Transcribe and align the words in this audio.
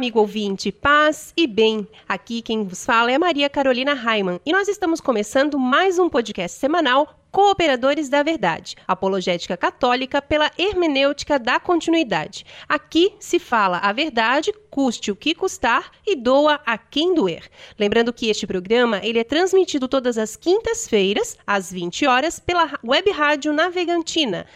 Amigo 0.00 0.18
ouvinte, 0.18 0.72
paz 0.72 1.30
e 1.36 1.46
bem. 1.46 1.86
Aqui 2.08 2.40
quem 2.40 2.64
vos 2.64 2.86
fala 2.86 3.12
é 3.12 3.18
Maria 3.18 3.50
Carolina 3.50 3.92
Raiman 3.92 4.40
e 4.46 4.50
nós 4.50 4.66
estamos 4.66 4.98
começando 4.98 5.58
mais 5.58 5.98
um 5.98 6.08
podcast 6.08 6.58
semanal 6.58 7.19
Cooperadores 7.30 8.08
da 8.08 8.22
Verdade, 8.22 8.74
apologética 8.88 9.56
católica 9.56 10.20
pela 10.20 10.50
hermenêutica 10.58 11.38
da 11.38 11.60
continuidade. 11.60 12.44
Aqui 12.68 13.14
se 13.20 13.38
fala 13.38 13.78
a 13.78 13.92
verdade, 13.92 14.52
custe 14.68 15.12
o 15.12 15.16
que 15.16 15.34
custar 15.34 15.90
e 16.06 16.16
doa 16.16 16.60
a 16.66 16.76
quem 16.76 17.14
doer. 17.14 17.48
Lembrando 17.78 18.12
que 18.12 18.28
este 18.28 18.46
programa 18.46 19.00
ele 19.02 19.20
é 19.20 19.24
transmitido 19.24 19.86
todas 19.86 20.18
as 20.18 20.36
quintas-feiras, 20.36 21.38
às 21.46 21.72
20 21.72 22.06
horas, 22.06 22.40
pela 22.40 22.78
web 22.84 23.10
rádio 23.10 23.52
Navegantina, 23.52 24.46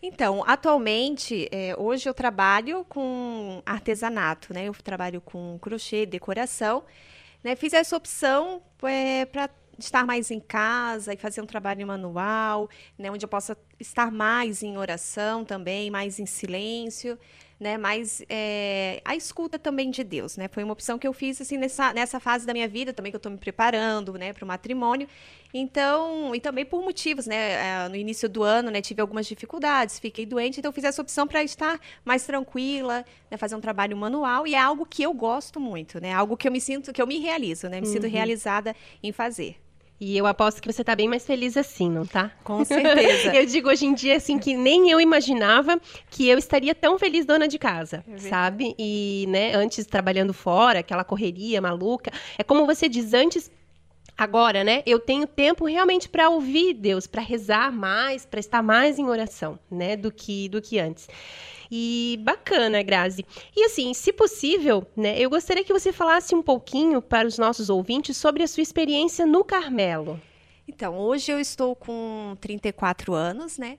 Então, 0.03 0.43
atualmente, 0.45 1.49
é, 1.53 1.77
hoje 1.79 2.09
eu 2.09 2.13
trabalho 2.13 2.85
com 2.89 3.63
artesanato, 3.65 4.53
né? 4.53 4.65
Eu 4.65 4.75
trabalho 4.75 5.21
com 5.21 5.57
crochê, 5.61 6.05
decoração. 6.05 6.83
Né? 7.43 7.55
Fiz 7.55 7.73
essa 7.73 7.97
opção 7.97 8.61
é, 8.83 9.25
para 9.27 9.49
estar 9.79 10.05
mais 10.05 10.33
em 10.33 10.41
casa 10.41 11.15
e 11.15 11.17
fazer 11.17 11.41
um 11.41 11.47
trabalho 11.47 11.87
manual, 11.87 12.69
né? 12.99 13.13
Onde 13.13 13.25
eu 13.25 13.29
possa 13.29 13.57
estar 13.79 14.11
mais 14.11 14.61
em 14.61 14.77
oração 14.77 15.45
também, 15.45 15.89
mais 15.89 16.19
em 16.19 16.27
silêncio 16.27 17.17
né? 17.59 17.79
Mas 17.79 18.23
é, 18.29 19.01
a 19.05 19.17
escuta 19.17 19.59
também 19.59 19.91
de 19.91 20.05
Deus, 20.05 20.37
né? 20.37 20.49
Foi 20.49 20.63
uma 20.63 20.73
opção 20.73 20.99
que 20.99 21.07
eu 21.07 21.13
fiz 21.13 21.41
assim 21.41 21.57
nessa, 21.57 21.93
nessa 21.93 22.21
fase 22.21 22.47
da 22.47 22.53
minha 22.53 22.69
vida 22.69 22.93
também 22.93 23.11
que 23.11 23.17
eu 23.17 23.19
estou 23.19 23.33
me 23.33 23.39
preparando, 23.39 24.13
né, 24.15 24.33
para 24.33 24.45
o 24.45 24.47
matrimônio. 24.49 25.09
Então, 25.55 26.35
e 26.35 26.41
também 26.41 26.67
por 26.67 26.83
motivos, 26.83 27.27
né? 27.27 27.85
É, 27.85 27.89
no 27.89 27.97
início 27.97 28.29
do 28.29 28.43
ano, 28.43 28.71
né, 28.71 28.83
tive 28.83 29.01
algumas 29.01 29.27
dificuldades, 29.27 29.99
fiquei 29.99 30.27
doente, 30.27 30.59
então 30.59 30.69
eu 30.69 30.73
fiz 30.75 30.85
essa 30.85 31.01
opção 31.01 31.27
para 31.27 31.43
estar 31.43 31.81
mais 32.05 32.27
tranquila, 32.27 33.05
né, 33.31 33.37
fazer 33.39 33.57
um 33.57 33.61
trabalho 33.61 33.97
manual 33.97 34.47
e 34.47 34.55
é 34.55 34.61
algo 34.61 34.85
que 34.85 35.03
eu 35.03 35.15
gosto 35.15 35.59
muito, 35.59 36.01
né? 36.01 36.13
Algo 36.13 36.37
que 36.37 36.47
eu 36.47 36.53
me 36.53 36.61
sinto, 36.61 36.93
que 36.93 37.01
eu 37.01 37.07
me 37.07 37.19
realizo, 37.19 37.69
né? 37.69 37.81
Me 37.81 37.87
uhum. 37.87 37.93
sinto 37.93 38.07
realizada 38.07 38.77
em 39.03 39.13
fazer. 39.13 39.66
E 39.99 40.17
eu 40.17 40.27
aposto 40.27 40.61
que 40.61 40.71
você 40.71 40.85
tá 40.85 40.95
bem 40.95 41.09
mais 41.09 41.25
feliz 41.25 41.57
assim, 41.57 41.91
não 41.91 42.05
tá? 42.05 42.31
Com 42.45 42.65
certeza. 42.65 43.33
eu 43.35 43.47
digo 43.47 43.69
hoje 43.69 43.87
em 43.87 43.95
dia, 43.95 44.17
assim, 44.17 44.39
que 44.39 44.55
nem 44.55 44.91
eu 44.91 45.01
imaginava 45.01 45.81
que 46.11 46.29
eu 46.29 46.39
estaria 46.39 46.75
tão 46.75 46.99
feliz 46.99 47.25
dona 47.25 47.49
de 47.49 47.59
casa, 47.59 48.05
é 48.07 48.19
sabe? 48.19 48.75
E, 48.79 49.25
né, 49.29 49.55
antes 49.55 49.87
trabalhando 49.87 50.35
fora, 50.35 50.81
aquela 50.81 51.03
correria 51.03 51.63
maluca. 51.63 52.11
É 52.37 52.45
como 52.45 52.67
você 52.67 52.89
diz, 52.89 53.15
antes 53.15 53.51
Agora, 54.19 54.65
né, 54.65 54.83
eu 54.87 54.99
tenho 54.99 55.27
tempo 55.27 55.67
realmente 55.67 56.09
para 56.09 56.31
ouvir 56.31 56.73
Deus, 56.73 57.07
para 57.07 57.21
rezar 57.21 57.71
mais, 57.71 58.25
para 58.25 58.41
estar 58.41 58.63
mais 58.63 58.99
em 58.99 59.07
oração, 59.11 59.59
né, 59.71 59.95
do 59.95 60.11
que 60.11 60.49
do 60.49 60.63
que 60.63 60.79
antes. 60.79 61.07
E 61.71 62.19
bacana, 62.23 62.83
Grazi. 62.83 63.25
E 63.55 63.65
assim, 63.65 63.93
se 63.95 64.13
possível, 64.13 64.87
né, 64.97 65.19
eu 65.19 65.31
gostaria 65.31 65.65
que 65.65 65.73
você 65.73 65.93
falasse 65.93 66.35
um 66.35 66.43
pouquinho 66.43 67.01
para 67.03 67.27
os 67.27 67.39
nossos 67.39 67.71
ouvintes 67.71 68.17
sobre 68.17 68.43
a 68.43 68.47
sua 68.47 68.63
experiência 68.63 69.27
no 69.27 69.45
Carmelo. 69.45 70.21
Então, 70.69 70.99
hoje 70.99 71.31
eu 71.31 71.39
estou 71.39 71.77
com 71.77 72.37
34 72.41 73.15
anos, 73.15 73.57
né? 73.57 73.79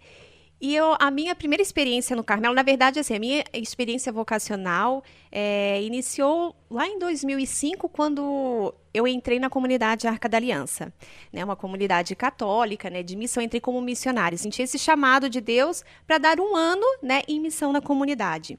E 0.59 0.75
eu, 0.75 0.95
a 0.99 1.11
minha 1.11 1.35
primeira 1.35 1.61
experiência 1.61 2.15
no 2.15 2.23
Carmelo, 2.23 2.55
na 2.55 2.63
verdade, 2.63 2.99
assim, 2.99 3.15
a 3.15 3.19
minha 3.19 3.43
experiência 3.53 4.11
vocacional 4.11 5.03
é, 5.31 5.81
iniciou 5.83 6.55
lá 6.69 6.87
em 6.87 6.97
2005, 6.97 7.87
quando 7.87 8.73
eu 8.91 9.07
entrei 9.07 9.39
na 9.39 9.51
comunidade 9.51 10.07
Arca 10.07 10.27
da 10.27 10.37
Aliança, 10.37 10.91
né, 11.31 11.45
uma 11.45 11.55
comunidade 11.55 12.15
católica, 12.15 12.89
né, 12.89 13.03
de 13.03 13.15
missão, 13.15 13.43
entrei 13.43 13.61
como 13.61 13.79
missionário, 13.79 14.35
senti 14.35 14.63
esse 14.63 14.79
chamado 14.79 15.29
de 15.29 15.39
Deus 15.39 15.83
para 16.07 16.17
dar 16.17 16.39
um 16.39 16.55
ano, 16.55 16.85
né, 17.03 17.21
em 17.27 17.39
missão 17.39 17.71
na 17.71 17.81
comunidade. 17.81 18.57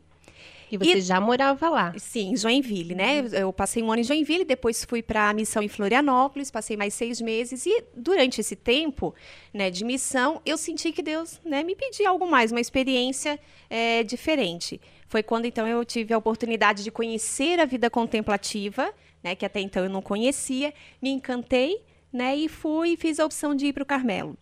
E 0.71 0.77
você 0.77 0.99
e, 0.99 1.01
já 1.01 1.21
morava 1.21 1.69
lá? 1.69 1.95
Sim, 1.99 2.37
Joinville, 2.37 2.95
né? 2.95 3.23
Uhum. 3.23 3.29
Eu 3.29 3.53
passei 3.53 3.83
um 3.83 3.91
ano 3.91 4.01
em 4.01 4.05
Joinville, 4.05 4.45
depois 4.45 4.85
fui 4.85 5.03
para 5.03 5.31
a 5.31 5.33
missão 5.33 5.63
em 5.63 5.69
Florianópolis, 5.69 6.51
passei 6.51 6.77
mais 6.77 6.95
seis 6.95 7.21
meses 7.21 7.67
e 7.67 7.85
durante 7.95 8.41
esse 8.41 8.55
tempo, 8.55 9.15
né, 9.53 9.71
de 9.71 9.85
missão, 9.85 10.41
eu 10.45 10.59
senti 10.59 10.93
que 10.93 11.03
Deus, 11.03 11.41
né, 11.45 11.63
me 11.63 11.75
pedia 11.75 12.09
algo 12.09 12.31
mais, 12.31 12.53
uma 12.53 12.61
experiência 12.61 13.39
é, 13.71 14.03
diferente. 14.03 14.81
Foi 15.09 15.23
quando 15.23 15.47
então 15.47 15.67
eu 15.67 15.85
tive 15.85 16.13
a 16.13 16.19
oportunidade 16.19 16.85
de 16.85 16.91
conhecer 16.91 17.59
a 17.61 17.65
vida 17.65 17.89
contemplativa, 17.89 18.93
né, 19.23 19.35
que 19.35 19.47
até 19.47 19.61
então 19.61 19.83
eu 19.83 19.91
não 19.91 20.03
conhecia, 20.03 20.73
me 21.01 21.11
encantei, 21.11 21.83
né, 22.13 22.37
e 22.37 22.49
fui 22.49 22.97
fiz 22.97 23.19
a 23.19 23.25
opção 23.25 23.55
de 23.55 23.67
ir 23.67 23.73
para 23.73 23.83
o 23.83 23.87
Carmelo. 23.87 24.37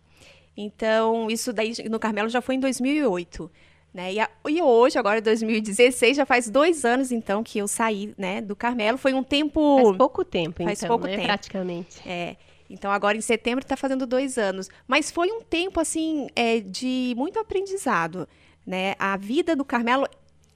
Então, 0.57 1.29
isso 1.29 1.53
daí 1.53 1.73
no 1.87 1.99
Carmelo 1.99 2.27
já 2.27 2.41
foi 2.41 2.55
em 2.55 2.59
2008. 2.59 3.49
Né? 3.93 4.13
E, 4.13 4.19
a, 4.19 4.29
e, 4.47 4.61
hoje, 4.61 4.97
agora 4.99 5.21
2016, 5.21 6.17
já 6.17 6.25
faz 6.25 6.49
dois 6.49 6.85
anos, 6.85 7.11
então, 7.11 7.43
que 7.43 7.59
eu 7.59 7.67
saí 7.67 8.13
né, 8.17 8.41
do 8.41 8.55
Carmelo. 8.55 8.97
Foi 8.97 9.13
um 9.13 9.23
tempo... 9.23 9.81
Faz 9.83 9.97
pouco 9.97 10.23
tempo, 10.23 10.63
faz 10.63 10.79
então, 10.79 10.89
pouco 10.89 11.07
né? 11.07 11.15
tempo. 11.15 11.27
praticamente. 11.27 12.07
É. 12.07 12.35
Então, 12.69 12.91
agora 12.91 13.17
em 13.17 13.21
setembro 13.21 13.63
está 13.63 13.77
fazendo 13.77 14.05
dois 14.05 14.37
anos. 14.37 14.69
Mas 14.87 15.09
foi 15.09 15.31
um 15.31 15.41
tempo, 15.41 15.79
assim, 15.79 16.27
é, 16.35 16.59
de 16.59 17.13
muito 17.17 17.39
aprendizado. 17.39 18.27
Né? 18.65 18.93
A 18.99 19.15
vida 19.17 19.55
do 19.55 19.63
Carmelo 19.63 20.05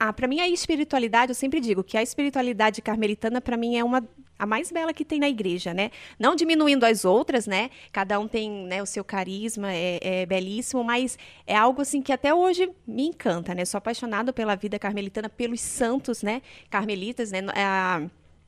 ah, 0.03 0.11
para 0.11 0.27
mim 0.27 0.39
a 0.39 0.49
espiritualidade, 0.49 1.29
eu 1.29 1.35
sempre 1.35 1.59
digo 1.59 1.83
que 1.83 1.95
a 1.95 2.01
espiritualidade 2.01 2.81
carmelitana 2.81 3.39
para 3.39 3.55
mim 3.55 3.77
é 3.77 3.83
uma 3.83 4.03
a 4.41 4.45
mais 4.47 4.71
bela 4.71 4.91
que 4.91 5.05
tem 5.05 5.19
na 5.19 5.29
igreja, 5.29 5.71
né? 5.71 5.91
Não 6.17 6.35
diminuindo 6.35 6.83
as 6.83 7.05
outras, 7.05 7.45
né? 7.45 7.69
Cada 7.91 8.19
um 8.19 8.27
tem 8.27 8.49
né, 8.65 8.81
o 8.81 8.87
seu 8.87 9.03
carisma, 9.03 9.71
é, 9.71 9.99
é 10.01 10.25
belíssimo, 10.25 10.83
mas 10.83 11.15
é 11.45 11.55
algo 11.55 11.79
assim 11.79 12.01
que 12.01 12.11
até 12.11 12.33
hoje 12.33 12.67
me 12.87 13.05
encanta, 13.05 13.53
né? 13.53 13.63
Sou 13.65 13.77
apaixonada 13.77 14.33
pela 14.33 14.55
vida 14.55 14.79
carmelitana, 14.79 15.29
pelos 15.29 15.61
santos, 15.61 16.23
né? 16.23 16.41
Carmelitas, 16.71 17.31
né? 17.31 17.41
A, 17.55 18.01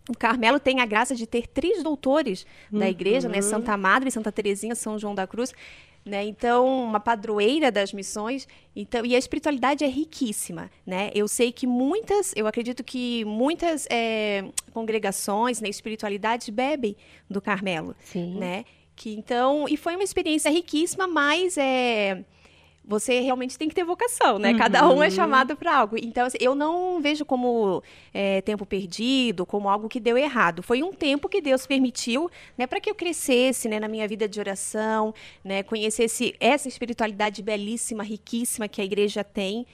o 0.09 0.17
Carmelo 0.17 0.59
tem 0.59 0.79
a 0.81 0.85
graça 0.87 1.15
de 1.15 1.27
ter 1.27 1.45
três 1.45 1.83
doutores 1.83 2.43
uhum. 2.71 2.79
da 2.79 2.89
igreja, 2.89 3.29
né? 3.29 3.39
Santa 3.43 3.77
Madre, 3.77 4.09
Santa 4.09 4.31
Teresinha, 4.31 4.73
São 4.73 4.97
João 4.97 5.13
da 5.13 5.27
Cruz. 5.27 5.53
Né? 6.05 6.25
Então, 6.25 6.83
uma 6.83 6.99
padroeira 6.99 7.71
das 7.71 7.93
missões. 7.93 8.47
Então, 8.75 9.05
e 9.05 9.15
a 9.15 9.17
espiritualidade 9.17 9.83
é 9.83 9.87
riquíssima. 9.87 10.69
Né? 10.85 11.09
Eu 11.15 11.27
sei 11.27 11.51
que 11.51 11.65
muitas, 11.65 12.33
eu 12.35 12.45
acredito 12.45 12.83
que 12.83 13.23
muitas 13.23 13.87
é, 13.89 14.43
congregações, 14.73 15.61
né, 15.61 15.69
espiritualidades 15.69 16.49
bebem 16.49 16.95
do 17.29 17.41
Carmelo. 17.41 17.95
Sim. 18.01 18.35
Né? 18.37 18.65
Que, 18.95 19.13
então, 19.13 19.65
e 19.69 19.77
foi 19.77 19.95
uma 19.95 20.03
experiência 20.03 20.51
riquíssima, 20.51 21.07
mas 21.07 21.57
é, 21.57 22.23
você 22.85 23.21
realmente 23.21 23.57
tem 23.57 23.69
que 23.69 23.75
ter 23.75 23.83
vocação, 23.83 24.37
né? 24.37 24.51
Uhum. 24.51 24.57
Cada 24.57 24.89
um 24.89 25.01
é 25.01 25.09
chamado 25.09 25.55
para 25.55 25.77
algo. 25.77 25.97
Então, 25.97 26.25
assim, 26.25 26.37
eu 26.41 26.53
não 26.53 26.99
vejo 27.01 27.23
como 27.23 27.81
é, 28.13 28.41
tempo 28.41 28.65
perdido, 28.65 29.45
como 29.45 29.69
algo 29.69 29.87
que 29.87 29.99
deu 29.99 30.17
errado. 30.17 30.61
Foi 30.61 30.83
um 30.83 30.91
tempo 30.91 31.29
que 31.29 31.41
Deus 31.41 31.65
permitiu, 31.65 32.29
né, 32.57 32.67
para 32.67 32.81
que 32.81 32.89
eu 32.89 32.95
crescesse, 32.95 33.69
né, 33.69 33.79
na 33.79 33.87
minha 33.87 34.07
vida 34.07 34.27
de 34.27 34.39
oração, 34.39 35.13
né, 35.43 35.63
conhecesse 35.63 36.35
essa 36.39 36.67
espiritualidade 36.67 37.41
belíssima, 37.41 38.03
riquíssima 38.03 38.67
que 38.67 38.81
a 38.81 38.83
igreja 38.83 39.23
tem, 39.23 39.65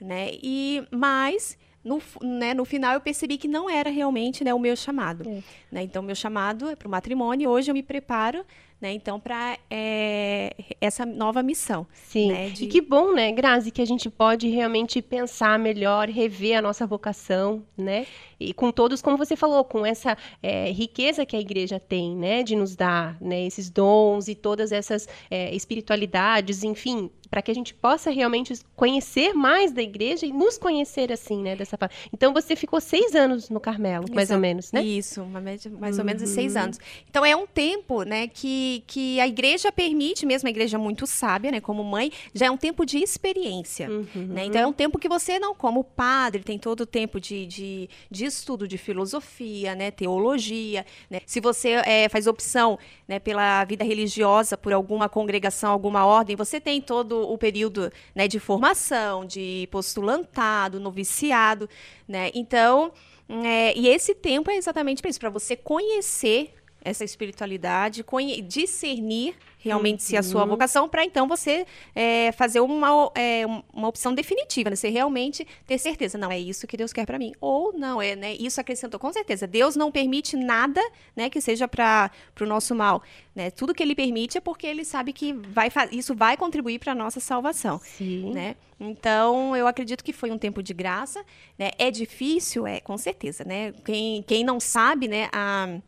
né? 0.00 0.30
E 0.42 0.86
mais 0.90 1.56
no, 1.82 2.02
né, 2.22 2.52
no 2.52 2.64
final 2.64 2.94
eu 2.94 3.00
percebi 3.00 3.38
que 3.38 3.48
não 3.48 3.68
era 3.70 3.88
realmente 3.88 4.44
né, 4.44 4.52
o 4.52 4.58
meu 4.58 4.76
chamado. 4.76 5.28
É. 5.28 5.42
Né? 5.72 5.82
Então, 5.82 6.02
meu 6.02 6.14
chamado 6.14 6.68
é 6.68 6.76
para 6.76 6.86
o 6.86 6.90
matrimônio 6.90 7.48
hoje 7.48 7.70
eu 7.70 7.74
me 7.74 7.82
preparo 7.82 8.44
né? 8.80 8.92
Então, 8.92 9.18
para 9.18 9.58
é, 9.70 10.54
essa 10.80 11.04
nova 11.04 11.42
missão. 11.42 11.86
Sim. 11.92 12.32
Né? 12.32 12.50
De... 12.50 12.64
E 12.64 12.66
que 12.68 12.80
bom, 12.80 13.12
né, 13.12 13.32
Grazi, 13.32 13.70
que 13.70 13.82
a 13.82 13.86
gente 13.86 14.08
pode 14.08 14.48
realmente 14.48 15.02
pensar 15.02 15.58
melhor, 15.58 16.08
rever 16.08 16.58
a 16.58 16.62
nossa 16.62 16.86
vocação, 16.86 17.62
né? 17.76 18.06
E 18.40 18.54
com 18.54 18.70
todos, 18.70 19.02
como 19.02 19.16
você 19.16 19.34
falou, 19.34 19.64
com 19.64 19.84
essa 19.84 20.16
é, 20.40 20.70
riqueza 20.70 21.26
que 21.26 21.34
a 21.34 21.40
igreja 21.40 21.80
tem, 21.80 22.14
né? 22.14 22.42
De 22.42 22.54
nos 22.54 22.76
dar 22.76 23.16
né, 23.20 23.44
esses 23.44 23.68
dons 23.68 24.28
e 24.28 24.34
todas 24.34 24.70
essas 24.70 25.08
é, 25.28 25.54
espiritualidades, 25.54 26.62
enfim, 26.62 27.10
para 27.30 27.42
que 27.42 27.50
a 27.50 27.54
gente 27.54 27.74
possa 27.74 28.10
realmente 28.10 28.54
conhecer 28.74 29.34
mais 29.34 29.72
da 29.72 29.82
igreja 29.82 30.26
e 30.26 30.32
nos 30.32 30.56
conhecer 30.56 31.12
assim, 31.12 31.42
né, 31.42 31.54
dessa 31.54 31.76
forma. 31.76 31.94
Então 32.12 32.32
você 32.32 32.56
ficou 32.56 32.80
seis 32.80 33.14
anos 33.14 33.50
no 33.50 33.60
Carmelo, 33.60 34.06
mais 34.12 34.30
ou 34.30 34.38
menos, 34.38 34.72
né? 34.72 34.82
Isso, 34.82 35.24
mais 35.24 35.98
ou 35.98 36.04
menos 36.04 36.22
uhum. 36.22 36.28
seis 36.28 36.56
anos. 36.56 36.78
Então 37.08 37.24
é 37.24 37.36
um 37.36 37.46
tempo, 37.46 38.02
né, 38.02 38.28
que, 38.28 38.67
que 38.86 39.20
a 39.20 39.26
igreja 39.26 39.70
permite, 39.70 40.24
mesmo 40.24 40.46
a 40.46 40.50
igreja 40.50 40.78
muito 40.78 41.06
sábia, 41.06 41.50
né, 41.50 41.60
como 41.60 41.82
mãe, 41.84 42.12
já 42.34 42.46
é 42.46 42.50
um 42.50 42.56
tempo 42.56 42.84
de 42.84 42.98
experiência, 42.98 43.90
uhum. 43.90 44.26
né? 44.28 44.44
Então 44.44 44.60
é 44.60 44.66
um 44.66 44.72
tempo 44.72 44.98
que 44.98 45.08
você 45.08 45.38
não, 45.38 45.54
como 45.54 45.82
padre, 45.84 46.42
tem 46.42 46.58
todo 46.58 46.82
o 46.82 46.86
tempo 46.86 47.20
de, 47.20 47.46
de, 47.46 47.90
de 48.10 48.24
estudo 48.24 48.66
de 48.66 48.78
filosofia, 48.78 49.74
né, 49.74 49.90
teologia, 49.90 50.84
né? 51.10 51.20
Se 51.26 51.40
você 51.40 51.70
é, 51.84 52.08
faz 52.08 52.26
opção, 52.26 52.78
né, 53.06 53.18
pela 53.18 53.64
vida 53.64 53.84
religiosa, 53.84 54.56
por 54.56 54.72
alguma 54.72 55.08
congregação, 55.08 55.72
alguma 55.72 56.04
ordem, 56.06 56.36
você 56.36 56.60
tem 56.60 56.80
todo 56.80 57.30
o 57.30 57.36
período 57.38 57.92
né, 58.14 58.28
de 58.28 58.38
formação, 58.38 59.24
de 59.24 59.68
postulantado, 59.70 60.80
noviciado, 60.80 61.68
né? 62.06 62.30
Então, 62.34 62.92
é, 63.28 63.76
e 63.76 63.88
esse 63.88 64.14
tempo 64.14 64.50
é 64.50 64.56
exatamente 64.56 65.02
para 65.02 65.10
isso, 65.10 65.20
para 65.20 65.30
você 65.30 65.54
conhecer 65.54 66.54
essa 66.88 67.04
espiritualidade, 67.04 68.04
discernir 68.44 69.36
realmente 69.58 70.00
uhum. 70.00 70.06
se 70.06 70.16
a 70.16 70.22
sua 70.22 70.42
uhum. 70.42 70.48
vocação, 70.48 70.88
para 70.88 71.04
então 71.04 71.26
você 71.26 71.66
é, 71.94 72.32
fazer 72.32 72.60
uma, 72.60 73.10
é, 73.14 73.44
uma 73.72 73.88
opção 73.88 74.14
definitiva, 74.14 74.70
né? 74.70 74.76
Você 74.76 74.88
realmente 74.88 75.46
ter 75.66 75.78
certeza, 75.78 76.16
não, 76.16 76.30
é 76.30 76.38
isso 76.38 76.66
que 76.66 76.76
Deus 76.76 76.92
quer 76.92 77.04
para 77.04 77.18
mim. 77.18 77.32
Ou 77.40 77.72
não, 77.72 78.00
é, 78.00 78.14
né? 78.14 78.34
Isso 78.34 78.60
acrescentou, 78.60 78.98
com 78.98 79.12
certeza. 79.12 79.46
Deus 79.46 79.76
não 79.76 79.90
permite 79.90 80.36
nada, 80.36 80.80
né, 81.14 81.28
que 81.28 81.40
seja 81.40 81.66
para 81.66 82.10
o 82.40 82.46
nosso 82.46 82.74
mal. 82.74 83.02
Né? 83.34 83.50
Tudo 83.50 83.74
que 83.74 83.82
ele 83.82 83.94
permite 83.94 84.38
é 84.38 84.40
porque 84.40 84.66
ele 84.66 84.84
sabe 84.84 85.12
que 85.12 85.32
vai, 85.32 85.70
isso 85.92 86.14
vai 86.14 86.36
contribuir 86.36 86.78
para 86.78 86.92
a 86.92 86.94
nossa 86.94 87.20
salvação. 87.20 87.80
Sim. 87.82 88.32
Né? 88.32 88.56
Então, 88.80 89.56
eu 89.56 89.66
acredito 89.66 90.04
que 90.04 90.12
foi 90.12 90.30
um 90.30 90.38
tempo 90.38 90.62
de 90.62 90.72
graça. 90.72 91.24
Né? 91.58 91.70
É 91.78 91.90
difícil? 91.90 92.66
É, 92.66 92.80
com 92.80 92.96
certeza. 92.96 93.44
Né? 93.44 93.72
Quem, 93.84 94.22
quem 94.22 94.44
não 94.44 94.60
sabe, 94.60 95.08
né, 95.08 95.28
a 95.32 95.78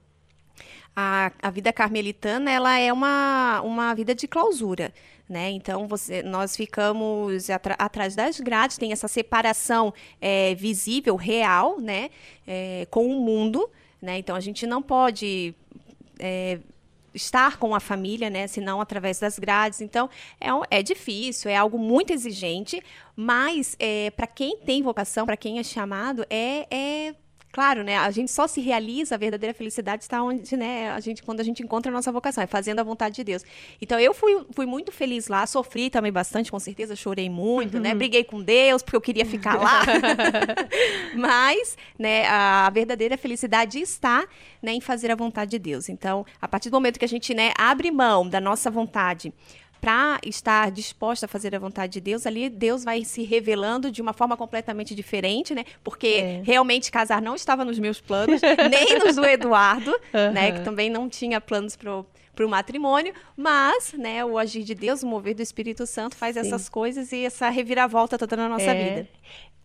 a, 0.94 1.32
a 1.40 1.50
vida 1.50 1.72
carmelitana 1.72 2.50
ela 2.50 2.78
é 2.78 2.92
uma, 2.92 3.60
uma 3.62 3.94
vida 3.94 4.14
de 4.14 4.26
clausura. 4.26 4.92
Né? 5.28 5.50
Então 5.50 5.87
você, 5.87 6.25
nós 6.25 6.56
ficamos 6.56 7.48
atrás 7.78 8.16
das 8.16 8.40
grades, 8.40 8.76
tem 8.76 8.90
essa 8.90 9.06
separação 9.06 9.94
é, 10.20 10.56
visível, 10.56 11.14
real, 11.14 11.81
né? 11.81 12.10
É, 12.44 12.84
com 12.90 13.06
o 13.06 13.20
mundo. 13.20 13.70
Né? 14.02 14.19
Então 14.19 14.34
a 14.34 14.40
gente 14.40 14.66
não 14.66 14.82
pode 14.82 15.54
é, 16.19 16.58
estar 17.14 17.58
com 17.58 17.76
a 17.76 17.78
família, 17.78 18.28
né? 18.28 18.48
Senão 18.48 18.81
através 18.81 19.20
das 19.20 19.38
grades. 19.38 19.81
Então 19.81 20.10
é, 20.40 20.78
é 20.78 20.82
difícil, 20.82 21.48
é 21.48 21.56
algo 21.56 21.78
muito 21.78 22.12
exigente, 22.12 22.82
mas 23.14 23.76
é, 23.78 24.10
para 24.10 24.26
quem 24.26 24.56
tem 24.58 24.82
vocação, 24.82 25.26
para 25.26 25.36
quem 25.36 25.60
é 25.60 25.62
chamado, 25.62 26.26
é, 26.28 26.66
é 26.69 27.14
Claro, 27.52 27.82
né? 27.82 27.99
A 27.99 28.11
gente 28.12 28.31
só 28.31 28.47
se 28.47 28.61
realiza 28.61 29.17
a 29.17 29.19
verdadeira 29.19 29.52
felicidade 29.52 30.05
está 30.05 30.23
onde, 30.23 30.56
né? 30.56 30.91
A 30.91 31.00
gente 31.00 31.20
quando 31.23 31.41
a 31.41 31.43
gente 31.43 31.62
encontra 31.62 31.91
a 31.91 31.94
nossa 31.94 32.12
vocação, 32.12 32.44
é 32.44 32.47
fazendo 32.47 32.79
a 32.79 32.82
vontade 32.85 33.17
de 33.17 33.25
Deus. 33.25 33.44
Então 33.82 33.99
eu 33.99 34.14
fui, 34.14 34.47
fui 34.52 34.67
muito 34.67 34.93
feliz 34.93 35.26
lá, 35.26 35.44
sofri 35.47 35.91
também 35.91 36.12
bastante, 36.12 36.50
com 36.50 36.61
certeza 36.61 36.94
chorei 36.94 37.29
muito, 37.29 37.81
né? 37.81 37.88
uhum. 37.91 37.94
né? 37.94 37.94
Briguei 37.94 38.23
com 38.23 38.41
Deus 38.41 38.82
porque 38.82 38.97
eu 38.97 39.00
queria 39.00 39.26
ficar 39.26 39.61
lá. 39.61 39.82
Mas, 41.17 41.76
né, 41.99 42.26
a 42.29 42.70
verdadeira 42.70 43.19
felicidade 43.19 43.81
está, 43.81 44.26
né, 44.62 44.73
em 44.73 44.81
fazer 44.81 45.11
a 45.11 45.17
vontade 45.17 45.50
de 45.50 45.58
Deus. 45.58 45.88
Então, 45.88 46.25
a 46.41 46.46
partir 46.46 46.70
do 46.70 46.75
momento 46.75 46.99
que 46.99 47.05
a 47.05 47.08
gente, 47.08 47.35
né, 47.35 47.53
abre 47.58 47.91
mão 47.91 48.29
da 48.29 48.41
nossa 48.41 48.70
vontade 48.70 49.32
para 49.81 50.19
estar 50.25 50.71
disposta 50.71 51.27
a 51.27 51.29
fazer 51.29 51.55
a 51.55 51.59
vontade 51.59 51.94
de 51.94 52.00
Deus, 52.00 52.27
ali 52.27 52.49
Deus 52.49 52.85
vai 52.85 53.05
se 53.05 53.23
revelando 53.23 53.91
de 53.91 54.03
uma 54.03 54.12
forma 54.12 54.37
completamente 54.37 54.94
diferente, 54.94 55.55
né? 55.55 55.65
Porque 55.82 56.06
é. 56.06 56.43
realmente 56.44 56.91
casar 56.91 57.23
não 57.23 57.35
estava 57.35 57.65
nos 57.65 57.79
meus 57.79 58.00
planos, 58.00 58.41
nem 58.71 58.99
nos 58.99 59.17
do 59.17 59.25
Eduardo, 59.25 59.91
uhum. 59.91 60.32
né? 60.32 60.53
Que 60.53 60.61
também 60.61 60.91
não 60.91 61.09
tinha 61.09 61.41
planos 61.41 61.77
para 61.77 62.05
para 62.41 62.47
o 62.47 62.49
matrimônio, 62.49 63.12
mas, 63.37 63.93
né, 63.93 64.25
o 64.25 64.38
agir 64.38 64.62
de 64.62 64.75
Deus, 64.75 65.03
o 65.03 65.06
mover 65.06 65.35
do 65.35 65.43
Espírito 65.43 65.87
Santo 65.87 66.17
faz 66.17 66.35
Sim. 66.35 66.41
essas 66.41 66.71
coisas 66.71 67.12
e 67.12 67.27
essa 67.27 67.50
reviravolta 67.50 68.17
toda 68.17 68.35
na 68.35 68.49
nossa 68.49 68.71
é. 68.71 68.85
vida. 68.85 69.09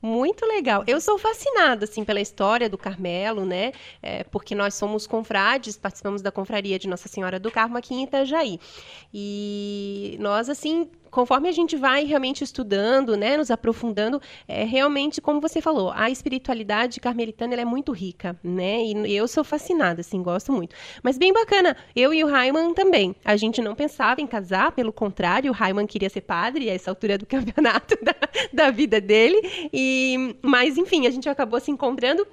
Muito 0.02 0.46
legal. 0.46 0.84
Eu 0.86 1.02
sou 1.02 1.18
fascinada, 1.18 1.86
assim, 1.86 2.04
pela 2.04 2.22
história 2.22 2.70
do 2.70 2.78
Carmelo, 2.78 3.44
né? 3.44 3.72
É, 4.02 4.24
porque 4.26 4.54
nós 4.54 4.76
somos 4.76 5.08
confrades, 5.08 5.78
participamos 5.78 6.22
da 6.22 6.32
confraria 6.32 6.78
de 6.78 6.88
Nossa 6.88 7.08
Senhora 7.08 7.40
do 7.40 7.50
Carmo 7.50 7.78
aqui 7.78 7.96
em 7.96 8.04
Itajaí. 8.04 8.60
E 9.14 10.16
nós, 10.20 10.48
assim, 10.48 10.88
conforme 11.16 11.48
a 11.48 11.52
gente 11.54 11.78
vai 11.78 12.04
realmente 12.04 12.44
estudando, 12.44 13.16
né, 13.16 13.38
nos 13.38 13.50
aprofundando, 13.50 14.22
é 14.46 14.66
realmente, 14.66 15.22
como 15.22 15.40
você 15.40 15.62
falou, 15.62 15.90
a 15.96 16.10
espiritualidade 16.10 17.00
carmelitana 17.00 17.56
é 17.56 17.64
muito 17.64 17.94
rica, 17.94 18.38
né? 18.44 18.84
E 18.84 19.16
eu 19.16 19.26
sou 19.26 19.42
fascinada, 19.42 20.02
assim, 20.02 20.22
gosto 20.22 20.52
muito. 20.52 20.76
Mas 21.02 21.18
bem 21.18 21.32
bacana, 21.32 21.78
eu 21.96 22.14
e 22.14 22.22
o 22.22 22.28
Raiman 22.28 22.74
também. 22.74 23.16
A 23.24 23.38
gente 23.38 23.62
não 23.62 23.74
pensava 23.74 24.20
em 24.20 24.28
casar, 24.28 24.74
pelo 24.74 24.92
contrário, 24.92 25.52
o 25.52 25.54
Raiman 25.54 25.88
queria 25.88 26.10
ser 26.10 26.20
padre 26.20 26.70
a 26.70 26.74
essa 26.74 26.92
altura 26.92 27.18
do 27.18 27.26
campeonato 27.26 27.98
da, 28.04 28.16
da 28.52 28.70
vida 28.70 29.00
dele. 29.00 29.70
E, 29.72 30.36
mas, 30.42 30.78
enfim, 30.78 31.08
a 31.08 31.12
gente 31.12 31.30
acabou 31.30 31.62
se 31.62 31.72
encontrando 31.72 32.28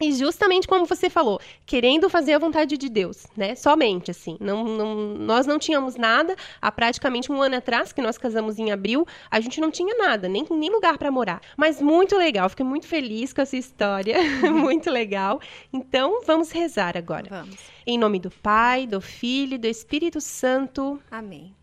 e 0.00 0.12
justamente 0.12 0.66
como 0.66 0.86
você 0.86 1.10
falou, 1.10 1.38
querendo 1.66 2.08
fazer 2.08 2.32
a 2.32 2.38
vontade 2.38 2.78
de 2.78 2.88
Deus, 2.88 3.26
né? 3.36 3.54
Somente 3.54 4.10
assim. 4.10 4.36
Não, 4.40 4.64
não, 4.64 4.94
nós 4.96 5.46
não 5.46 5.58
tínhamos 5.58 5.96
nada. 5.96 6.34
Há 6.60 6.72
praticamente 6.72 7.30
um 7.30 7.42
ano 7.42 7.56
atrás, 7.56 7.92
que 7.92 8.00
nós 8.00 8.16
casamos 8.16 8.58
em 8.58 8.72
abril, 8.72 9.06
a 9.30 9.40
gente 9.40 9.60
não 9.60 9.70
tinha 9.70 9.94
nada, 9.96 10.26
nem, 10.26 10.46
nem 10.50 10.70
lugar 10.70 10.96
para 10.96 11.10
morar. 11.10 11.42
Mas 11.56 11.82
muito 11.82 12.16
legal, 12.16 12.48
fiquei 12.48 12.64
muito 12.64 12.86
feliz 12.86 13.32
com 13.34 13.42
essa 13.42 13.56
história. 13.56 14.16
muito 14.50 14.90
legal. 14.90 15.38
Então, 15.70 16.22
vamos 16.24 16.50
rezar 16.50 16.96
agora. 16.96 17.26
Vamos. 17.28 17.58
Em 17.86 17.98
nome 17.98 18.18
do 18.18 18.30
Pai, 18.30 18.86
do 18.86 19.00
Filho 19.00 19.56
e 19.56 19.58
do 19.58 19.66
Espírito 19.66 20.20
Santo. 20.20 20.98
Amém. 21.10 21.54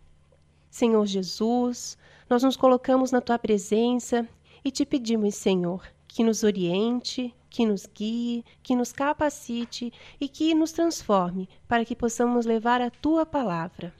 Senhor 0.70 1.06
Jesus, 1.08 1.98
nós 2.30 2.44
nos 2.44 2.56
colocamos 2.56 3.12
na 3.12 3.20
tua 3.20 3.40
presença 3.40 4.28
e 4.64 4.70
te 4.70 4.86
pedimos, 4.86 5.34
Senhor, 5.34 5.82
que 6.08 6.24
nos 6.24 6.44
oriente 6.44 7.34
que 7.58 7.66
nos 7.66 7.88
guie, 7.88 8.46
que 8.62 8.76
nos 8.76 8.94
capacite 8.94 9.92
e 10.22 10.28
que 10.28 10.54
nos 10.54 10.72
transforme 10.72 11.50
para 11.68 11.84
que 11.84 11.96
possamos 11.96 12.46
levar 12.46 12.84
a 12.84 12.92
tua 12.92 13.26
palavra. 13.26 13.92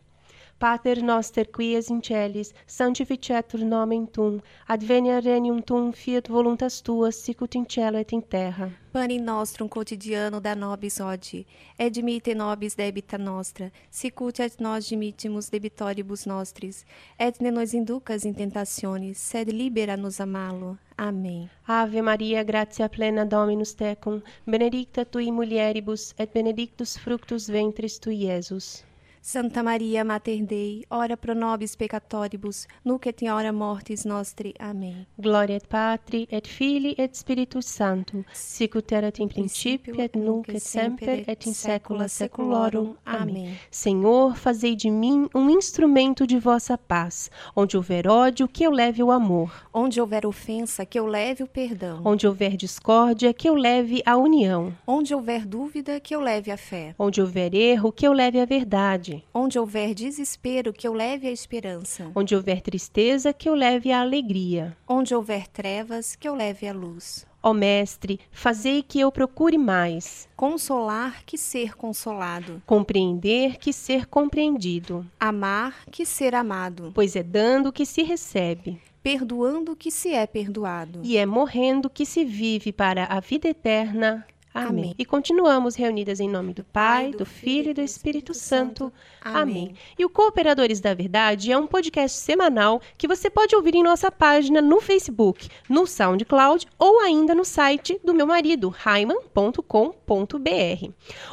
Pater 0.60 1.04
noster 1.04 1.46
qui 1.46 1.76
es 1.76 1.92
in 1.92 2.02
celis, 2.02 2.52
sanctificetur 2.66 3.64
nomen 3.64 4.08
tum, 4.08 4.42
advenia 4.68 5.20
regnum 5.22 5.62
tum, 5.62 5.92
fiat 5.94 6.28
voluntas 6.28 6.82
tuas, 6.82 7.16
sicut 7.16 7.54
in 7.54 7.64
cielo 7.68 8.00
et 8.00 8.12
in 8.12 8.24
terra. 8.24 8.72
Pane 8.92 9.20
nostrum 9.20 9.70
quotidiano 9.70 10.40
da 10.40 10.56
nobis 10.56 10.98
hodie, 11.00 11.46
et 11.78 11.94
dimitte 11.94 12.34
nobis 12.34 12.74
debita 12.74 13.20
nostra, 13.20 13.70
sicut 13.92 14.40
et 14.40 14.60
nos 14.60 14.90
dimittimus 14.90 15.52
debitoribus 15.52 16.26
nostris, 16.26 16.86
et 17.20 17.40
ne 17.40 17.52
nos 17.52 17.76
inducas 17.76 18.26
in 18.26 18.34
tentationis, 18.34 19.20
sed 19.20 19.54
libera 19.54 19.96
nos 19.96 20.20
a 20.20 20.26
malo. 20.26 20.76
Amém. 20.98 21.48
Ave 21.68 22.02
Maria, 22.02 22.44
gratia 22.44 22.90
plena 22.90 23.26
Dominus 23.26 23.76
tecum, 23.76 24.24
benedicta 24.48 25.06
tui 25.06 25.30
mulieribus, 25.32 26.16
et 26.18 26.34
benedictus 26.34 26.98
fructus 26.98 27.48
ventris 27.48 28.00
tui, 28.00 28.26
Iesus. 28.26 28.87
Santa 29.30 29.62
Maria 29.62 30.06
Mater 30.06 30.42
Dei, 30.42 30.86
ora 30.90 31.18
pro 31.18 31.36
nobis 31.36 31.76
peccatoribus, 31.76 32.66
nunc 32.82 33.08
et 33.08 33.22
in 33.24 33.30
hora 33.30 33.52
mortis 33.52 34.06
nostri. 34.06 34.54
Amém. 34.58 35.06
Gloria 35.20 35.58
et 35.58 35.68
Patri, 35.68 36.30
et 36.32 36.48
Filii, 36.48 36.96
et 36.98 37.14
Spiritus 37.14 37.66
Sancto, 37.66 38.24
sicut 38.32 38.90
erat 38.94 39.20
in 39.20 39.28
principio, 39.28 40.00
et 40.00 40.16
nunc 40.16 40.48
et 40.48 40.62
semper, 40.62 41.26
et 41.28 41.46
in 41.46 41.54
saecula 41.54 42.08
saeculorum. 42.08 42.96
Amém. 43.06 43.58
Senhor, 43.70 44.38
fazei 44.38 44.78
de 44.78 44.90
mim 44.90 45.28
um 45.36 45.50
instrumento 45.50 46.26
de 46.26 46.40
vossa 46.40 46.78
paz. 46.78 47.30
Onde 47.54 47.76
houver 47.76 48.08
ódio, 48.08 48.48
que 48.48 48.64
eu 48.64 48.72
leve 48.72 49.04
o 49.04 49.12
amor. 49.12 49.68
Onde 49.74 50.00
houver 50.00 50.26
ofensa, 50.26 50.86
que 50.86 50.98
eu 50.98 51.06
leve 51.06 51.44
o 51.44 51.48
perdão. 51.48 52.02
Onde 52.06 52.26
houver 52.26 52.56
discórdia, 52.56 53.34
que 53.34 53.50
eu 53.50 53.56
leve 53.56 54.02
a 54.06 54.16
união. 54.16 54.74
Onde 54.88 55.14
houver 55.14 55.46
dúvida, 55.46 56.00
que 56.00 56.16
eu 56.16 56.22
leve 56.22 56.50
a 56.50 56.56
fé. 56.56 56.96
Onde 56.98 57.20
houver 57.20 57.54
erro, 57.54 57.92
que 57.92 58.08
eu 58.08 58.14
leve 58.14 58.40
a 58.40 58.46
verdade. 58.46 59.17
Onde 59.34 59.60
houver 59.60 59.94
desespero, 59.94 60.74
que 60.74 60.88
eu 60.88 60.94
leve 60.94 61.28
a 61.28 61.32
esperança. 61.32 62.12
Onde 62.16 62.36
houver 62.36 62.62
tristeza, 62.62 63.34
que 63.34 63.48
eu 63.50 63.54
leve 63.54 63.92
a 63.92 64.02
alegria. 64.02 64.76
Onde 64.88 65.14
houver 65.14 65.48
trevas, 65.48 66.16
que 66.16 66.28
eu 66.28 66.36
leve 66.36 66.68
a 66.68 66.74
luz. 66.74 67.26
Ó 67.42 67.54
Mestre, 67.54 68.20
fazei 68.32 68.84
que 68.84 69.00
eu 69.00 69.12
procure 69.12 69.58
mais. 69.58 70.28
Consolar 70.36 71.24
que 71.24 71.38
ser 71.38 71.76
consolado. 71.76 72.62
Compreender 72.66 73.58
que 73.58 73.72
ser 73.72 74.06
compreendido. 74.08 75.06
Amar 75.20 75.86
que 75.90 76.06
ser 76.06 76.36
amado. 76.36 76.92
Pois 76.94 77.16
é 77.16 77.24
dando 77.24 77.72
que 77.72 77.86
se 77.86 78.04
recebe. 78.04 78.82
Perdoando 79.02 79.76
que 79.76 79.90
se 79.90 80.14
é 80.14 80.28
perdoado. 80.28 81.00
E 81.04 81.16
é 81.16 81.26
morrendo 81.26 81.90
que 81.90 82.06
se 82.06 82.26
vive 82.26 82.74
para 82.74 83.06
a 83.06 83.22
vida 83.22 83.48
eterna. 83.48 84.28
Amém. 84.58 84.70
Amém. 84.70 84.96
E 84.98 85.06
continuamos 85.06 85.76
reunidas 85.76 86.20
em 86.20 86.28
nome 86.28 86.54
do 86.54 86.64
Pai, 86.64 87.12
do 87.12 87.26
Filho 87.26 87.70
e 87.70 87.74
do 87.76 87.82
Espírito 87.82 88.34
Santo. 88.34 88.92
Amém. 89.22 89.42
Amém. 89.42 89.76
E 90.00 90.04
o 90.04 90.10
Cooperadores 90.10 90.80
da 90.80 90.96
Verdade 90.96 91.52
é 91.52 91.58
um 91.58 91.68
podcast 91.68 92.18
semanal 92.18 92.82
que 92.98 93.08
você 93.08 93.30
pode 93.30 93.56
ouvir 93.56 93.76
em 93.76 93.84
nossa 93.84 94.12
página 94.12 94.60
no 94.60 94.82
Facebook, 94.82 95.48
no 95.70 95.86
SoundCloud 95.86 96.66
ou 96.80 97.02
ainda 97.02 97.36
no 97.36 97.46
site 97.46 98.00
do 98.04 98.16
meu 98.16 98.26
marido, 98.26 98.70
raiman.com.br. 98.70 99.62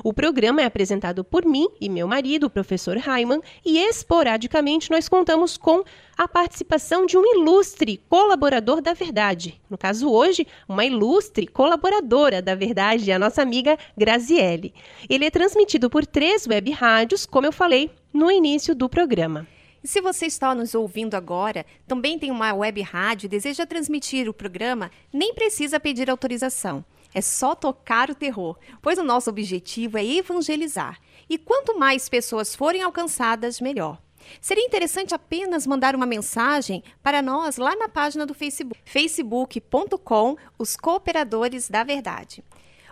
O 0.02 0.12
programa 0.12 0.61
é 0.61 0.66
apresentado 0.66 1.25
por 1.25 1.47
mim 1.47 1.66
e 1.81 1.88
meu 1.88 2.07
marido, 2.07 2.45
o 2.45 2.50
professor 2.50 2.99
Raiman, 2.99 3.40
e 3.64 3.78
esporadicamente 3.78 4.90
nós 4.90 5.09
contamos 5.09 5.57
com 5.57 5.83
a 6.16 6.28
participação 6.28 7.06
de 7.06 7.16
um 7.18 7.25
ilustre 7.25 8.00
colaborador 8.09 8.80
da 8.80 8.92
verdade. 8.92 9.61
No 9.68 9.76
caso 9.76 10.11
hoje, 10.11 10.47
uma 10.68 10.85
ilustre 10.85 11.47
colaboradora 11.47 12.40
da 12.40 12.54
verdade, 12.54 13.11
a 13.12 13.18
nossa 13.18 13.42
amiga 13.42 13.78
Graziele. 13.97 14.73
Ele 15.09 15.25
é 15.25 15.30
transmitido 15.30 15.90
por 15.90 16.06
três 16.06 16.47
web 16.47 16.71
rádios, 16.71 17.26
como 17.26 17.47
eu 17.47 17.52
falei 17.52 17.90
no 18.12 18.30
início 18.30 18.75
do 18.75 18.88
programa. 18.88 19.47
E 19.83 19.88
se 19.88 20.00
você 20.00 20.26
está 20.26 20.54
nos 20.54 20.75
ouvindo 20.75 21.14
agora, 21.14 21.66
também 21.87 22.18
tem 22.18 22.30
uma 22.30 22.54
web 22.54 22.80
rádio 22.80 23.26
e 23.26 23.28
deseja 23.28 23.66
transmitir 23.66 24.28
o 24.28 24.33
programa, 24.33 24.90
nem 25.12 25.35
precisa 25.35 25.78
pedir 25.78 26.09
autorização. 26.09 26.85
É 27.12 27.21
só 27.21 27.54
tocar 27.54 28.11
o 28.11 28.14
terror, 28.14 28.56
pois 28.80 28.99
o 28.99 29.02
nosso 29.04 29.30
objetivo 29.30 29.99
é 29.99 30.04
evangelizar. 30.04 30.99
E 31.28 31.38
quanto 31.38 31.78
mais 31.78 32.09
pessoas 32.09 32.56
forem 32.56 32.83
alcançadas, 32.83 33.61
melhor. 33.61 34.03
Seria 34.40 34.64
interessante 34.64 35.14
apenas 35.14 35.66
mandar 35.66 35.95
uma 35.95 36.07
mensagem 36.07 36.83
para 37.02 37.21
nós 37.23 37.57
lá 37.57 37.75
na 37.76 37.88
página 37.88 38.26
do 38.26 38.35
Facebook, 38.35 38.81
facebook.com, 38.85 40.37
os 40.59 40.76
cooperadores 40.76 41.69
da 41.69 41.85
verdade. 41.85 42.43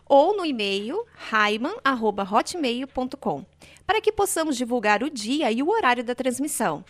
Ou 0.07 0.37
no 0.37 0.45
e-mail 0.45 1.05
raiman.hotmail.com, 1.15 3.47
para 3.87 4.01
que 4.01 4.13
possamos 4.13 4.57
divulgar 4.57 5.03
o 5.03 5.11
dia 5.11 5.51
e 5.51 5.61
o 5.63 5.71
horário 5.71 6.05
da 6.05 6.15
transmissão. 6.15 6.85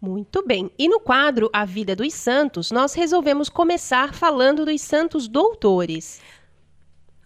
Muito 0.00 0.44
bem. 0.46 0.70
E 0.78 0.86
no 0.86 1.00
quadro 1.00 1.48
A 1.50 1.64
Vida 1.64 1.96
dos 1.96 2.12
Santos, 2.12 2.70
nós 2.70 2.92
resolvemos 2.92 3.48
começar 3.48 4.12
falando 4.12 4.66
dos 4.66 4.82
santos 4.82 5.26
doutores. 5.26 6.20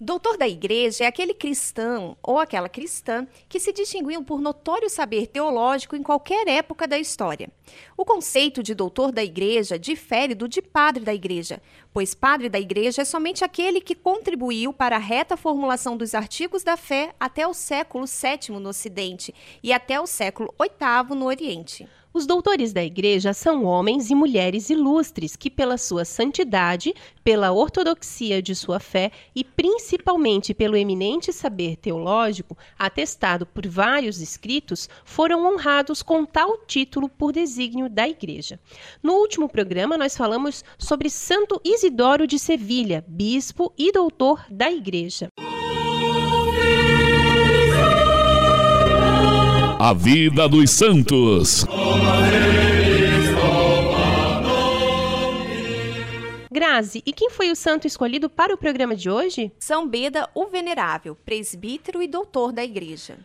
Doutor 0.00 0.36
da 0.36 0.46
igreja 0.46 1.02
é 1.02 1.06
aquele 1.08 1.34
cristão 1.34 2.16
ou 2.22 2.38
aquela 2.38 2.68
cristã 2.68 3.26
que 3.48 3.58
se 3.58 3.72
distinguiam 3.72 4.22
por 4.22 4.40
notório 4.40 4.88
saber 4.88 5.26
teológico 5.26 5.96
em 5.96 6.04
qualquer 6.04 6.46
época 6.46 6.86
da 6.86 6.96
história. 6.96 7.50
O 7.96 8.04
conceito 8.04 8.62
de 8.62 8.76
doutor 8.76 9.10
da 9.10 9.24
igreja 9.24 9.76
difere 9.76 10.36
do 10.36 10.46
de 10.46 10.62
padre 10.62 11.02
da 11.02 11.12
igreja, 11.12 11.60
pois 11.92 12.14
padre 12.14 12.48
da 12.48 12.60
igreja 12.60 13.02
é 13.02 13.04
somente 13.04 13.42
aquele 13.42 13.80
que 13.80 13.96
contribuiu 13.96 14.72
para 14.72 14.94
a 14.94 15.00
reta 15.00 15.36
formulação 15.36 15.96
dos 15.96 16.14
artigos 16.14 16.62
da 16.62 16.76
fé 16.76 17.12
até 17.18 17.44
o 17.44 17.52
século 17.52 18.04
VII 18.06 18.56
no 18.60 18.68
Ocidente 18.68 19.34
e 19.60 19.72
até 19.72 20.00
o 20.00 20.06
século 20.06 20.54
VIII 20.60 21.18
no 21.18 21.26
Oriente. 21.26 21.88
Os 22.12 22.26
doutores 22.26 22.72
da 22.72 22.82
Igreja 22.82 23.34
são 23.34 23.64
homens 23.64 24.10
e 24.10 24.14
mulheres 24.14 24.70
ilustres 24.70 25.36
que, 25.36 25.50
pela 25.50 25.76
sua 25.76 26.04
santidade, 26.04 26.94
pela 27.22 27.52
ortodoxia 27.52 28.40
de 28.40 28.54
sua 28.54 28.80
fé 28.80 29.12
e 29.34 29.44
principalmente 29.44 30.54
pelo 30.54 30.76
eminente 30.76 31.32
saber 31.32 31.76
teológico, 31.76 32.56
atestado 32.78 33.44
por 33.44 33.66
vários 33.66 34.20
escritos, 34.20 34.88
foram 35.04 35.44
honrados 35.44 36.02
com 36.02 36.24
tal 36.24 36.56
título 36.66 37.08
por 37.08 37.30
desígnio 37.30 37.90
da 37.90 38.08
Igreja. 38.08 38.58
No 39.02 39.14
último 39.14 39.48
programa, 39.48 39.98
nós 39.98 40.16
falamos 40.16 40.64
sobre 40.78 41.10
Santo 41.10 41.60
Isidoro 41.62 42.26
de 42.26 42.38
Sevilha, 42.38 43.04
bispo 43.06 43.72
e 43.76 43.92
doutor 43.92 44.44
da 44.50 44.72
Igreja. 44.72 45.28
A 49.88 49.94
vida 49.94 50.46
dos 50.46 50.70
santos. 50.70 51.64
Grazi, 56.50 57.02
e 57.06 57.10
quem 57.10 57.30
foi 57.30 57.50
o 57.50 57.56
santo 57.56 57.86
escolhido 57.86 58.28
para 58.28 58.52
o 58.52 58.58
programa 58.58 58.94
de 58.94 59.08
hoje? 59.08 59.50
São 59.58 59.88
Beda, 59.88 60.28
o 60.34 60.44
Venerável, 60.48 61.16
presbítero 61.24 62.02
e 62.02 62.06
doutor 62.06 62.52
da 62.52 62.62
igreja. 62.62 63.16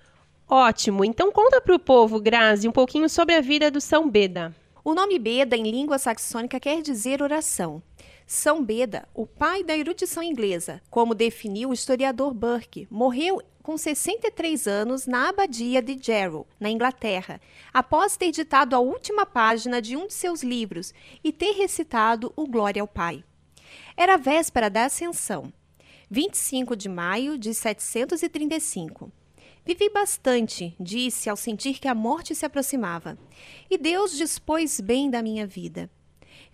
Ótimo, 0.48 1.04
então 1.04 1.34
conta 1.34 1.60
para 1.60 1.76
o 1.76 1.80
povo, 1.80 2.18
Grazi, 2.22 2.66
um 2.66 2.72
pouquinho 2.72 3.10
sobre 3.10 3.36
a 3.36 3.42
vida 3.42 3.70
do 3.70 3.82
São 3.82 4.10
Beda. 4.10 4.56
O 4.86 4.94
nome 4.94 5.20
Beda 5.20 5.58
em 5.58 5.70
língua 5.70 5.98
saxônica 5.98 6.62
quer 6.62 6.82
dizer 6.82 7.22
oração. 7.22 7.84
São 8.26 8.64
Beda, 8.64 9.06
o 9.14 9.28
pai 9.28 9.66
da 9.66 9.76
erudição 9.76 10.24
inglesa, 10.24 10.82
como 10.90 11.14
definiu 11.14 11.72
o 11.72 11.74
historiador 11.74 12.34
Burke, 12.34 12.88
morreu 12.90 13.42
com 13.64 13.78
63 13.78 14.68
anos 14.68 15.08
na 15.08 15.30
abadia 15.30 15.82
de 15.82 15.98
Jarrow, 16.00 16.46
na 16.60 16.70
Inglaterra, 16.70 17.40
após 17.74 18.18
ter 18.18 18.30
ditado 18.30 18.76
a 18.76 18.80
última 18.80 19.26
página 19.26 19.82
de 19.82 19.96
um 19.96 20.06
de 20.06 20.14
seus 20.14 20.44
livros 20.44 20.94
e 21.24 21.32
ter 21.32 21.54
recitado 21.54 22.34
o 22.36 22.46
Glória 22.46 22.82
ao 22.82 22.88
Pai. 22.88 23.24
Era 23.96 24.16
a 24.16 24.18
véspera 24.18 24.70
da 24.70 24.86
Ascensão, 24.86 25.52
25 26.12 26.76
de 26.76 26.90
maio 26.90 27.38
de 27.38 27.54
735. 27.54 29.10
Vivi 29.66 29.90
bastante, 29.90 30.76
disse 30.78 31.30
ao 31.30 31.38
sentir 31.38 31.80
que 31.80 31.88
a 31.88 31.96
morte 31.96 32.36
se 32.36 32.46
aproximava, 32.46 33.18
e 33.72 33.78
Deus 33.78 34.12
dispôs 34.18 34.82
bem 34.82 35.10
da 35.10 35.24
minha 35.24 35.48
vida. 35.48 35.90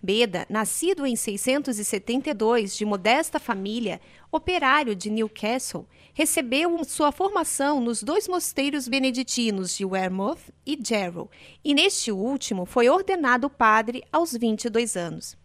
Beda, 0.02 0.46
nascido 0.48 1.04
em 1.04 1.14
672 1.14 2.74
de 2.74 2.86
modesta 2.86 3.38
família, 3.38 4.00
operário 4.32 4.94
de 4.94 5.10
Newcastle, 5.10 5.86
recebeu 6.14 6.82
sua 6.84 7.12
formação 7.12 7.82
nos 7.82 8.02
dois 8.02 8.26
mosteiros 8.26 8.88
beneditinos 8.88 9.76
de 9.76 9.84
Wearmouth 9.84 10.40
e 10.66 10.78
Jarrow, 10.82 11.30
e 11.62 11.74
neste 11.74 12.10
último 12.10 12.64
foi 12.64 12.88
ordenado 12.88 13.50
padre 13.50 14.02
aos 14.10 14.32
22 14.32 14.96
anos. 14.96 15.36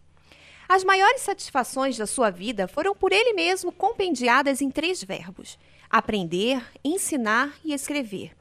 As 0.70 0.86
maiores 0.86 1.22
satisfações 1.22 1.98
da 1.98 2.08
sua 2.08 2.30
vida 2.30 2.66
foram 2.66 2.96
por 2.96 3.12
ele 3.12 3.34
mesmo 3.34 3.74
compendiadas 3.74 4.62
em 4.62 4.72
três 4.72 5.04
verbos: 5.04 5.60
aprender, 5.90 6.66
ensinar 6.82 7.54
e 7.64 7.74
escrever. 7.74 8.32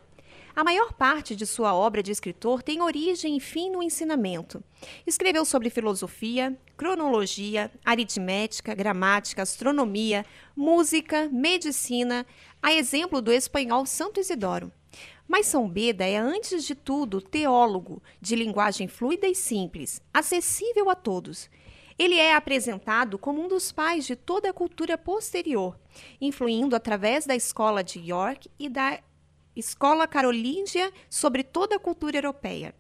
A 0.57 0.63
maior 0.63 0.93
parte 0.93 1.35
de 1.35 1.47
sua 1.47 1.75
obra 1.75 2.01
de 2.01 2.13
escritor 2.13 2.63
tem 2.63 2.81
origem 2.81 3.37
e 3.37 3.41
fim 3.41 3.71
no 3.71 3.83
ensinamento. 3.83 4.63
Escreveu 5.05 5.45
sobre 5.45 5.69
filosofia, 5.69 6.57
cronologia, 6.77 7.73
aritmética, 7.85 8.73
gramática, 8.73 9.43
astronomia, 9.43 10.25
música, 10.55 11.29
medicina, 11.33 12.25
a 12.63 12.73
exemplo 12.73 13.21
do 13.21 13.33
espanhol 13.33 13.85
Santo 13.85 14.21
Isidoro. 14.21 14.71
Mas 15.27 15.47
São 15.47 15.69
Beda 15.69 16.05
é, 16.05 16.17
antes 16.19 16.65
de 16.65 16.77
tudo, 16.77 17.21
teólogo, 17.21 18.01
de 18.21 18.37
linguagem 18.37 18.87
fluida 18.87 19.27
e 19.27 19.35
simples, 19.35 20.01
acessível 20.13 20.89
a 20.89 20.95
todos. 20.95 21.51
Ele 21.99 22.15
é 22.15 22.33
apresentado 22.33 23.19
como 23.19 23.43
um 23.43 23.49
dos 23.49 23.73
pais 23.73 24.07
de 24.07 24.15
toda 24.15 24.51
a 24.51 24.53
cultura 24.53 24.97
posterior, 24.97 25.77
influindo 26.21 26.77
através 26.77 27.27
da 27.27 27.35
escola 27.35 27.83
de 27.83 27.99
York 27.99 28.49
e 28.57 28.69
da 28.69 29.01
escola 29.57 30.07
carolíngia 30.07 30.93
sobre 31.09 31.43
toda 31.43 31.77
a 31.77 31.81
cultura 31.81 32.17
europeia. 32.17 32.75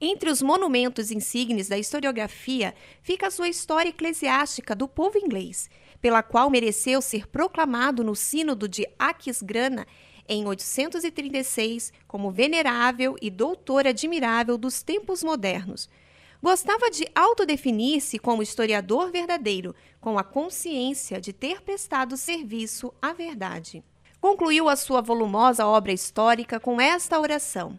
Entre 0.00 0.28
os 0.28 0.42
monumentos 0.42 1.10
insígnes 1.10 1.68
da 1.68 1.78
historiografia 1.78 2.74
fica 3.02 3.28
a 3.28 3.30
sua 3.30 3.48
história 3.48 3.88
eclesiástica 3.88 4.74
do 4.74 4.86
povo 4.86 5.18
inglês, 5.18 5.70
pela 6.02 6.22
qual 6.22 6.50
mereceu 6.50 7.00
ser 7.00 7.26
proclamado 7.26 8.04
no 8.04 8.14
Sínodo 8.14 8.68
de 8.68 8.86
Aquisgrana 8.98 9.86
em 10.28 10.46
836 10.46 11.92
como 12.06 12.30
venerável 12.30 13.16
e 13.22 13.30
doutor 13.30 13.86
admirável 13.86 14.58
dos 14.58 14.82
tempos 14.82 15.22
modernos. 15.22 15.88
Gostava 16.42 16.90
de 16.90 17.08
autodefinir-se 17.14 18.18
como 18.18 18.42
historiador 18.42 19.10
verdadeiro, 19.10 19.74
com 20.00 20.18
a 20.18 20.24
consciência 20.24 21.20
de 21.20 21.32
ter 21.32 21.62
prestado 21.62 22.16
serviço 22.16 22.92
à 23.00 23.12
verdade. 23.14 23.82
Concluiu 24.26 24.68
a 24.68 24.74
sua 24.74 25.00
volumosa 25.00 25.64
obra 25.68 25.92
histórica 25.92 26.58
com 26.58 26.80
esta 26.80 27.20
oração: 27.20 27.78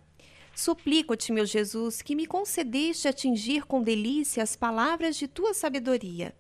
Suplico-te, 0.56 1.34
meu 1.34 1.46
Jesus, 1.46 2.02
que 2.02 2.16
me 2.16 2.26
concedeste 2.26 3.06
atingir 3.06 3.66
com 3.66 3.84
delícia 3.84 4.42
as 4.42 4.56
palavras 4.56 5.18
de 5.18 5.28
tua 5.28 5.54
sabedoria. 5.54 6.34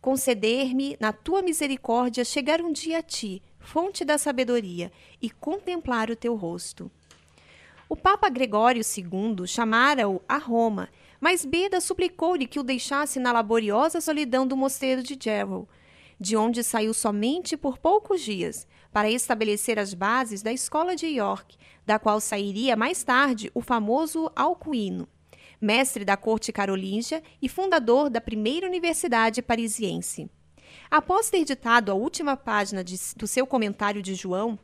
Conceder-me, 0.00 0.96
na 0.98 1.12
tua 1.12 1.42
misericórdia, 1.42 2.24
chegar 2.24 2.62
um 2.62 2.72
dia 2.72 3.00
a 3.00 3.02
ti, 3.02 3.42
fonte 3.58 4.06
da 4.06 4.16
sabedoria, 4.16 4.90
e 5.20 5.28
contemplar 5.28 6.10
o 6.10 6.16
teu 6.16 6.34
rosto. 6.34 6.90
O 7.90 7.96
Papa 7.96 8.30
Gregório 8.30 8.80
II 8.80 9.46
chamara-o 9.46 10.22
a 10.26 10.38
Roma, 10.38 10.88
mas 11.20 11.44
Beda 11.44 11.78
suplicou-lhe 11.82 12.46
que 12.46 12.58
o 12.58 12.62
deixasse 12.62 13.20
na 13.20 13.32
laboriosa 13.32 14.00
solidão 14.00 14.46
do 14.46 14.56
mosteiro 14.56 15.02
de 15.02 15.18
Jarrow, 15.22 15.68
de 16.18 16.38
onde 16.38 16.62
saiu 16.62 16.94
somente 16.94 17.54
por 17.54 17.76
poucos 17.78 18.22
dias, 18.22 18.66
para 18.92 19.10
estabelecer 19.10 19.78
as 19.78 19.94
bases 19.94 20.42
da 20.42 20.52
escola 20.52 20.96
de 20.96 21.06
York, 21.06 21.56
da 21.86 21.98
qual 21.98 22.20
sairia 22.20 22.76
mais 22.76 23.02
tarde 23.02 23.50
o 23.54 23.60
famoso 23.60 24.30
Alcuino, 24.34 25.08
mestre 25.60 26.04
da 26.04 26.16
corte 26.16 26.52
carolíngia 26.52 27.22
e 27.40 27.48
fundador 27.48 28.10
da 28.10 28.20
primeira 28.20 28.66
universidade 28.66 29.42
parisiense. 29.42 30.30
Após 30.90 31.30
ter 31.30 31.44
ditado 31.44 31.90
a 31.90 31.94
última 31.94 32.36
página 32.36 32.82
de, 32.82 32.96
do 33.16 33.26
seu 33.26 33.46
comentário 33.46 34.02
de 34.02 34.14
João, 34.14 34.58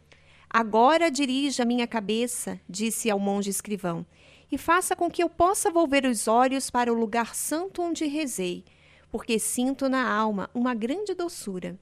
Agora 0.48 1.10
dirija 1.10 1.64
a 1.64 1.66
minha 1.66 1.86
cabeça, 1.86 2.60
disse 2.68 3.10
ao 3.10 3.18
monge 3.18 3.50
escrivão, 3.50 4.06
e 4.50 4.56
faça 4.56 4.94
com 4.94 5.10
que 5.10 5.22
eu 5.22 5.28
possa 5.28 5.70
volver 5.70 6.06
os 6.06 6.28
olhos 6.28 6.70
para 6.70 6.92
o 6.92 6.96
lugar 6.96 7.34
santo 7.34 7.82
onde 7.82 8.06
rezei, 8.06 8.64
porque 9.10 9.38
sinto 9.38 9.88
na 9.88 10.08
alma 10.08 10.48
uma 10.54 10.72
grande 10.72 11.14
doçura. 11.14 11.78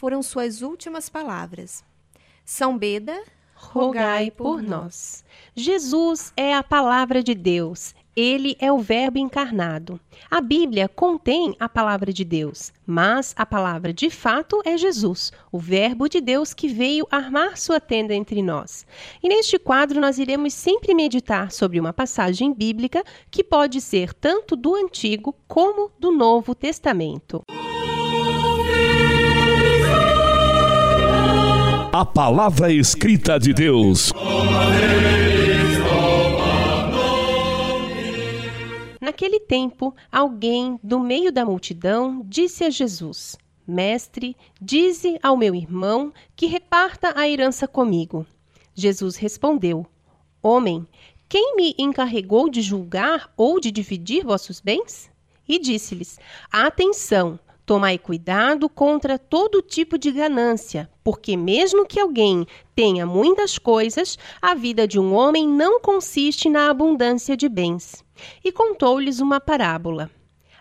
Foram 0.00 0.22
suas 0.22 0.62
últimas 0.62 1.10
palavras. 1.10 1.84
São 2.42 2.78
Beda, 2.78 3.22
rogai 3.54 4.30
por 4.30 4.62
nós. 4.62 5.22
Jesus 5.54 6.32
é 6.34 6.54
a 6.54 6.62
palavra 6.62 7.22
de 7.22 7.34
Deus. 7.34 7.94
Ele 8.16 8.56
é 8.58 8.72
o 8.72 8.78
Verbo 8.78 9.18
encarnado. 9.18 10.00
A 10.30 10.40
Bíblia 10.40 10.88
contém 10.88 11.54
a 11.60 11.68
palavra 11.68 12.14
de 12.14 12.24
Deus, 12.24 12.72
mas 12.86 13.34
a 13.36 13.44
palavra 13.44 13.92
de 13.92 14.08
fato 14.08 14.62
é 14.64 14.78
Jesus, 14.78 15.34
o 15.52 15.58
Verbo 15.58 16.08
de 16.08 16.22
Deus 16.22 16.54
que 16.54 16.68
veio 16.68 17.06
armar 17.10 17.58
sua 17.58 17.78
tenda 17.78 18.14
entre 18.14 18.40
nós. 18.40 18.86
E 19.22 19.28
neste 19.28 19.58
quadro 19.58 20.00
nós 20.00 20.18
iremos 20.18 20.54
sempre 20.54 20.94
meditar 20.94 21.52
sobre 21.52 21.78
uma 21.78 21.92
passagem 21.92 22.54
bíblica 22.54 23.04
que 23.30 23.44
pode 23.44 23.82
ser 23.82 24.14
tanto 24.14 24.56
do 24.56 24.74
Antigo 24.74 25.36
como 25.46 25.92
do 26.00 26.10
Novo 26.10 26.54
Testamento. 26.54 27.44
A 32.00 32.06
palavra 32.06 32.72
escrita 32.72 33.38
de 33.38 33.52
Deus. 33.52 34.10
Naquele 38.98 39.38
tempo, 39.40 39.94
alguém 40.10 40.80
do 40.82 40.98
meio 40.98 41.30
da 41.30 41.44
multidão 41.44 42.22
disse 42.24 42.64
a 42.64 42.70
Jesus: 42.70 43.36
Mestre, 43.68 44.34
dize 44.58 45.18
ao 45.22 45.36
meu 45.36 45.54
irmão 45.54 46.10
que 46.34 46.46
reparta 46.46 47.12
a 47.14 47.28
herança 47.28 47.68
comigo. 47.68 48.24
Jesus 48.74 49.16
respondeu: 49.16 49.84
Homem, 50.42 50.86
quem 51.28 51.54
me 51.54 51.74
encarregou 51.78 52.48
de 52.48 52.62
julgar 52.62 53.30
ou 53.36 53.60
de 53.60 53.70
dividir 53.70 54.24
vossos 54.24 54.58
bens? 54.58 55.10
E 55.46 55.58
disse-lhes: 55.58 56.18
Atenção! 56.50 57.38
Tomai 57.70 57.98
cuidado 57.98 58.68
contra 58.68 59.16
todo 59.16 59.62
tipo 59.62 59.96
de 59.96 60.10
ganância, 60.10 60.90
porque, 61.04 61.36
mesmo 61.36 61.86
que 61.86 62.00
alguém 62.00 62.44
tenha 62.74 63.06
muitas 63.06 63.58
coisas, 63.58 64.18
a 64.42 64.56
vida 64.56 64.88
de 64.88 64.98
um 64.98 65.14
homem 65.14 65.46
não 65.46 65.80
consiste 65.80 66.50
na 66.50 66.68
abundância 66.68 67.36
de 67.36 67.48
bens. 67.48 68.04
E 68.44 68.50
contou-lhes 68.50 69.20
uma 69.20 69.38
parábola. 69.38 70.10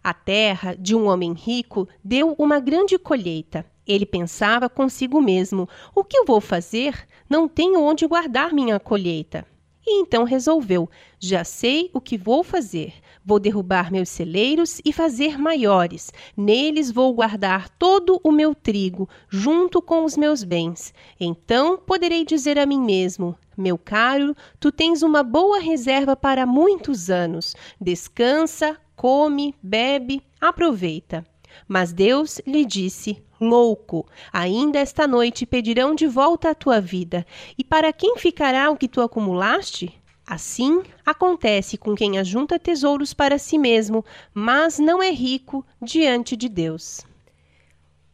A 0.04 0.14
terra 0.14 0.76
de 0.78 0.96
um 0.96 1.08
homem 1.08 1.34
rico 1.34 1.88
deu 2.04 2.36
uma 2.38 2.60
grande 2.60 2.96
colheita. 3.00 3.66
Ele 3.88 4.06
pensava 4.06 4.70
consigo 4.70 5.20
mesmo: 5.20 5.68
O 5.96 6.04
que 6.04 6.16
eu 6.16 6.26
vou 6.26 6.40
fazer? 6.40 7.08
Não 7.28 7.48
tenho 7.48 7.82
onde 7.82 8.06
guardar 8.06 8.54
minha 8.54 8.80
colheita. 8.80 9.48
E 9.84 10.00
então 10.00 10.26
resolveu: 10.26 10.88
Já 11.20 11.44
sei 11.44 11.90
o 11.92 12.00
que 12.00 12.20
vou 12.20 12.44
fazer. 12.44 12.94
Vou 13.30 13.40
derrubar 13.40 13.92
meus 13.92 14.10
celeiros 14.10 14.82
e 14.84 14.92
fazer 14.92 15.38
maiores. 15.38 16.12
Neles 16.36 16.90
vou 16.90 17.14
guardar 17.14 17.70
todo 17.70 18.20
o 18.24 18.32
meu 18.32 18.56
trigo, 18.56 19.08
junto 19.30 19.84
com 19.84 20.04
os 20.04 20.18
meus 20.18 20.44
bens. 20.44 20.92
Então 21.20 21.78
poderei 21.78 22.26
dizer 22.26 22.58
a 22.58 22.66
mim 22.66 22.82
mesmo: 22.82 23.38
Meu 23.56 23.78
caro, 23.78 24.36
tu 24.60 24.72
tens 24.72 25.04
uma 25.04 25.22
boa 25.22 25.60
reserva 25.60 26.16
para 26.16 26.48
muitos 26.48 27.12
anos. 27.12 27.56
Descansa, 27.80 28.76
come, 28.96 29.54
bebe, 29.62 30.24
aproveita. 30.42 31.24
Mas 31.68 31.94
Deus 31.94 32.42
lhe 32.48 32.66
disse: 32.66 33.22
Louco, 33.40 34.08
ainda 34.34 34.80
esta 34.80 35.08
noite 35.08 35.46
pedirão 35.46 35.94
de 35.94 36.08
volta 36.08 36.50
a 36.50 36.56
tua 36.56 36.82
vida. 36.82 37.24
E 37.56 37.64
para 37.64 37.94
quem 37.94 38.18
ficará 38.18 38.72
o 38.72 38.76
que 38.76 38.88
tu 38.88 39.02
acumulaste? 39.02 39.99
Assim 40.30 40.84
acontece 41.04 41.76
com 41.76 41.96
quem 41.96 42.20
ajunta 42.20 42.60
tesouros 42.60 43.16
para 43.16 43.40
si 43.40 43.58
mesmo, 43.58 44.06
mas 44.32 44.78
não 44.78 45.02
é 45.02 45.10
rico 45.10 45.66
diante 45.82 46.38
de 46.38 46.48
Deus. 46.48 47.02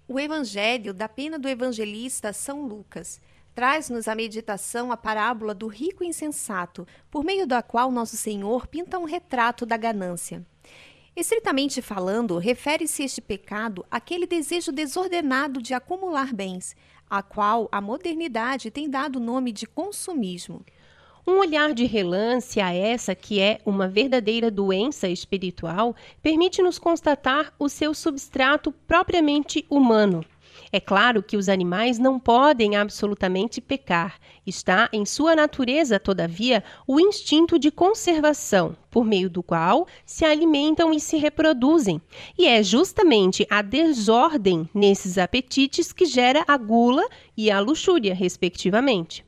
O 0.08 0.18
Evangelho 0.18 0.94
da 0.94 1.10
pena 1.10 1.38
do 1.38 1.50
evangelista 1.50 2.32
São 2.32 2.66
Lucas 2.66 3.20
traz-nos 3.54 4.08
a 4.08 4.16
meditação 4.16 4.94
a 4.94 4.98
parábola 4.98 5.54
do 5.54 5.68
rico 5.68 6.06
insensato, 6.06 6.88
por 7.12 7.22
meio 7.22 7.46
da 7.46 7.62
qual 7.62 7.92
nosso 7.92 8.16
Senhor 8.16 8.66
pinta 8.66 8.98
um 8.98 9.04
retrato 9.04 9.66
da 9.66 9.76
ganância. 9.76 10.42
Estritamente 11.18 11.82
falando, 11.82 12.38
refere-se 12.38 13.04
este 13.04 13.20
pecado 13.20 13.86
àquele 13.92 14.26
desejo 14.26 14.72
desordenado 14.72 15.62
de 15.62 15.74
acumular 15.74 16.34
bens, 16.34 16.78
a 17.10 17.22
qual 17.22 17.68
a 17.74 17.82
modernidade 17.82 18.72
tem 18.72 18.90
dado 18.90 19.18
o 19.18 19.22
nome 19.22 19.52
de 19.52 19.68
consumismo. 19.68 20.64
Um 21.28 21.40
olhar 21.40 21.74
de 21.74 21.86
relance 21.86 22.60
a 22.60 22.74
essa 22.74 23.16
que 23.16 23.40
é 23.40 23.60
uma 23.66 23.88
verdadeira 23.88 24.52
doença 24.52 25.08
espiritual 25.08 25.96
permite-nos 26.22 26.78
constatar 26.78 27.54
o 27.58 27.68
seu 27.68 27.94
substrato 27.94 28.72
propriamente 28.72 29.66
humano, 29.70 30.24
é 30.72 30.80
claro 30.80 31.24
que 31.24 31.38
os 31.38 31.50
animais 31.50 32.00
não 32.00 32.20
podem 32.20 32.76
absolutamente 32.76 33.62
pecar. 33.62 34.20
Está 34.46 34.90
em 34.92 35.06
sua 35.06 35.36
natureza, 35.36 36.00
todavia, 36.00 36.64
o 36.88 37.00
instinto 37.00 37.58
de 37.58 37.72
conservação, 37.72 38.76
por 38.92 39.06
meio 39.06 39.30
do 39.30 39.42
qual 39.42 39.88
se 40.06 40.26
alimentam 40.26 40.94
e 40.94 41.00
se 41.00 41.18
reproduzem. 41.18 42.02
E 42.38 42.48
é 42.48 42.62
justamente 42.62 43.46
a 43.50 43.62
desordem 43.62 44.70
nesses 44.74 45.18
apetites 45.18 45.92
que 45.92 46.06
gera 46.06 46.44
a 46.48 46.58
gula 46.58 47.08
e 47.36 47.50
a 47.50 47.60
luxúria, 47.60 48.14
respectivamente. 48.14 49.25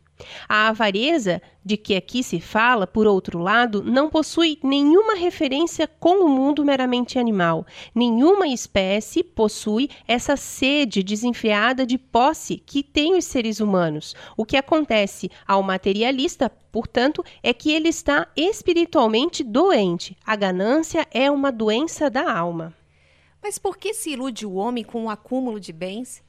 A 0.47 0.69
avareza 0.69 1.41
de 1.63 1.77
que 1.77 1.95
aqui 1.95 2.23
se 2.23 2.39
fala, 2.39 2.88
por 2.88 3.06
outro 3.06 3.39
lado, 3.39 3.84
não 3.84 4.10
possui 4.10 4.58
nenhuma 4.63 5.15
referência 5.15 5.88
com 5.88 6.25
o 6.25 6.30
mundo 6.30 6.63
meramente 6.63 7.19
animal. 7.19 7.65
Nenhuma 7.93 8.47
espécie 8.47 9.23
possui 9.23 9.89
essa 10.08 10.36
sede 10.38 11.03
desenfreada 11.03 11.86
de 11.86 11.97
posse 11.97 12.58
que 12.58 12.82
têm 12.82 13.15
os 13.15 13.25
seres 13.25 13.60
humanos. 13.60 14.15
O 14.36 14.45
que 14.45 14.58
acontece 14.58 15.30
ao 15.45 15.62
materialista, 15.62 16.49
portanto, 16.49 17.23
é 17.43 17.53
que 17.53 17.71
ele 17.71 17.89
está 17.89 18.27
espiritualmente 18.36 19.43
doente. 19.43 20.17
A 20.25 20.36
ganância 20.36 21.06
é 21.12 21.30
uma 21.30 21.51
doença 21.51 22.10
da 22.10 22.32
alma. 22.32 22.73
Mas 23.43 23.58
por 23.58 23.77
que 23.77 23.93
se 23.93 24.12
ilude 24.12 24.45
o 24.45 24.56
homem 24.56 24.84
com 24.84 25.06
o 25.06 25.10
acúmulo 25.10 25.60
de 25.60 25.71
bens? 25.71 26.23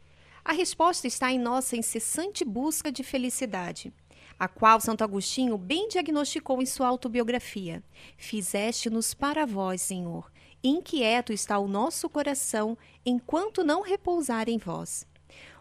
A 0.48 0.52
resposta 0.54 1.06
está 1.06 1.30
em 1.30 1.38
nossa 1.38 1.76
incessante 1.76 2.42
busca 2.42 2.90
de 2.90 3.02
felicidade, 3.02 3.92
a 4.38 4.48
qual 4.48 4.80
Santo 4.80 5.04
Agostinho 5.04 5.58
bem 5.58 5.88
diagnosticou 5.88 6.62
em 6.62 6.64
sua 6.64 6.88
autobiografia. 6.88 7.84
Fizeste-nos 8.16 9.12
para 9.12 9.44
vós, 9.44 9.82
Senhor. 9.82 10.32
Inquieto 10.64 11.34
está 11.34 11.58
o 11.58 11.68
nosso 11.68 12.08
coração 12.08 12.78
enquanto 13.04 13.62
não 13.62 13.82
repousar 13.82 14.48
em 14.48 14.56
vós. 14.56 15.06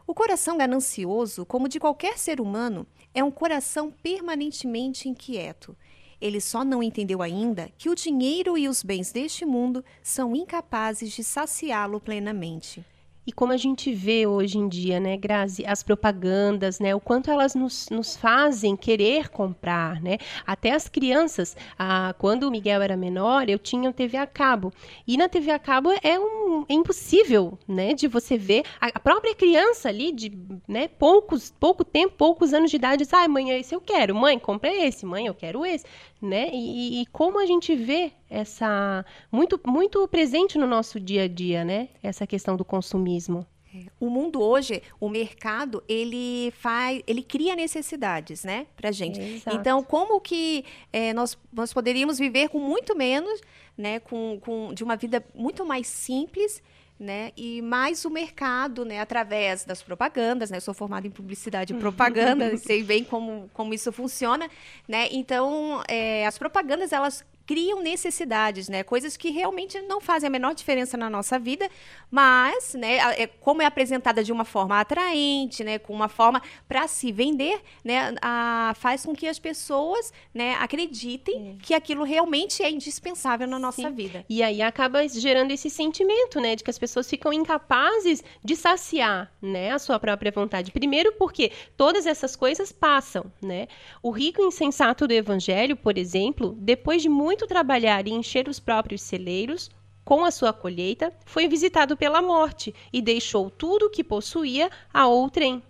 O 0.07 0.13
coração 0.13 0.57
ganancioso, 0.57 1.45
como 1.45 1.67
de 1.67 1.81
qualquer 1.81 2.17
ser 2.17 2.39
humano, 2.39 2.87
é 3.13 3.21
um 3.21 3.29
coração 3.29 3.91
permanentemente 3.91 5.09
inquieto. 5.09 5.75
Ele 6.21 6.39
só 6.39 6.63
não 6.63 6.81
entendeu 6.81 7.21
ainda 7.21 7.69
que 7.77 7.89
o 7.89 7.95
dinheiro 7.95 8.57
e 8.57 8.69
os 8.69 8.83
bens 8.83 9.11
deste 9.11 9.45
mundo 9.45 9.83
são 10.01 10.33
incapazes 10.33 11.11
de 11.11 11.25
saciá-lo 11.25 11.99
plenamente. 11.99 12.85
E 13.27 13.31
como 13.33 13.51
a 13.51 13.57
gente 13.57 13.93
vê 13.93 14.25
hoje 14.25 14.57
em 14.57 14.69
dia, 14.69 15.01
né, 15.01 15.17
Grazi, 15.17 15.65
as 15.65 15.83
propagandas, 15.83 16.79
né, 16.79 16.95
o 16.95 16.99
quanto 17.01 17.29
elas 17.29 17.53
nos, 17.53 17.89
nos 17.91 18.15
fazem 18.15 18.73
querer 18.77 19.27
comprar, 19.27 20.01
né? 20.01 20.17
Até 20.45 20.71
as 20.71 20.87
crianças, 20.87 21.53
ah, 21.77 22.15
quando 22.17 22.43
o 22.43 22.51
Miguel 22.51 22.81
era 22.81 22.95
menor, 22.95 23.49
eu 23.49 23.59
tinha 23.59 23.91
TV 23.91 24.15
a 24.15 24.25
cabo. 24.25 24.71
E 25.05 25.17
na 25.17 25.27
TV 25.27 25.51
a 25.51 25.59
cabo 25.59 25.91
é, 26.01 26.17
um, 26.17 26.63
é 26.69 26.73
impossível, 26.73 27.59
né, 27.67 27.93
de 27.93 28.07
você 28.07 28.37
ver 28.37 28.63
a, 28.79 28.97
própria 28.97 29.35
criança 29.35 29.89
ali 29.89 30.13
de, 30.13 30.31
né, 30.65 30.87
poucos, 30.87 31.53
pouco 31.59 31.83
tempo, 31.83 32.15
poucos 32.15 32.53
anos 32.53 32.71
de 32.71 32.77
idade, 32.77 33.03
diz, 33.03 33.13
ah, 33.13 33.27
mãe, 33.27 33.49
esse 33.59 33.75
eu 33.75 33.81
quero, 33.81 34.15
mãe, 34.15 34.39
compra 34.39 34.73
esse, 34.73 35.05
mãe, 35.05 35.25
eu 35.27 35.33
quero 35.33 35.65
esse, 35.65 35.83
né? 36.21 36.49
E, 36.53 37.01
e 37.01 37.05
como 37.07 37.39
a 37.39 37.45
gente 37.45 37.75
vê 37.75 38.11
essa 38.29 39.05
muito 39.31 39.59
muito 39.65 40.07
presente 40.07 40.57
no 40.57 40.67
nosso 40.67 40.99
dia 40.99 41.23
a 41.23 41.27
dia, 41.27 41.63
né? 41.63 41.89
Essa 42.01 42.25
questão 42.25 42.55
do 42.55 42.65
consumismo. 42.65 43.45
É, 43.75 43.85
o 43.99 44.09
mundo 44.09 44.41
hoje, 44.41 44.81
o 44.99 45.09
mercado, 45.09 45.83
ele 45.87 46.51
faz, 46.51 47.01
ele 47.05 47.21
cria 47.21 47.55
necessidades, 47.55 48.43
né, 48.43 48.65
para 48.75 48.91
gente. 48.91 49.19
Exato. 49.19 49.57
Então, 49.57 49.83
como 49.83 50.21
que 50.21 50.63
é, 50.91 51.13
nós, 51.13 51.37
nós 51.51 51.73
poderíamos 51.73 52.17
viver 52.17 52.47
com 52.47 52.59
muito 52.59 52.95
menos, 52.95 53.41
né, 53.77 53.99
com, 53.99 54.39
com 54.41 54.73
de 54.73 54.83
uma 54.83 54.95
vida 54.95 55.23
muito 55.35 55.65
mais 55.65 55.85
simples, 55.87 56.63
né, 56.99 57.31
e 57.37 57.61
mais 57.61 58.05
o 58.05 58.09
mercado, 58.09 58.83
né, 58.83 58.99
através 58.99 59.63
das 59.63 59.81
propagandas, 59.83 60.49
né, 60.49 60.57
eu 60.57 60.61
sou 60.61 60.73
formada 60.73 61.05
em 61.05 61.11
publicidade 61.11 61.73
e 61.73 61.77
propaganda, 61.77 62.55
sei 62.57 62.83
bem 62.83 63.03
como, 63.03 63.49
como 63.53 63.73
isso 63.73 63.91
funciona, 63.91 64.49
né, 64.87 65.07
então 65.11 65.83
é, 65.87 66.25
as 66.25 66.37
propagandas 66.37 66.91
elas 66.91 67.23
criam 67.47 67.81
necessidades, 67.81 68.67
né? 68.67 68.83
Coisas 68.83 69.15
que 69.15 69.31
realmente 69.31 69.81
não 69.81 70.01
fazem 70.01 70.27
a 70.27 70.29
menor 70.29 70.53
diferença 70.53 70.97
na 70.97 71.09
nossa 71.09 71.39
vida, 71.39 71.69
mas, 72.11 72.73
né, 72.73 72.97
é, 73.21 73.25
como 73.25 73.61
é 73.61 73.65
apresentada 73.65 74.21
de 74.23 74.31
uma 74.33 74.43
forma 74.43 74.79
atraente, 74.79 75.63
né, 75.63 75.79
com 75.79 75.93
uma 75.93 76.09
forma 76.09 76.41
para 76.67 76.87
se 76.87 77.11
vender, 77.11 77.61
né, 77.83 78.13
a, 78.21 78.73
faz 78.77 79.05
com 79.05 79.15
que 79.15 79.27
as 79.27 79.39
pessoas, 79.39 80.11
né, 80.33 80.55
acreditem 80.55 81.57
é. 81.57 81.63
que 81.63 81.73
aquilo 81.73 82.03
realmente 82.03 82.61
é 82.61 82.69
indispensável 82.69 83.47
na 83.47 83.57
nossa 83.57 83.89
Sim. 83.89 83.95
vida. 83.95 84.25
E 84.29 84.43
aí 84.43 84.61
acaba 84.61 85.07
gerando 85.07 85.51
esse 85.51 85.69
sentimento, 85.69 86.41
né, 86.41 86.55
de 86.55 86.63
que 86.63 86.69
as 86.69 86.77
pessoas 86.77 87.09
ficam 87.09 87.31
incapazes 87.31 88.23
de 88.43 88.55
saciar, 88.55 89.31
né, 89.41 89.71
a 89.71 89.79
sua 89.79 89.97
própria 89.97 90.31
vontade. 90.31 90.71
Primeiro 90.71 91.13
porque 91.13 91.51
todas 91.77 92.05
essas 92.05 92.35
coisas 92.35 92.71
passam, 92.71 93.31
né? 93.41 93.67
O 94.03 94.11
rico 94.11 94.41
insensato 94.41 95.07
do 95.07 95.13
evangelho, 95.13 95.77
por 95.77 95.97
exemplo, 95.97 96.55
depois 96.59 97.01
de 97.01 97.09
muito 97.09 97.36
trabalhar 97.45 98.07
e 98.07 98.11
encher 98.11 98.47
os 98.47 98.59
próprios 98.59 99.01
celeiros, 99.01 99.69
com 100.03 100.23
a 100.23 100.31
sua 100.31 100.53
colheita, 100.53 101.11
foi 101.25 101.49
visitado 101.49 101.97
pela 101.97 102.21
morte 102.21 102.73
e 102.93 103.01
deixou 103.01 103.49
tudo 103.49 103.87
o 103.87 103.89
que 103.89 104.03
possuía 104.03 104.71
a 104.93 105.05
outrem. 105.05 105.61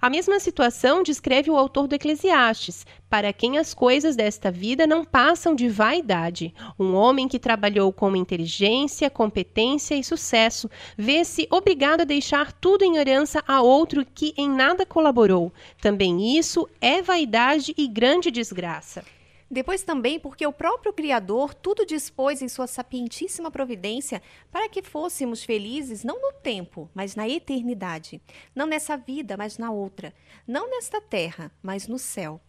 A 0.00 0.10
mesma 0.10 0.38
situação 0.38 1.02
descreve 1.02 1.50
o 1.50 1.56
autor 1.56 1.86
do 1.86 1.94
Eclesiastes, 1.94 2.86
para 3.08 3.32
quem 3.32 3.58
as 3.58 3.72
coisas 3.72 4.14
desta 4.14 4.50
vida 4.50 4.86
não 4.86 5.04
passam 5.04 5.54
de 5.54 5.68
vaidade. 5.68 6.54
Um 6.78 6.94
homem 6.94 7.28
que 7.28 7.38
trabalhou 7.38 7.92
com 7.92 8.14
inteligência, 8.14 9.08
competência 9.08 9.94
e 9.94 10.04
sucesso 10.04 10.68
vê-se 10.96 11.46
obrigado 11.50 12.02
a 12.02 12.04
deixar 12.04 12.52
tudo 12.52 12.84
em 12.84 12.96
herança 12.96 13.42
a 13.46 13.62
outro 13.62 14.04
que 14.04 14.34
em 14.36 14.50
nada 14.50 14.84
colaborou. 14.84 15.52
Também 15.80 16.36
isso 16.36 16.68
é 16.80 17.00
vaidade 17.00 17.72
e 17.76 17.88
grande 17.88 18.30
desgraça. 18.30 19.02
Depois 19.48 19.82
também 19.82 20.18
porque 20.18 20.44
o 20.44 20.52
próprio 20.52 20.92
Criador 20.92 21.54
tudo 21.54 21.86
dispôs 21.86 22.42
em 22.42 22.48
sua 22.48 22.66
sapientíssima 22.66 23.50
providência 23.50 24.20
para 24.50 24.68
que 24.68 24.82
fôssemos 24.82 25.44
felizes 25.44 26.02
não 26.02 26.20
no 26.20 26.32
tempo, 26.32 26.90
mas 26.92 27.14
na 27.14 27.28
eternidade. 27.28 28.20
Não 28.54 28.66
nessa 28.66 28.96
vida, 28.96 29.36
mas 29.36 29.56
na 29.56 29.70
outra. 29.70 30.12
Não 30.46 30.68
nesta 30.68 31.00
terra, 31.00 31.52
mas 31.62 31.86
no 31.86 31.98
céu. 31.98 32.40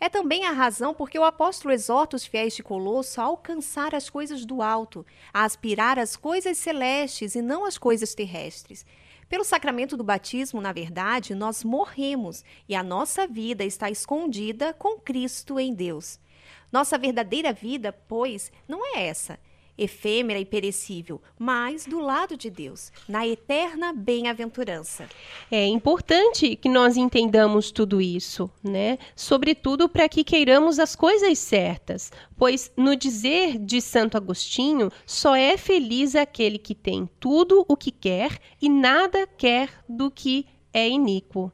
É 0.00 0.08
também 0.08 0.44
a 0.44 0.50
razão 0.50 0.92
porque 0.92 1.16
o 1.16 1.22
apóstolo 1.22 1.72
exorta 1.72 2.16
os 2.16 2.26
fiéis 2.26 2.56
de 2.56 2.62
Colosso 2.64 3.20
a 3.20 3.24
alcançar 3.24 3.94
as 3.94 4.10
coisas 4.10 4.44
do 4.44 4.60
alto, 4.60 5.06
a 5.32 5.44
aspirar 5.44 5.96
às 5.96 6.16
coisas 6.16 6.58
celestes 6.58 7.36
e 7.36 7.40
não 7.40 7.64
às 7.64 7.78
coisas 7.78 8.12
terrestres. 8.12 8.84
Pelo 9.28 9.44
sacramento 9.44 9.96
do 9.96 10.02
batismo, 10.02 10.60
na 10.60 10.72
verdade, 10.72 11.36
nós 11.36 11.62
morremos 11.62 12.44
e 12.68 12.74
a 12.74 12.82
nossa 12.82 13.28
vida 13.28 13.64
está 13.64 13.88
escondida 13.88 14.74
com 14.74 14.98
Cristo 14.98 15.60
em 15.60 15.72
Deus. 15.72 16.18
Nossa 16.72 16.96
verdadeira 16.96 17.52
vida, 17.52 17.92
pois, 17.92 18.50
não 18.66 18.96
é 18.96 19.06
essa, 19.06 19.38
efêmera 19.76 20.38
e 20.38 20.44
perecível, 20.44 21.20
mas 21.38 21.86
do 21.86 21.98
lado 21.98 22.36
de 22.36 22.50
Deus, 22.50 22.92
na 23.08 23.26
eterna 23.26 23.92
bem-aventurança. 23.92 25.08
É 25.50 25.66
importante 25.66 26.56
que 26.56 26.68
nós 26.68 26.96
entendamos 26.96 27.70
tudo 27.70 28.00
isso, 28.00 28.50
né? 28.62 28.98
Sobretudo 29.16 29.88
para 29.88 30.08
que 30.08 30.24
queiramos 30.24 30.78
as 30.78 30.94
coisas 30.94 31.38
certas, 31.38 32.12
pois 32.36 32.70
no 32.76 32.94
dizer 32.94 33.58
de 33.58 33.80
Santo 33.80 34.16
Agostinho, 34.16 34.90
só 35.06 35.34
é 35.34 35.56
feliz 35.56 36.14
aquele 36.14 36.58
que 36.58 36.74
tem 36.74 37.08
tudo 37.18 37.64
o 37.68 37.76
que 37.76 37.90
quer 37.90 38.38
e 38.60 38.68
nada 38.68 39.26
quer 39.26 39.70
do 39.88 40.10
que 40.10 40.46
é 40.72 40.88
iníquo. 40.88 41.52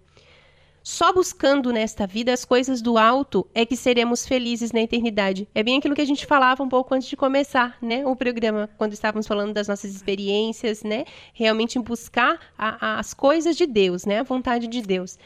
Só 0.90 1.12
buscando 1.12 1.70
nesta 1.70 2.06
vida 2.06 2.32
as 2.32 2.46
coisas 2.46 2.80
do 2.80 2.96
alto 2.96 3.46
é 3.54 3.66
que 3.66 3.76
seremos 3.76 4.26
felizes 4.26 4.72
na 4.72 4.80
eternidade. 4.80 5.46
É 5.54 5.62
bem 5.62 5.76
aquilo 5.76 5.94
que 5.94 6.00
a 6.00 6.06
gente 6.06 6.24
falava 6.24 6.62
um 6.62 6.68
pouco 6.68 6.94
antes 6.94 7.06
de 7.06 7.14
começar, 7.14 7.76
né, 7.82 8.06
o 8.06 8.16
programa, 8.16 8.70
quando 8.78 8.94
estávamos 8.94 9.26
falando 9.26 9.52
das 9.52 9.68
nossas 9.68 9.94
experiências, 9.94 10.82
né, 10.82 11.04
realmente 11.34 11.78
buscar 11.78 12.40
a, 12.56 12.94
a, 12.94 12.98
as 13.00 13.12
coisas 13.12 13.54
de 13.54 13.66
Deus, 13.66 14.06
né, 14.06 14.20
a 14.20 14.22
vontade 14.22 14.66
de 14.66 14.80
Deus. 14.80 15.18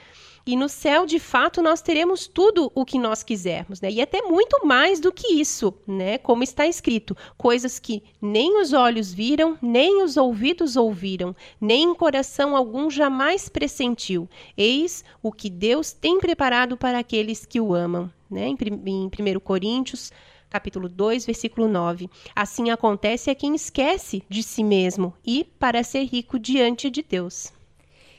E 0.44 0.56
no 0.56 0.68
céu, 0.68 1.06
de 1.06 1.20
fato, 1.20 1.62
nós 1.62 1.80
teremos 1.80 2.26
tudo 2.26 2.72
o 2.74 2.84
que 2.84 2.98
nós 2.98 3.22
quisermos, 3.22 3.80
né? 3.80 3.88
E 3.92 4.00
até 4.00 4.22
muito 4.22 4.66
mais 4.66 4.98
do 4.98 5.12
que 5.12 5.34
isso, 5.34 5.72
né? 5.86 6.18
Como 6.18 6.42
está 6.42 6.66
escrito, 6.66 7.16
coisas 7.38 7.78
que 7.78 8.02
nem 8.20 8.60
os 8.60 8.72
olhos 8.72 9.14
viram, 9.14 9.56
nem 9.62 10.02
os 10.02 10.16
ouvidos 10.16 10.74
ouviram, 10.74 11.34
nem 11.60 11.94
coração 11.94 12.56
algum 12.56 12.90
jamais 12.90 13.48
pressentiu. 13.48 14.28
Eis 14.56 15.04
o 15.22 15.30
que 15.30 15.48
Deus 15.52 15.92
tem 15.92 16.18
preparado 16.18 16.76
para 16.76 16.98
aqueles 16.98 17.46
que 17.46 17.60
o 17.60 17.74
amam, 17.74 18.10
né? 18.30 18.48
Em, 18.48 18.56
em 18.86 19.06
1 19.06 19.40
Coríntios 19.40 20.10
capítulo 20.52 20.86
2, 20.86 21.24
versículo 21.24 21.66
9. 21.66 22.10
Assim 22.36 22.70
acontece 22.70 23.30
a 23.30 23.34
quem 23.34 23.54
esquece 23.54 24.22
de 24.28 24.42
si 24.42 24.62
mesmo 24.62 25.14
e 25.24 25.44
para 25.58 25.82
ser 25.82 26.04
rico 26.04 26.38
diante 26.38 26.90
de 26.90 27.02
Deus. 27.02 27.50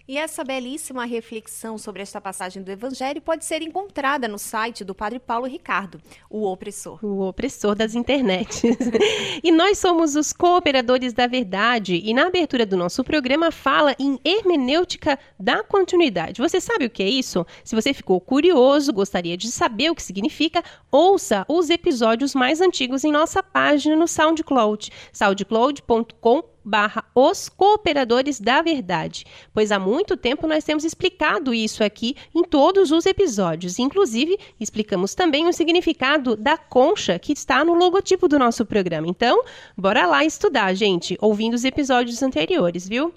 E 0.05 0.17
essa 0.17 0.43
belíssima 0.43 1.05
reflexão 1.05 1.77
sobre 1.77 2.01
esta 2.01 2.19
passagem 2.19 2.61
do 2.61 2.69
Evangelho 2.69 3.21
pode 3.21 3.45
ser 3.45 3.61
encontrada 3.61 4.27
no 4.27 4.37
site 4.37 4.83
do 4.83 4.93
Padre 4.93 5.17
Paulo 5.17 5.47
Ricardo, 5.47 6.01
o 6.29 6.45
opressor. 6.45 6.99
O 7.01 7.21
opressor 7.21 7.73
das 7.73 7.95
internets. 7.95 8.63
e 9.41 9.49
nós 9.49 9.77
somos 9.77 10.17
os 10.17 10.33
cooperadores 10.33 11.13
da 11.13 11.25
verdade. 11.25 12.01
E 12.03 12.13
na 12.13 12.27
abertura 12.27 12.65
do 12.65 12.75
nosso 12.75 13.01
programa 13.01 13.49
fala 13.49 13.95
em 13.97 14.19
hermenêutica 14.25 15.17
da 15.39 15.63
continuidade. 15.63 16.41
Você 16.41 16.59
sabe 16.59 16.85
o 16.85 16.89
que 16.89 17.01
é 17.01 17.09
isso? 17.09 17.45
Se 17.63 17.73
você 17.73 17.93
ficou 17.93 18.19
curioso, 18.19 18.91
gostaria 18.91 19.37
de 19.37 19.49
saber 19.49 19.89
o 19.89 19.95
que 19.95 20.03
significa, 20.03 20.61
ouça 20.91 21.45
os 21.47 21.69
episódios 21.69 22.35
mais 22.35 22.59
antigos 22.59 23.05
em 23.05 23.11
nossa 23.11 23.41
página 23.41 23.95
no 23.95 24.07
SoundCloud, 24.07 24.91
soundcloud.com 25.13 26.52
barra 26.63 27.03
os 27.13 27.49
cooperadores 27.49 28.39
da 28.39 28.61
verdade, 28.61 29.25
pois 29.53 29.71
há 29.71 29.79
muito 29.79 30.15
tempo 30.15 30.47
nós 30.47 30.63
temos 30.63 30.83
explicado 30.83 31.53
isso 31.53 31.83
aqui 31.83 32.15
em 32.33 32.43
todos 32.43 32.91
os 32.91 33.05
episódios. 33.05 33.79
Inclusive, 33.79 34.37
explicamos 34.59 35.13
também 35.13 35.47
o 35.47 35.53
significado 35.53 36.35
da 36.35 36.57
concha 36.57 37.19
que 37.19 37.33
está 37.33 37.63
no 37.63 37.73
logotipo 37.73 38.27
do 38.27 38.39
nosso 38.39 38.65
programa. 38.65 39.07
Então, 39.07 39.43
bora 39.77 40.05
lá 40.05 40.23
estudar, 40.23 40.73
gente, 40.73 41.17
ouvindo 41.21 41.53
os 41.53 41.63
episódios 41.63 42.21
anteriores, 42.23 42.87
viu? 42.87 43.13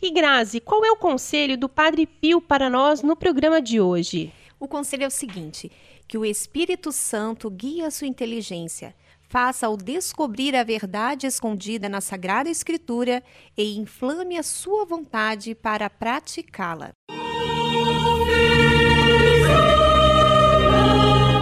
E 0.00 0.10
Grazi, 0.10 0.60
qual 0.60 0.84
é 0.84 0.90
o 0.90 0.96
conselho 0.96 1.56
do 1.56 1.68
Padre 1.68 2.06
Pio 2.06 2.40
para 2.40 2.68
nós 2.68 3.02
no 3.02 3.16
programa 3.16 3.62
de 3.62 3.80
hoje? 3.80 4.32
O 4.60 4.68
conselho 4.68 5.04
é 5.04 5.06
o 5.06 5.10
seguinte: 5.10 5.72
que 6.06 6.18
o 6.18 6.24
Espírito 6.24 6.92
Santo 6.92 7.50
guie 7.50 7.82
a 7.82 7.90
sua 7.90 8.06
inteligência 8.06 8.94
faça-o 9.36 9.76
descobrir 9.76 10.56
a 10.56 10.64
verdade 10.64 11.26
escondida 11.26 11.90
na 11.90 12.00
Sagrada 12.00 12.48
Escritura 12.48 13.22
e 13.54 13.76
inflame 13.76 14.38
a 14.38 14.42
sua 14.42 14.86
vontade 14.86 15.54
para 15.54 15.90
praticá-la. 15.90 16.92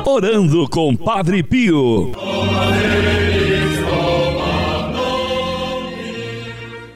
Orando 0.04 0.68
com 0.68 0.96
Padre 0.96 1.44
Pio. 1.44 2.10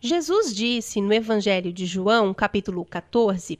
Jesus 0.02 0.52
disse 0.52 1.00
no 1.00 1.12
Evangelho 1.12 1.72
de 1.72 1.86
João, 1.86 2.34
capítulo 2.34 2.84
14, 2.84 3.56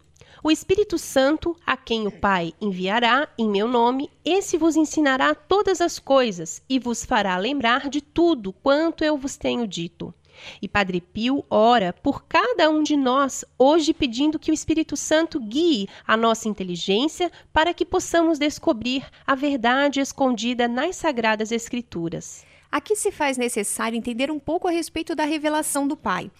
o 0.48 0.50
Espírito 0.50 0.96
Santo, 0.96 1.54
a 1.66 1.76
quem 1.76 2.06
o 2.06 2.10
Pai 2.10 2.54
enviará 2.58 3.28
em 3.36 3.46
meu 3.46 3.68
nome, 3.68 4.10
esse 4.24 4.56
vos 4.56 4.76
ensinará 4.76 5.34
todas 5.34 5.78
as 5.82 5.98
coisas 5.98 6.62
e 6.66 6.78
vos 6.78 7.04
fará 7.04 7.36
lembrar 7.36 7.90
de 7.90 8.00
tudo 8.00 8.50
quanto 8.50 9.04
eu 9.04 9.18
vos 9.18 9.36
tenho 9.36 9.68
dito. 9.68 10.14
E 10.62 10.66
Padre 10.66 11.02
Pio 11.02 11.44
ora 11.50 11.92
por 11.92 12.24
cada 12.24 12.70
um 12.70 12.82
de 12.82 12.96
nós, 12.96 13.44
hoje 13.58 13.92
pedindo 13.92 14.38
que 14.38 14.50
o 14.50 14.54
Espírito 14.54 14.96
Santo 14.96 15.38
guie 15.38 15.86
a 16.06 16.16
nossa 16.16 16.48
inteligência 16.48 17.30
para 17.52 17.74
que 17.74 17.84
possamos 17.84 18.38
descobrir 18.38 19.04
a 19.26 19.34
verdade 19.34 20.00
escondida 20.00 20.66
nas 20.66 20.96
Sagradas 20.96 21.52
Escrituras. 21.52 22.46
Aqui 22.72 22.96
se 22.96 23.10
faz 23.10 23.36
necessário 23.36 23.98
entender 23.98 24.30
um 24.30 24.38
pouco 24.38 24.66
a 24.66 24.70
respeito 24.70 25.14
da 25.14 25.24
revelação 25.24 25.86
do 25.86 25.96
Pai. 25.96 26.30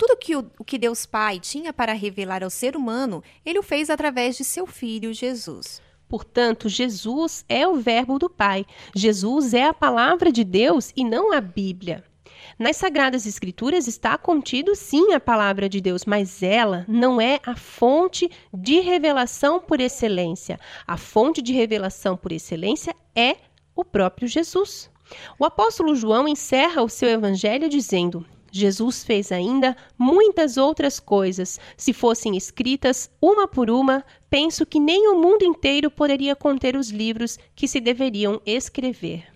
Tudo 0.00 0.16
que 0.16 0.34
o, 0.34 0.50
o 0.58 0.64
que 0.64 0.78
Deus 0.78 1.04
Pai 1.04 1.38
tinha 1.38 1.74
para 1.74 1.92
revelar 1.92 2.42
ao 2.42 2.48
ser 2.48 2.74
humano, 2.74 3.22
ele 3.44 3.58
o 3.58 3.62
fez 3.62 3.90
através 3.90 4.34
de 4.34 4.44
seu 4.44 4.66
Filho 4.66 5.12
Jesus. 5.12 5.82
Portanto, 6.08 6.70
Jesus 6.70 7.44
é 7.46 7.68
o 7.68 7.76
Verbo 7.76 8.18
do 8.18 8.30
Pai. 8.30 8.64
Jesus 8.96 9.52
é 9.52 9.64
a 9.64 9.74
palavra 9.74 10.32
de 10.32 10.42
Deus 10.42 10.90
e 10.96 11.04
não 11.04 11.34
a 11.34 11.40
Bíblia. 11.42 12.02
Nas 12.58 12.78
Sagradas 12.78 13.26
Escrituras 13.26 13.86
está 13.86 14.16
contido 14.16 14.74
sim 14.74 15.12
a 15.12 15.20
palavra 15.20 15.68
de 15.68 15.82
Deus, 15.82 16.06
mas 16.06 16.42
ela 16.42 16.86
não 16.88 17.20
é 17.20 17.38
a 17.44 17.54
fonte 17.54 18.30
de 18.54 18.80
revelação 18.80 19.60
por 19.60 19.82
excelência. 19.82 20.58
A 20.86 20.96
fonte 20.96 21.42
de 21.42 21.52
revelação 21.52 22.16
por 22.16 22.32
excelência 22.32 22.96
é 23.14 23.36
o 23.76 23.84
próprio 23.84 24.26
Jesus. 24.26 24.90
O 25.38 25.44
apóstolo 25.44 25.94
João 25.94 26.26
encerra 26.26 26.82
o 26.82 26.88
seu 26.88 27.10
evangelho 27.10 27.68
dizendo: 27.68 28.24
Jesus 28.50 29.04
fez 29.04 29.30
ainda 29.30 29.76
muitas 29.98 30.56
outras 30.56 30.98
coisas. 30.98 31.58
Se 31.76 31.92
fossem 31.92 32.36
escritas 32.36 33.10
uma 33.20 33.46
por 33.46 33.70
uma, 33.70 34.04
penso 34.28 34.66
que 34.66 34.80
nem 34.80 35.08
o 35.08 35.20
mundo 35.20 35.44
inteiro 35.44 35.90
poderia 35.90 36.34
conter 36.34 36.76
os 36.76 36.90
livros 36.90 37.38
que 37.54 37.68
se 37.68 37.80
deveriam 37.80 38.40
escrever. 38.44 39.26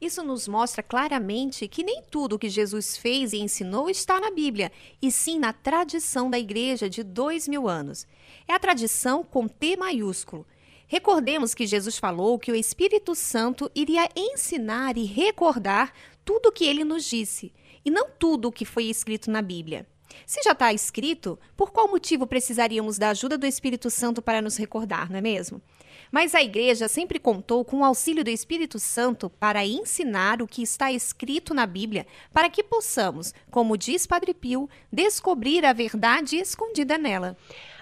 Isso 0.00 0.22
nos 0.22 0.48
mostra 0.48 0.82
claramente 0.82 1.68
que 1.68 1.84
nem 1.84 2.02
tudo 2.10 2.36
o 2.36 2.38
que 2.38 2.48
Jesus 2.48 2.96
fez 2.96 3.34
e 3.34 3.38
ensinou 3.38 3.90
está 3.90 4.18
na 4.18 4.30
Bíblia, 4.30 4.72
e 5.02 5.10
sim 5.10 5.38
na 5.38 5.52
tradição 5.52 6.30
da 6.30 6.38
igreja 6.38 6.88
de 6.88 7.02
dois 7.02 7.46
mil 7.46 7.68
anos. 7.68 8.06
É 8.48 8.54
a 8.54 8.58
tradição 8.58 9.22
com 9.22 9.46
T 9.46 9.76
maiúsculo. 9.76 10.46
Recordemos 10.86 11.54
que 11.54 11.66
Jesus 11.66 11.98
falou 11.98 12.38
que 12.38 12.50
o 12.50 12.56
Espírito 12.56 13.14
Santo 13.14 13.70
iria 13.74 14.08
ensinar 14.16 14.96
e 14.96 15.04
recordar 15.04 15.92
tudo 16.24 16.48
o 16.48 16.52
que 16.52 16.64
ele 16.64 16.82
nos 16.82 17.04
disse 17.04 17.52
e 17.84 17.90
não 17.90 18.08
tudo 18.08 18.48
o 18.48 18.52
que 18.52 18.64
foi 18.64 18.84
escrito 18.84 19.30
na 19.30 19.42
Bíblia. 19.42 19.86
Se 20.26 20.42
já 20.42 20.52
está 20.52 20.72
escrito, 20.72 21.38
por 21.56 21.70
qual 21.70 21.88
motivo 21.88 22.26
precisaríamos 22.26 22.98
da 22.98 23.10
ajuda 23.10 23.38
do 23.38 23.46
Espírito 23.46 23.90
Santo 23.90 24.20
para 24.20 24.42
nos 24.42 24.56
recordar, 24.56 25.10
não 25.10 25.18
é 25.18 25.20
mesmo? 25.20 25.62
Mas 26.10 26.34
a 26.34 26.42
igreja 26.42 26.88
sempre 26.88 27.20
contou 27.20 27.64
com 27.64 27.78
o 27.80 27.84
auxílio 27.84 28.24
do 28.24 28.30
Espírito 28.30 28.78
Santo 28.78 29.30
para 29.30 29.64
ensinar 29.64 30.42
o 30.42 30.46
que 30.46 30.62
está 30.62 30.90
escrito 30.90 31.54
na 31.54 31.66
Bíblia, 31.66 32.06
para 32.32 32.50
que 32.50 32.64
possamos, 32.64 33.32
como 33.50 33.76
diz 33.76 34.06
Padre 34.06 34.34
Pio, 34.34 34.68
descobrir 34.92 35.64
a 35.64 35.72
verdade 35.72 36.36
escondida 36.36 36.98
nela. 36.98 37.36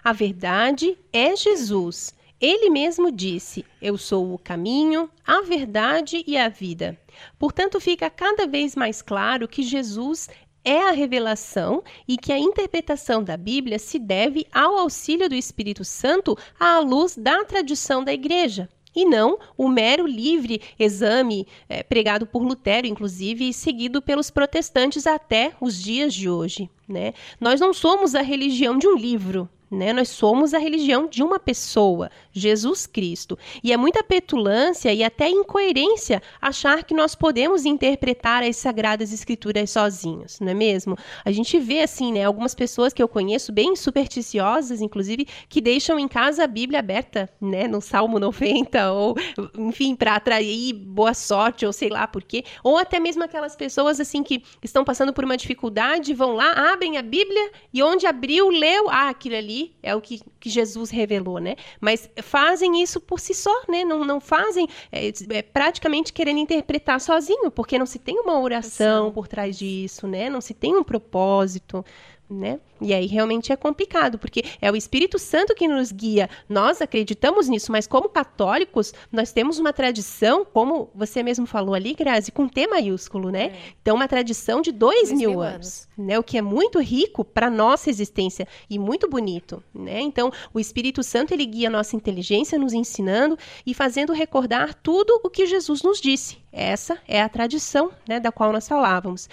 A 0.04 0.12
verdade 0.12 0.98
é 1.12 1.34
Jesus. 1.34 2.14
Ele 2.40 2.70
mesmo 2.70 3.10
disse: 3.10 3.64
Eu 3.82 3.98
sou 3.98 4.32
o 4.32 4.38
caminho, 4.38 5.10
a 5.26 5.42
verdade 5.42 6.22
e 6.26 6.36
a 6.36 6.48
vida. 6.48 6.96
Portanto, 7.38 7.80
fica 7.80 8.08
cada 8.08 8.46
vez 8.46 8.76
mais 8.76 9.02
claro 9.02 9.48
que 9.48 9.62
Jesus 9.62 10.28
é 10.64 10.88
a 10.88 10.92
revelação 10.92 11.82
e 12.06 12.16
que 12.16 12.32
a 12.32 12.38
interpretação 12.38 13.24
da 13.24 13.36
Bíblia 13.36 13.78
se 13.78 13.98
deve 13.98 14.46
ao 14.52 14.76
auxílio 14.78 15.28
do 15.28 15.34
Espírito 15.34 15.84
Santo 15.84 16.36
à 16.60 16.78
luz 16.78 17.16
da 17.16 17.44
tradição 17.44 18.04
da 18.04 18.12
Igreja. 18.12 18.68
E 18.94 19.04
não 19.04 19.38
o 19.56 19.68
mero 19.68 20.06
livre 20.06 20.60
exame 20.78 21.46
é, 21.68 21.82
pregado 21.82 22.26
por 22.26 22.42
Lutero, 22.42 22.86
inclusive, 22.86 23.48
e 23.48 23.52
seguido 23.52 24.02
pelos 24.02 24.30
protestantes 24.30 25.06
até 25.06 25.52
os 25.60 25.80
dias 25.80 26.12
de 26.14 26.28
hoje. 26.28 26.70
Né? 26.88 27.14
Nós 27.40 27.60
não 27.60 27.72
somos 27.72 28.14
a 28.14 28.22
religião 28.22 28.78
de 28.78 28.86
um 28.88 28.96
livro, 28.96 29.48
né? 29.70 29.92
Nós 29.92 30.08
somos 30.08 30.54
a 30.54 30.58
religião 30.58 31.06
de 31.06 31.22
uma 31.22 31.38
pessoa, 31.38 32.10
Jesus 32.32 32.86
Cristo. 32.86 33.38
E 33.62 33.72
é 33.72 33.76
muita 33.76 34.02
petulância 34.02 34.92
e 34.92 35.04
até 35.04 35.28
incoerência 35.28 36.22
achar 36.40 36.84
que 36.84 36.94
nós 36.94 37.14
podemos 37.14 37.64
interpretar 37.64 38.42
as 38.42 38.56
sagradas 38.56 39.12
escrituras 39.12 39.70
sozinhos, 39.70 40.40
não 40.40 40.50
é 40.50 40.54
mesmo? 40.54 40.96
A 41.24 41.30
gente 41.30 41.58
vê 41.58 41.80
assim, 41.80 42.12
né, 42.12 42.24
algumas 42.24 42.54
pessoas 42.54 42.92
que 42.92 43.02
eu 43.02 43.08
conheço 43.08 43.52
bem 43.52 43.76
supersticiosas, 43.76 44.80
inclusive, 44.80 45.26
que 45.48 45.60
deixam 45.60 45.98
em 45.98 46.08
casa 46.08 46.44
a 46.44 46.46
Bíblia 46.46 46.78
aberta, 46.78 47.28
né, 47.40 47.66
no 47.66 47.80
Salmo 47.80 48.18
90 48.18 48.92
ou 48.92 49.16
enfim, 49.58 49.94
para 49.94 50.14
atrair 50.14 50.72
boa 50.72 51.14
sorte 51.14 51.66
ou 51.66 51.72
sei 51.72 51.88
lá 51.88 52.06
por 52.06 52.22
quê, 52.22 52.44
ou 52.62 52.78
até 52.78 52.98
mesmo 53.00 53.22
aquelas 53.24 53.56
pessoas 53.56 54.00
assim 54.00 54.22
que 54.22 54.42
estão 54.62 54.84
passando 54.84 55.12
por 55.12 55.24
uma 55.24 55.36
dificuldade, 55.36 56.14
vão 56.14 56.34
lá, 56.34 56.72
abrem 56.72 56.96
a 56.96 57.02
Bíblia 57.02 57.50
e 57.72 57.82
onde 57.82 58.06
abriu, 58.06 58.48
leu, 58.48 58.88
ah, 58.88 59.08
aquilo 59.08 59.36
ali 59.36 59.57
é 59.82 59.94
o 59.94 60.00
que, 60.00 60.20
que 60.40 60.50
Jesus 60.50 60.90
revelou, 60.90 61.38
né? 61.38 61.56
Mas 61.80 62.08
fazem 62.22 62.82
isso 62.82 63.00
por 63.00 63.20
si 63.20 63.34
só, 63.34 63.62
né? 63.68 63.84
Não, 63.84 64.04
não 64.04 64.20
fazem 64.20 64.68
é, 64.90 65.08
é, 65.08 65.42
praticamente 65.42 66.12
querendo 66.12 66.38
interpretar 66.38 67.00
sozinho, 67.00 67.50
porque 67.50 67.78
não 67.78 67.86
se 67.86 67.98
tem 67.98 68.18
uma 68.20 68.40
oração 68.40 69.10
por 69.10 69.26
trás 69.28 69.58
disso, 69.58 70.06
né? 70.06 70.28
Não 70.28 70.40
se 70.40 70.54
tem 70.54 70.76
um 70.76 70.84
propósito, 70.84 71.84
né? 72.28 72.60
E 72.80 72.94
aí 72.94 73.06
realmente 73.06 73.52
é 73.52 73.56
complicado, 73.56 74.18
porque 74.18 74.44
é 74.60 74.70
o 74.70 74.76
Espírito 74.76 75.18
Santo 75.18 75.54
que 75.54 75.66
nos 75.66 75.90
guia. 75.90 76.28
Nós 76.48 76.80
acreditamos 76.80 77.48
nisso, 77.48 77.72
mas 77.72 77.86
como 77.86 78.08
católicos, 78.08 78.92
nós 79.10 79.32
temos 79.32 79.58
uma 79.58 79.72
tradição, 79.72 80.44
como 80.44 80.90
você 80.94 81.22
mesmo 81.22 81.46
falou 81.46 81.74
ali, 81.74 81.94
Grazi, 81.94 82.30
com 82.30 82.46
T 82.46 82.66
maiúsculo, 82.66 83.30
né? 83.30 83.46
É. 83.46 83.52
Então, 83.82 83.96
uma 83.96 84.06
tradição 84.06 84.60
de 84.60 84.70
dois, 84.70 85.08
dois 85.08 85.12
mil, 85.12 85.30
mil, 85.30 85.42
anos, 85.42 85.54
anos, 85.54 85.88
né? 85.96 86.18
O 86.18 86.22
que 86.22 86.38
é 86.38 86.42
muito 86.42 86.78
rico 86.80 87.24
para 87.24 87.50
nossa 87.50 87.90
existência 87.90 88.46
e 88.68 88.78
muito 88.78 89.08
bonito, 89.08 89.62
né? 89.74 90.00
Então, 90.00 90.30
o 90.52 90.60
Espírito 90.60 91.02
Santo, 91.02 91.32
ele 91.32 91.46
guia 91.46 91.68
a 91.68 91.72
nossa 91.72 91.96
inteligência, 91.96 92.58
nos 92.58 92.72
ensinando 92.72 93.36
e 93.66 93.74
fazendo 93.74 94.12
recordar 94.12 94.74
tudo 94.74 95.20
o 95.24 95.30
que 95.30 95.46
Jesus 95.46 95.82
nos 95.82 96.00
disse. 96.00 96.38
Essa 96.52 96.98
é 97.06 97.20
a 97.20 97.28
tradição, 97.28 97.90
né, 98.08 98.18
da 98.18 98.32
qual 98.32 98.52
nós 98.52 98.66
falávamos 98.66 99.28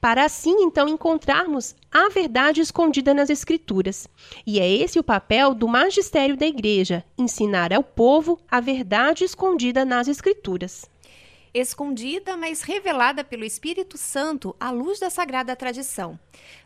para 0.00 0.24
assim 0.24 0.62
então 0.62 0.88
encontrarmos 0.88 1.74
a 1.92 2.08
verdade 2.08 2.60
escondida 2.60 3.12
nas 3.12 3.28
Escrituras. 3.28 4.08
E 4.46 4.58
é 4.58 4.68
esse 4.68 4.98
o 4.98 5.04
papel 5.04 5.54
do 5.54 5.68
magistério 5.68 6.36
da 6.36 6.46
Igreja: 6.46 7.04
ensinar 7.18 7.72
ao 7.72 7.82
povo 7.82 8.40
a 8.50 8.60
verdade 8.60 9.24
escondida 9.24 9.84
nas 9.84 10.08
Escrituras. 10.08 10.88
Escondida, 11.52 12.36
mas 12.36 12.62
revelada 12.62 13.24
pelo 13.24 13.44
Espírito 13.44 13.98
Santo 13.98 14.54
à 14.58 14.70
luz 14.70 15.00
da 15.00 15.10
sagrada 15.10 15.56
tradição. 15.56 16.18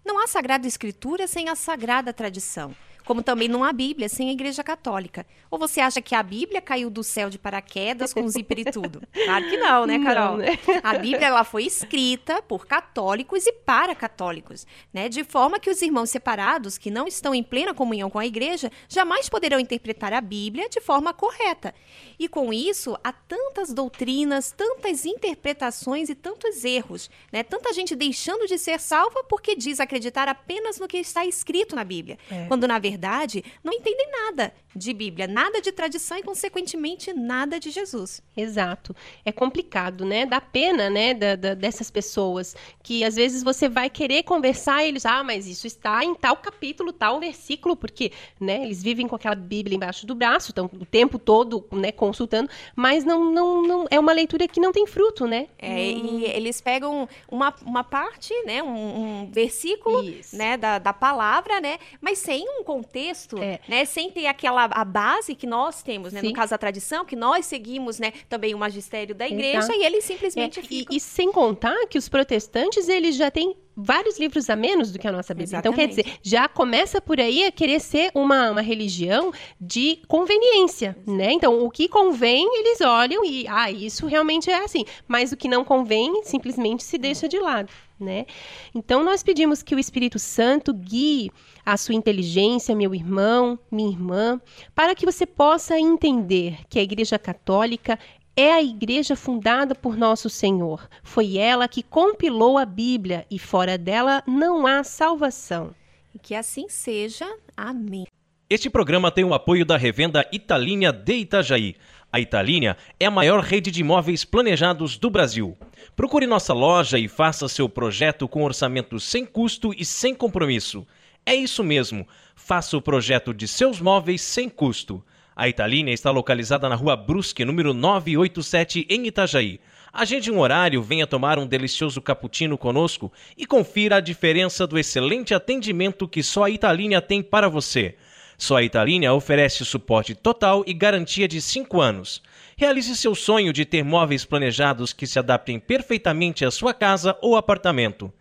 Não 0.05 0.23
há 0.23 0.27
sagrada 0.27 0.67
escritura 0.67 1.27
sem 1.27 1.49
a 1.49 1.55
sagrada 1.55 2.13
tradição 2.13 2.75
como 3.05 3.23
também 3.23 3.49
não 3.49 3.63
há 3.63 3.73
Bíblia 3.73 4.09
sem 4.09 4.29
a 4.29 4.33
Igreja 4.33 4.65
Católica. 4.65 5.27
Ou 5.51 5.59
você 5.59 5.81
acha 5.81 6.01
que 6.01 6.15
a 6.15 6.23
Bíblia 6.23 6.61
caiu 6.61 6.91
do 6.91 7.03
céu 7.03 7.29
de 7.29 7.39
paraquedas 7.39 8.13
com 8.13 8.27
zíper 8.29 8.61
e 8.61 8.65
tudo? 8.65 9.03
Claro 9.25 9.49
que 9.49 9.57
não, 9.57 9.87
né, 9.87 9.99
Carol? 10.01 10.33
Não, 10.33 10.37
né? 10.39 10.59
A 10.83 10.99
Bíblia 10.99 11.27
ela 11.27 11.45
foi 11.45 11.65
escrita 11.65 12.43
por 12.43 12.67
católicos 12.67 13.47
e 13.47 13.53
para 13.53 13.95
católicos, 13.95 14.67
né? 14.93 15.09
De 15.09 15.25
forma 15.25 15.59
que 15.59 15.71
os 15.71 15.81
irmãos 15.81 16.11
separados, 16.11 16.77
que 16.77 16.91
não 16.91 17.07
estão 17.07 17.35
em 17.35 17.43
plena 17.43 17.73
comunhão 17.73 18.11
com 18.11 18.19
a 18.19 18.27
Igreja, 18.27 18.71
jamais 18.89 19.29
poderão 19.29 19.59
interpretar 19.59 20.13
a 20.13 20.21
Bíblia 20.21 20.69
de 20.69 20.81
forma 20.81 21.15
correta. 21.15 21.75
E 22.19 22.29
com 22.29 22.53
isso, 22.53 22.97
há 23.03 23.13
tantas 23.13 23.73
doutrinas, 23.73 24.53
tantas 24.53 25.05
interpretações 25.05 26.09
e 26.09 26.15
tantos 26.15 26.65
erros, 26.65 27.11
né? 27.33 27.43
Tanta 27.43 27.73
gente 27.73 27.97
deixando 27.97 28.47
de 28.47 28.59
ser 28.59 28.79
salva 28.79 29.25
porque 29.25 29.57
diz 29.57 29.81
acreditar 29.81 30.29
apenas 30.29 30.79
no 30.79 30.87
que 30.87 30.99
está 30.99 31.25
escrito 31.25 31.75
na 31.75 31.83
Bíblia, 31.83 32.19
é. 32.31 32.47
quando 32.47 32.69
na 32.69 32.79
verdade 32.79 32.94
verdade, 32.95 33.45
não 33.63 33.73
entendem 33.73 34.09
nada 34.11 34.53
de 34.75 34.93
Bíblia, 34.93 35.27
nada 35.27 35.61
de 35.61 35.71
tradição 35.71 36.19
e, 36.19 36.23
consequentemente, 36.23 37.13
nada 37.13 37.61
de 37.61 37.71
Jesus. 37.71 38.23
Exato. 38.37 38.95
É 39.25 39.31
complicado, 39.31 40.05
né? 40.05 40.27
Dá 40.27 40.41
pena, 40.41 40.91
né, 40.91 41.15
da, 41.15 41.37
da, 41.37 41.55
dessas 41.55 41.91
pessoas 41.91 42.57
que 42.83 43.05
às 43.05 43.15
vezes 43.15 43.43
você 43.43 43.69
vai 43.69 43.89
querer 43.89 44.25
conversar 44.25 44.85
e 44.85 44.89
eles, 44.89 45.07
ah, 45.07 45.23
mas 45.23 45.47
isso 45.47 45.67
está 45.67 46.05
em 46.05 46.15
tal 46.15 46.37
capítulo, 46.37 46.93
tal 46.93 47.21
versículo, 47.21 47.77
porque, 47.77 48.13
né, 48.41 48.65
eles 48.65 48.83
vivem 48.83 49.07
com 49.07 49.15
aquela 49.15 49.35
Bíblia 49.35 49.77
embaixo 49.77 50.07
do 50.07 50.15
braço, 50.15 50.51
estão 50.51 50.67
o 50.67 50.85
tempo 50.85 51.19
todo, 51.19 51.67
né, 51.73 51.93
consultando, 51.93 52.51
mas 52.75 53.05
não, 53.05 53.33
não, 53.33 53.63
não 53.63 53.87
é 53.91 53.99
uma 53.99 54.13
leitura 54.13 54.49
que 54.49 54.61
não 54.61 54.73
tem 54.73 54.87
fruto, 54.87 55.27
né? 55.27 55.49
É, 55.59 55.91
e 55.91 56.25
eles 56.25 56.61
pegam 56.61 57.09
uma, 57.29 57.55
uma 57.65 57.85
parte, 57.85 58.35
né, 58.45 58.63
um, 58.63 59.23
um 59.23 59.31
versículo, 59.31 60.03
isso. 60.03 60.37
né, 60.37 60.57
da, 60.57 60.79
da 60.79 60.93
palavra, 60.93 61.61
né, 61.61 61.79
mas 62.01 62.19
sem 62.19 62.45
um 62.49 62.65
contexto, 62.85 63.39
é. 63.39 63.61
né, 63.69 63.85
sem 63.85 64.11
ter 64.11 64.27
aquela 64.27 64.65
a, 64.65 64.85
base 64.85 65.35
que 65.35 65.47
nós 65.47 65.83
temos, 65.83 66.13
né? 66.13 66.23
No 66.23 66.33
caso, 66.33 66.55
a 66.55 66.59
tradição, 66.59 67.05
que 67.05 67.17
nós 67.17 67.47
seguimos, 67.47 67.99
né? 67.99 68.13
Também 68.29 68.55
o 68.55 68.59
magistério 68.59 69.15
da 69.15 69.27
igreja, 69.27 69.75
e 69.75 69.85
eles 69.85 70.05
simplesmente 70.05 70.61
é, 70.61 70.63
e, 70.71 70.87
e, 70.91 71.01
sem 71.01 71.33
contar 71.33 71.87
que 71.89 71.99
os 71.99 72.09
protestantes, 72.09 72.89
eles 72.89 73.17
já 73.17 73.31
têm 73.31 73.57
vários 73.77 74.19
livros 74.19 74.49
a 74.49 74.57
menos 74.57 74.93
do 74.93 74.99
que 74.99 75.09
a 75.09 75.13
nossa 75.13 75.35
Bíblia. 75.35 75.59
Exatamente. 75.59 75.83
Então, 75.83 76.03
quer 76.03 76.03
dizer, 76.03 76.19
já 76.23 76.49
começa 76.49 77.01
por 77.01 77.21
aí 77.21 77.45
a 77.45 77.53
querer 77.53 77.81
ser 77.81 78.11
uma, 78.15 78.51
uma 78.51 78.61
religião 78.61 79.33
de 79.61 80.01
conveniência, 80.07 80.97
né? 81.07 81.33
Então, 81.33 81.65
o 81.65 81.71
que 81.71 81.89
convém, 81.89 82.47
eles 82.59 82.81
olham 82.81 83.25
e, 83.25 83.47
ah, 83.49 83.71
isso 83.71 84.07
realmente 84.07 84.51
é 84.51 84.65
assim. 84.65 84.85
Mas 85.09 85.33
o 85.33 85.37
que 85.37 85.49
não 85.49 85.65
convém, 85.65 86.23
simplesmente 86.25 86.85
se 86.85 86.97
deixa 86.99 87.29
de 87.29 87.39
lado, 87.39 87.73
né? 87.99 88.27
Então, 88.75 89.03
nós 89.03 89.23
pedimos 89.23 89.63
que 89.63 89.75
o 89.75 89.79
Espírito 89.79 90.19
Santo 90.19 90.73
guie 90.73 91.31
a 91.65 91.77
sua 91.77 91.95
inteligência, 91.95 92.77
meu 92.77 92.95
irmão, 92.95 93.59
minha 93.71 93.91
irmã, 93.91 94.41
para 94.75 94.95
que 94.95 95.07
você 95.07 95.27
possa 95.27 95.79
entender 95.79 96.59
que 96.69 96.79
a 96.79 96.83
Igreja 96.83 97.19
Católica 97.19 97.99
é 98.37 98.53
a 98.53 98.63
igreja 98.63 99.15
fundada 99.15 99.75
por 99.75 99.97
nosso 99.97 100.29
Senhor. 100.29 100.89
Foi 101.03 101.37
ela 101.37 101.69
que 101.69 101.83
compilou 101.83 102.59
a 102.59 102.65
Bíblia 102.65 103.27
e 103.31 103.39
fora 103.39 103.79
dela 103.79 104.23
não 104.27 104.67
há 104.67 104.83
salvação. 104.83 105.75
Que 106.23 106.35
assim 106.35 106.69
seja. 106.69 107.27
Amém. 107.57 108.07
Este 108.49 108.69
programa 108.69 109.11
tem 109.11 109.25
o 109.25 109.35
apoio 109.35 109.65
da 109.65 109.77
revenda 109.77 110.27
Italínia 110.33 110.93
de 110.93 111.15
Itajaí. 111.15 111.77
A 112.13 112.21
Italínia 112.21 112.77
é 113.01 113.07
a 113.07 113.11
maior 113.11 113.41
rede 113.41 113.71
de 113.71 113.81
imóveis 113.81 114.25
planejados 114.25 114.97
do 114.97 115.11
Brasil. 115.11 115.57
Procure 115.97 116.27
nossa 116.27 116.53
loja 116.53 116.99
e 116.99 117.09
faça 117.09 117.49
seu 117.49 117.69
projeto 117.69 118.29
com 118.29 118.45
orçamento 118.45 119.01
sem 119.01 119.27
custo 119.27 119.73
e 119.77 119.85
sem 119.85 120.15
compromisso. 120.15 120.87
É 121.27 121.35
isso 121.35 121.65
mesmo, 121.65 122.07
faça 122.37 122.77
o 122.77 122.83
projeto 122.83 123.33
de 123.33 123.49
seus 123.49 123.81
móveis 123.81 124.21
sem 124.23 124.49
custo. 124.49 125.03
A 125.37 125.49
Italínia 125.49 125.93
está 125.93 126.13
localizada 126.13 126.69
na 126.69 126.77
rua 126.77 126.95
Brusque, 126.95 127.45
número 127.45 127.75
987, 127.75 128.87
em 128.89 129.09
Itajaí. 129.09 129.59
Agende 129.93 130.31
um 130.31 130.39
horário, 130.39 130.81
venha 130.81 131.09
tomar 131.09 131.41
um 131.41 131.47
delicioso 131.47 132.01
cappuccino 132.01 132.57
conosco 132.57 133.13
e 133.37 133.45
confira 133.45 133.97
a 133.97 134.01
diferença 134.01 134.65
do 134.65 134.79
excelente 134.79 135.35
atendimento 135.35 136.07
que 136.07 136.23
só 136.23 136.45
a 136.45 136.51
Italínia 136.51 137.01
tem 137.01 137.21
para 137.21 137.49
você. 137.49 137.97
Só 138.39 138.59
a 138.59 138.63
Italínia 138.63 139.13
oferece 139.13 139.65
suporte 139.65 140.15
total 140.15 140.63
e 140.69 140.73
garantia 140.73 141.27
de 141.27 141.41
5 141.41 141.81
anos. 141.81 142.23
Realize 142.57 142.97
seu 142.97 143.15
sonho 143.15 143.53
de 143.53 143.65
ter 143.65 143.83
móveis 143.83 144.25
planejados 144.25 144.93
que 144.93 145.07
se 145.07 145.19
adaptem 145.19 145.59
perfeitamente 145.59 146.45
à 146.45 146.51
sua 146.51 146.73
casa 146.73 147.17
ou 147.21 147.37
apartamento. 147.37 148.13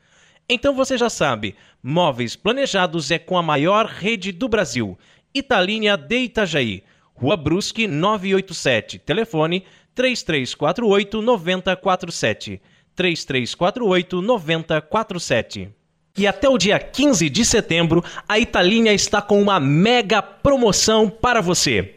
Então 0.50 0.74
você 0.74 0.98
já 0.98 1.10
sabe, 1.10 1.56
móveis 1.82 2.36
planejados 2.36 3.12
é 3.12 3.20
com 3.20 3.38
a 3.38 3.44
maior 3.44 3.86
rede 3.86 4.32
do 4.32 4.48
Brasil. 4.48 4.98
Italínia 5.34 5.96
de 5.96 6.18
Itajaí. 6.18 6.84
Rua 7.14 7.38
Brusque 7.38 7.88
987, 7.88 9.00
telefone 9.00 9.64
3348 9.96 11.22
9047. 11.22 12.62
3348 12.96 14.22
9047. 14.22 15.70
E 16.16 16.28
até 16.28 16.48
o 16.48 16.58
dia 16.58 16.78
15 16.78 17.28
de 17.30 17.44
setembro, 17.44 18.04
a 18.28 18.38
Italínia 18.38 18.94
está 18.94 19.22
com 19.22 19.42
uma 19.42 19.60
mega 19.60 20.22
promoção 20.22 21.10
para 21.10 21.42
você. 21.42 21.96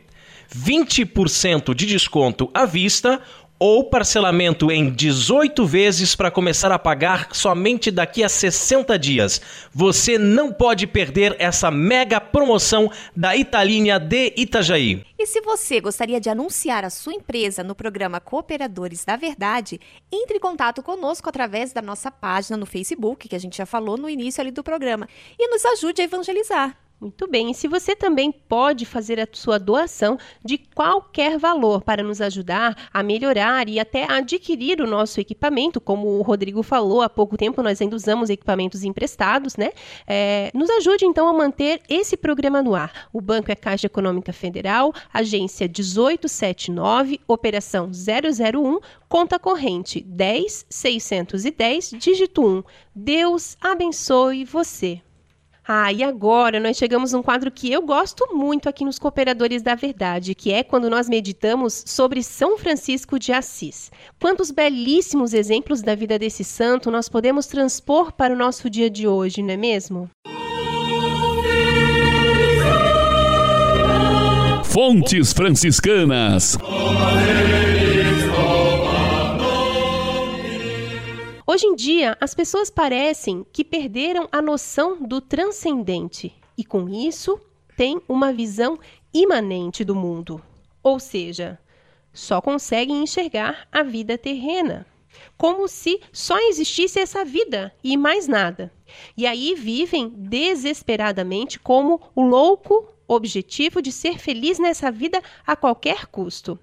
20% 0.54 1.74
de 1.74 1.86
desconto 1.86 2.48
à 2.54 2.64
vista 2.64 3.20
ou 3.58 3.84
parcelamento 3.84 4.70
em 4.70 4.90
18 4.90 5.64
vezes 5.64 6.14
para 6.14 6.30
começar 6.30 6.70
a 6.72 6.78
pagar 6.78 7.28
somente 7.32 7.90
daqui 7.90 8.22
a 8.22 8.28
60 8.28 8.98
dias. 8.98 9.40
Você 9.72 10.18
não 10.18 10.52
pode 10.52 10.86
perder 10.86 11.34
essa 11.38 11.70
mega 11.70 12.20
promoção 12.20 12.90
da 13.16 13.36
Italínia 13.36 13.98
de 13.98 14.32
Itajaí. 14.36 15.04
E 15.18 15.26
se 15.26 15.40
você 15.40 15.80
gostaria 15.80 16.20
de 16.20 16.28
anunciar 16.28 16.84
a 16.84 16.90
sua 16.90 17.14
empresa 17.14 17.64
no 17.64 17.74
programa 17.74 18.20
Cooperadores 18.20 19.04
da 19.04 19.16
Verdade, 19.16 19.80
entre 20.12 20.36
em 20.36 20.40
contato 20.40 20.82
conosco 20.82 21.28
através 21.28 21.72
da 21.72 21.80
nossa 21.80 22.10
página 22.10 22.56
no 22.56 22.66
Facebook, 22.66 23.28
que 23.28 23.36
a 23.36 23.40
gente 23.40 23.56
já 23.56 23.66
falou 23.66 23.96
no 23.96 24.10
início 24.10 24.40
ali 24.40 24.50
do 24.50 24.62
programa, 24.62 25.08
e 25.38 25.48
nos 25.48 25.64
ajude 25.64 26.02
a 26.02 26.04
evangelizar. 26.04 26.76
Muito 26.98 27.28
bem, 27.28 27.50
e 27.50 27.54
se 27.54 27.68
você 27.68 27.94
também 27.94 28.32
pode 28.32 28.86
fazer 28.86 29.20
a 29.20 29.28
sua 29.30 29.58
doação 29.58 30.18
de 30.42 30.56
qualquer 30.56 31.38
valor 31.38 31.82
para 31.82 32.02
nos 32.02 32.22
ajudar 32.22 32.88
a 32.90 33.02
melhorar 33.02 33.68
e 33.68 33.78
até 33.78 34.10
adquirir 34.10 34.80
o 34.80 34.86
nosso 34.86 35.20
equipamento, 35.20 35.78
como 35.78 36.08
o 36.08 36.22
Rodrigo 36.22 36.62
falou 36.62 37.02
há 37.02 37.10
pouco 37.10 37.36
tempo, 37.36 37.62
nós 37.62 37.82
ainda 37.82 37.94
usamos 37.94 38.30
equipamentos 38.30 38.82
emprestados, 38.82 39.58
né? 39.58 39.72
É, 40.06 40.50
nos 40.54 40.70
ajude 40.70 41.04
então 41.04 41.28
a 41.28 41.34
manter 41.34 41.82
esse 41.86 42.16
programa 42.16 42.62
no 42.62 42.74
ar. 42.74 43.08
O 43.12 43.20
banco 43.20 43.52
é 43.52 43.54
Caixa 43.54 43.88
Econômica 43.88 44.32
Federal, 44.32 44.94
agência 45.12 45.68
1879, 45.68 47.20
operação 47.28 47.90
001, 47.90 48.80
conta 49.06 49.38
corrente 49.38 50.00
10610, 50.00 51.90
dígito 51.98 52.42
1. 52.42 52.62
Deus 52.94 53.54
abençoe 53.60 54.46
você. 54.46 55.02
Ah, 55.68 55.92
e 55.92 56.04
agora 56.04 56.60
nós 56.60 56.76
chegamos 56.76 57.12
a 57.12 57.18
um 57.18 57.22
quadro 57.22 57.50
que 57.50 57.72
eu 57.72 57.82
gosto 57.82 58.28
muito 58.32 58.68
aqui 58.68 58.84
nos 58.84 59.00
Cooperadores 59.00 59.62
da 59.62 59.74
Verdade, 59.74 60.32
que 60.32 60.52
é 60.52 60.62
quando 60.62 60.88
nós 60.88 61.08
meditamos 61.08 61.82
sobre 61.84 62.22
São 62.22 62.56
Francisco 62.56 63.18
de 63.18 63.32
Assis. 63.32 63.90
Quantos 64.20 64.52
belíssimos 64.52 65.34
exemplos 65.34 65.82
da 65.82 65.96
vida 65.96 66.20
desse 66.20 66.44
santo 66.44 66.88
nós 66.88 67.08
podemos 67.08 67.46
transpor 67.46 68.12
para 68.12 68.32
o 68.32 68.36
nosso 68.36 68.70
dia 68.70 68.88
de 68.88 69.08
hoje, 69.08 69.42
não 69.42 69.54
é 69.54 69.56
mesmo? 69.56 70.08
Fontes 74.62 75.32
Franciscanas. 75.32 76.56
Hoje 81.48 81.64
em 81.64 81.76
dia, 81.76 82.18
as 82.20 82.34
pessoas 82.34 82.70
parecem 82.70 83.46
que 83.52 83.64
perderam 83.64 84.28
a 84.32 84.42
noção 84.42 85.00
do 85.00 85.20
transcendente 85.20 86.34
e, 86.58 86.64
com 86.64 86.88
isso, 86.88 87.40
têm 87.76 88.02
uma 88.08 88.32
visão 88.32 88.76
imanente 89.14 89.84
do 89.84 89.94
mundo. 89.94 90.42
Ou 90.82 90.98
seja, 90.98 91.56
só 92.12 92.40
conseguem 92.40 93.00
enxergar 93.00 93.68
a 93.70 93.84
vida 93.84 94.18
terrena, 94.18 94.84
como 95.38 95.68
se 95.68 96.00
só 96.12 96.36
existisse 96.48 96.98
essa 96.98 97.24
vida 97.24 97.72
e 97.82 97.96
mais 97.96 98.26
nada. 98.26 98.72
E 99.16 99.24
aí 99.24 99.54
vivem 99.54 100.08
desesperadamente 100.08 101.60
como 101.60 102.10
o 102.12 102.26
louco 102.26 102.88
objetivo 103.06 103.80
de 103.80 103.92
ser 103.92 104.18
feliz 104.18 104.58
nessa 104.58 104.90
vida 104.90 105.22
a 105.46 105.54
qualquer 105.54 106.06
custo. 106.06 106.58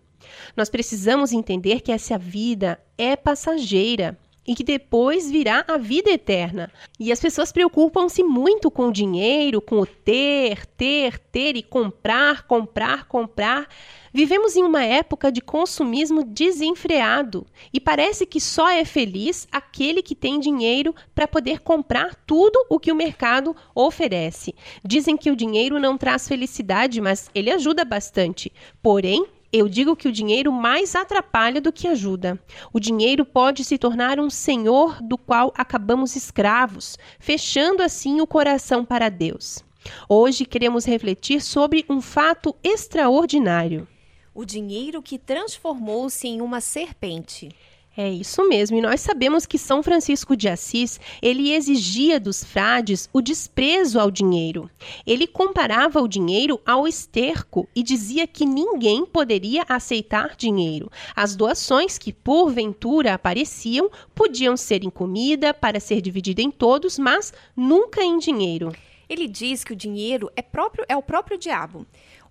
Nós 0.58 0.70
precisamos 0.70 1.32
entender 1.32 1.80
que 1.80 1.92
essa 1.92 2.18
vida 2.18 2.84
é 2.98 3.16
passageira 3.16 4.20
e 4.48 4.56
que 4.56 4.64
depois 4.64 5.30
virá 5.30 5.64
a 5.68 5.78
vida 5.78 6.12
eterna. 6.12 6.72
E 7.00 7.12
as 7.12 7.20
pessoas 7.20 7.52
preocupam-se 7.52 8.24
muito 8.24 8.70
com 8.70 8.88
o 8.88 8.92
dinheiro, 8.92 9.62
com 9.62 9.80
o 9.80 9.86
ter, 9.86 10.66
ter, 10.66 11.18
ter 11.18 11.56
e 11.56 11.64
comprar, 11.64 12.44
comprar, 12.44 13.06
comprar. 13.06 13.68
Vivemos 14.14 14.56
em 14.56 14.64
uma 14.64 14.84
época 14.84 15.32
de 15.32 15.42
consumismo 15.42 16.24
desenfreado 16.24 17.48
e 17.74 17.80
parece 17.80 18.26
que 18.26 18.40
só 18.40 18.70
é 18.70 18.86
feliz 18.86 19.48
aquele 19.52 20.04
que 20.04 20.14
tem 20.14 20.40
dinheiro 20.40 20.94
para 21.16 21.28
poder 21.28 21.62
comprar 21.62 22.14
tudo 22.14 22.64
o 22.70 22.80
que 22.80 22.92
o 22.92 22.96
mercado 22.96 23.56
oferece. 23.74 24.54
Dizem 24.86 25.18
que 25.18 25.32
o 25.32 25.36
dinheiro 25.36 25.80
não 25.80 25.98
traz 25.98 26.28
felicidade, 26.28 27.02
mas 27.02 27.30
ele 27.34 27.50
ajuda 27.50 27.84
bastante. 27.84 28.52
Porém, 28.84 29.26
eu 29.54 29.70
digo 29.70 29.96
que 29.96 30.08
o 30.08 30.12
dinheiro 30.12 30.52
mais 30.52 30.96
atrapalha 30.96 31.62
do 31.62 31.72
que 31.72 31.88
ajuda. 31.88 32.40
O 32.74 32.80
dinheiro 32.80 33.24
pode 33.24 33.64
se 33.64 33.78
tornar 33.78 34.20
um 34.20 34.28
senhor 34.28 35.00
do 35.00 35.16
qual 35.16 35.54
acabamos 35.56 36.16
escravos, 36.16 36.98
fechando 37.20 37.84
assim 37.84 38.20
o 38.20 38.26
coração 38.26 38.84
para 38.84 39.10
Deus. 39.10 39.64
Hoje 40.10 40.44
queremos 40.44 40.86
refletir 40.86 41.40
sobre 41.40 41.86
um 41.88 42.02
fato 42.02 42.56
extraordinário. 42.64 43.88
O 44.34 44.44
dinheiro 44.44 45.04
que 45.04 45.20
transformou-se 45.20 46.28
em 46.28 46.42
uma 46.42 46.60
serpente. 46.60 47.50
É 47.96 48.10
isso 48.10 48.50
mesmo, 48.50 48.76
e 48.76 48.82
nós 48.82 49.02
sabemos 49.02 49.46
que 49.46 49.60
São 49.60 49.84
Francisco 49.84 50.36
de 50.36 50.50
Assis, 50.50 51.00
ele 51.22 51.54
exigia 51.54 52.20
dos 52.20 52.44
frades 52.44 53.08
o 53.14 53.22
desprezo 53.22 54.00
ao 54.00 54.10
dinheiro. 54.10 54.68
Ele 55.06 55.28
comparava 55.28 56.02
o 56.02 56.08
dinheiro 56.08 56.60
ao 56.66 56.88
esterco 56.88 57.70
e 57.76 57.84
dizia 57.84 58.26
que 58.26 58.48
ninguém 58.48 59.06
poderia 59.06 59.64
aceitar 59.70 60.36
dinheiro. 60.36 60.92
As 61.16 61.36
doações 61.36 62.00
que 62.00 62.12
porventura 62.12 63.14
apareciam 63.14 63.92
podiam 64.16 64.58
ser 64.58 64.84
em 64.84 64.90
comida 64.90 65.54
para 65.54 65.80
ser 65.80 66.02
dividida 66.02 66.42
em 66.42 66.50
todos, 66.50 66.98
mas 66.98 67.32
nunca 67.56 68.04
em 68.04 68.18
dinheiro. 68.18 68.74
Ele 69.08 69.28
diz 69.28 69.64
que 69.64 69.74
o 69.74 69.76
dinheiro 69.76 70.32
é, 70.36 70.42
próprio, 70.42 70.84
é 70.90 70.98
o 70.98 71.04
próprio 71.04 71.38
diabo. 71.38 71.86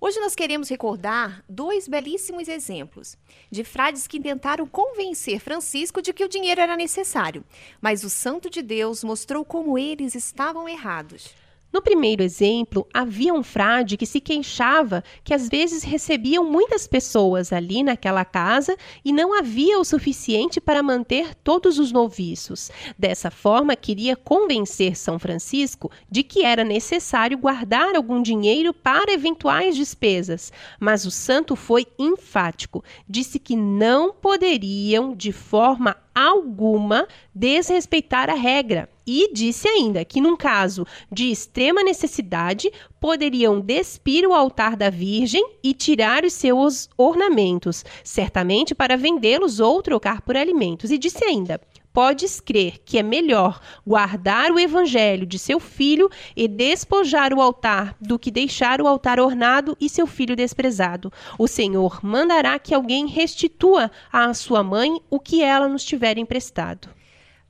Hoje 0.04 0.18
nós 0.18 0.34
queremos 0.34 0.68
recordar 0.68 1.44
dois 1.48 1.86
belíssimos 1.86 2.48
exemplos 2.48 3.16
de 3.48 3.62
frades 3.62 4.08
que 4.08 4.18
tentaram 4.18 4.66
convencer 4.66 5.38
Francisco 5.38 6.02
de 6.02 6.12
que 6.12 6.24
o 6.24 6.28
dinheiro 6.28 6.60
era 6.60 6.76
necessário, 6.76 7.44
mas 7.80 8.02
o 8.02 8.10
Santo 8.10 8.50
de 8.50 8.62
Deus 8.62 9.04
mostrou 9.04 9.44
como 9.44 9.78
eles 9.78 10.16
estavam 10.16 10.68
errados. 10.68 11.32
No 11.72 11.80
primeiro 11.80 12.22
exemplo, 12.22 12.86
havia 12.92 13.32
um 13.32 13.42
frade 13.42 13.96
que 13.96 14.04
se 14.04 14.20
queixava 14.20 15.02
que 15.24 15.32
às 15.32 15.48
vezes 15.48 15.82
recebiam 15.82 16.44
muitas 16.44 16.86
pessoas 16.86 17.50
ali 17.50 17.82
naquela 17.82 18.26
casa 18.26 18.76
e 19.02 19.10
não 19.10 19.32
havia 19.32 19.78
o 19.78 19.84
suficiente 19.84 20.60
para 20.60 20.82
manter 20.82 21.34
todos 21.36 21.78
os 21.78 21.90
noviços. 21.90 22.70
Dessa 22.98 23.30
forma, 23.30 23.74
queria 23.74 24.14
convencer 24.14 24.96
São 24.96 25.18
Francisco 25.18 25.90
de 26.10 26.22
que 26.22 26.44
era 26.44 26.62
necessário 26.62 27.38
guardar 27.38 27.96
algum 27.96 28.20
dinheiro 28.20 28.74
para 28.74 29.12
eventuais 29.12 29.74
despesas, 29.74 30.52
mas 30.78 31.06
o 31.06 31.10
santo 31.10 31.56
foi 31.56 31.86
enfático. 31.98 32.84
Disse 33.08 33.38
que 33.38 33.56
não 33.56 34.12
poderiam, 34.12 35.14
de 35.16 35.32
forma 35.32 35.96
alguma 36.14 37.06
desrespeitar 37.34 38.28
a 38.30 38.34
regra. 38.34 38.88
E 39.06 39.32
disse 39.32 39.66
ainda 39.66 40.04
que, 40.04 40.20
num 40.20 40.36
caso 40.36 40.86
de 41.10 41.30
extrema 41.30 41.82
necessidade, 41.82 42.70
poderiam 43.00 43.60
despir 43.60 44.24
o 44.26 44.32
altar 44.32 44.76
da 44.76 44.90
Virgem 44.90 45.44
e 45.62 45.74
tirar 45.74 46.24
os 46.24 46.32
seus 46.32 46.88
ornamentos, 46.96 47.84
certamente 48.04 48.74
para 48.74 48.96
vendê-los 48.96 49.58
ou 49.58 49.82
trocar 49.82 50.22
por 50.22 50.36
alimentos. 50.36 50.90
E 50.90 50.98
disse 50.98 51.24
ainda: 51.24 51.60
Podes 51.92 52.40
crer 52.40 52.78
que 52.84 52.98
é 52.98 53.02
melhor 53.02 53.60
guardar 53.86 54.50
o 54.50 54.58
evangelho 54.58 55.26
de 55.26 55.38
seu 55.38 55.60
filho 55.60 56.08
e 56.34 56.48
despojar 56.48 57.34
o 57.34 57.40
altar 57.40 57.94
do 58.00 58.18
que 58.18 58.30
deixar 58.30 58.80
o 58.80 58.86
altar 58.86 59.20
ornado 59.20 59.76
e 59.78 59.88
seu 59.88 60.06
filho 60.06 60.34
desprezado. 60.34 61.12
O 61.38 61.46
Senhor 61.46 62.00
mandará 62.02 62.58
que 62.58 62.74
alguém 62.74 63.06
restitua 63.06 63.90
à 64.10 64.32
sua 64.32 64.62
mãe 64.62 65.00
o 65.10 65.20
que 65.20 65.42
ela 65.42 65.68
nos 65.68 65.84
tiver 65.84 66.16
emprestado. 66.16 66.88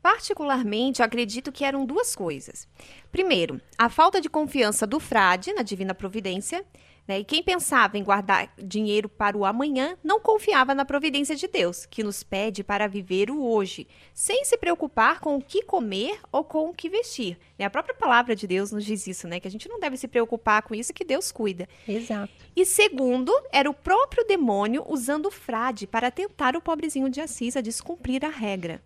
Particularmente, 0.03 1.01
acredito 1.01 1.53
que 1.53 1.64
eram 1.64 1.86
duas 1.86 2.16
coisas. 2.16 2.66
Primeiro, 3.12 3.61
a 3.78 3.88
falta 3.88 4.20
de 4.20 4.28
confiança 4.28 4.84
do 4.84 4.99
frade 4.99 5.53
na 5.53 5.62
divina 5.62 5.95
providência 5.95 6.64
né? 7.07 7.20
E 7.20 7.24
quem 7.24 7.42
pensava 7.42 7.98
em 7.98 8.05
guardar 8.05 8.53
dinheiro 8.57 9.09
para 9.09 9.36
o 9.36 9.44
amanhã 9.44 9.96
não 10.03 10.20
confiava 10.20 10.74
na 10.74 10.84
providência 10.84 11.34
de 11.34 11.48
Deus, 11.48 11.84
que 11.86 12.03
nos 12.03 12.22
pede 12.22 12.62
para 12.62 12.86
viver 12.86 13.30
o 13.30 13.44
hoje, 13.44 13.86
sem 14.14 14.44
se 14.44 14.57
preocupar 14.57 15.20
com 15.20 15.36
o 15.36 15.42
que 15.42 15.62
comer 15.62 16.20
ou 16.30 16.44
com 16.44 16.70
o 16.70 16.74
que 16.74 16.88
vestir. 16.88 17.38
Né? 17.59 17.64
A 17.64 17.70
própria 17.70 17.94
palavra 17.94 18.36
de 18.36 18.46
Deus 18.46 18.70
nos 18.70 18.84
diz 18.84 19.07
isso, 19.07 19.26
né? 19.26 19.40
que 19.40 19.48
a 19.48 19.50
gente 19.50 19.68
não 19.68 19.80
deve 19.80 19.96
se 19.96 20.07
preocupar 20.07 20.62
com 20.62 20.74
isso, 20.74 20.92
que 20.92 21.05
Deus 21.05 21.32
cuida. 21.32 21.68
Exato. 21.86 22.32
E 22.55 22.64
segundo, 22.64 23.32
era 23.53 23.68
o 23.68 23.74
próprio 23.74 24.24
demônio 24.26 24.84
usando 24.88 25.26
o 25.26 25.30
frade 25.30 25.86
para 25.86 26.11
tentar 26.11 26.57
o 26.57 26.61
pobrezinho 26.61 27.09
de 27.09 27.20
Assis 27.20 27.57
a 27.57 27.61
descumprir 27.61 28.24
a 28.24 28.28
regra. 28.28 28.82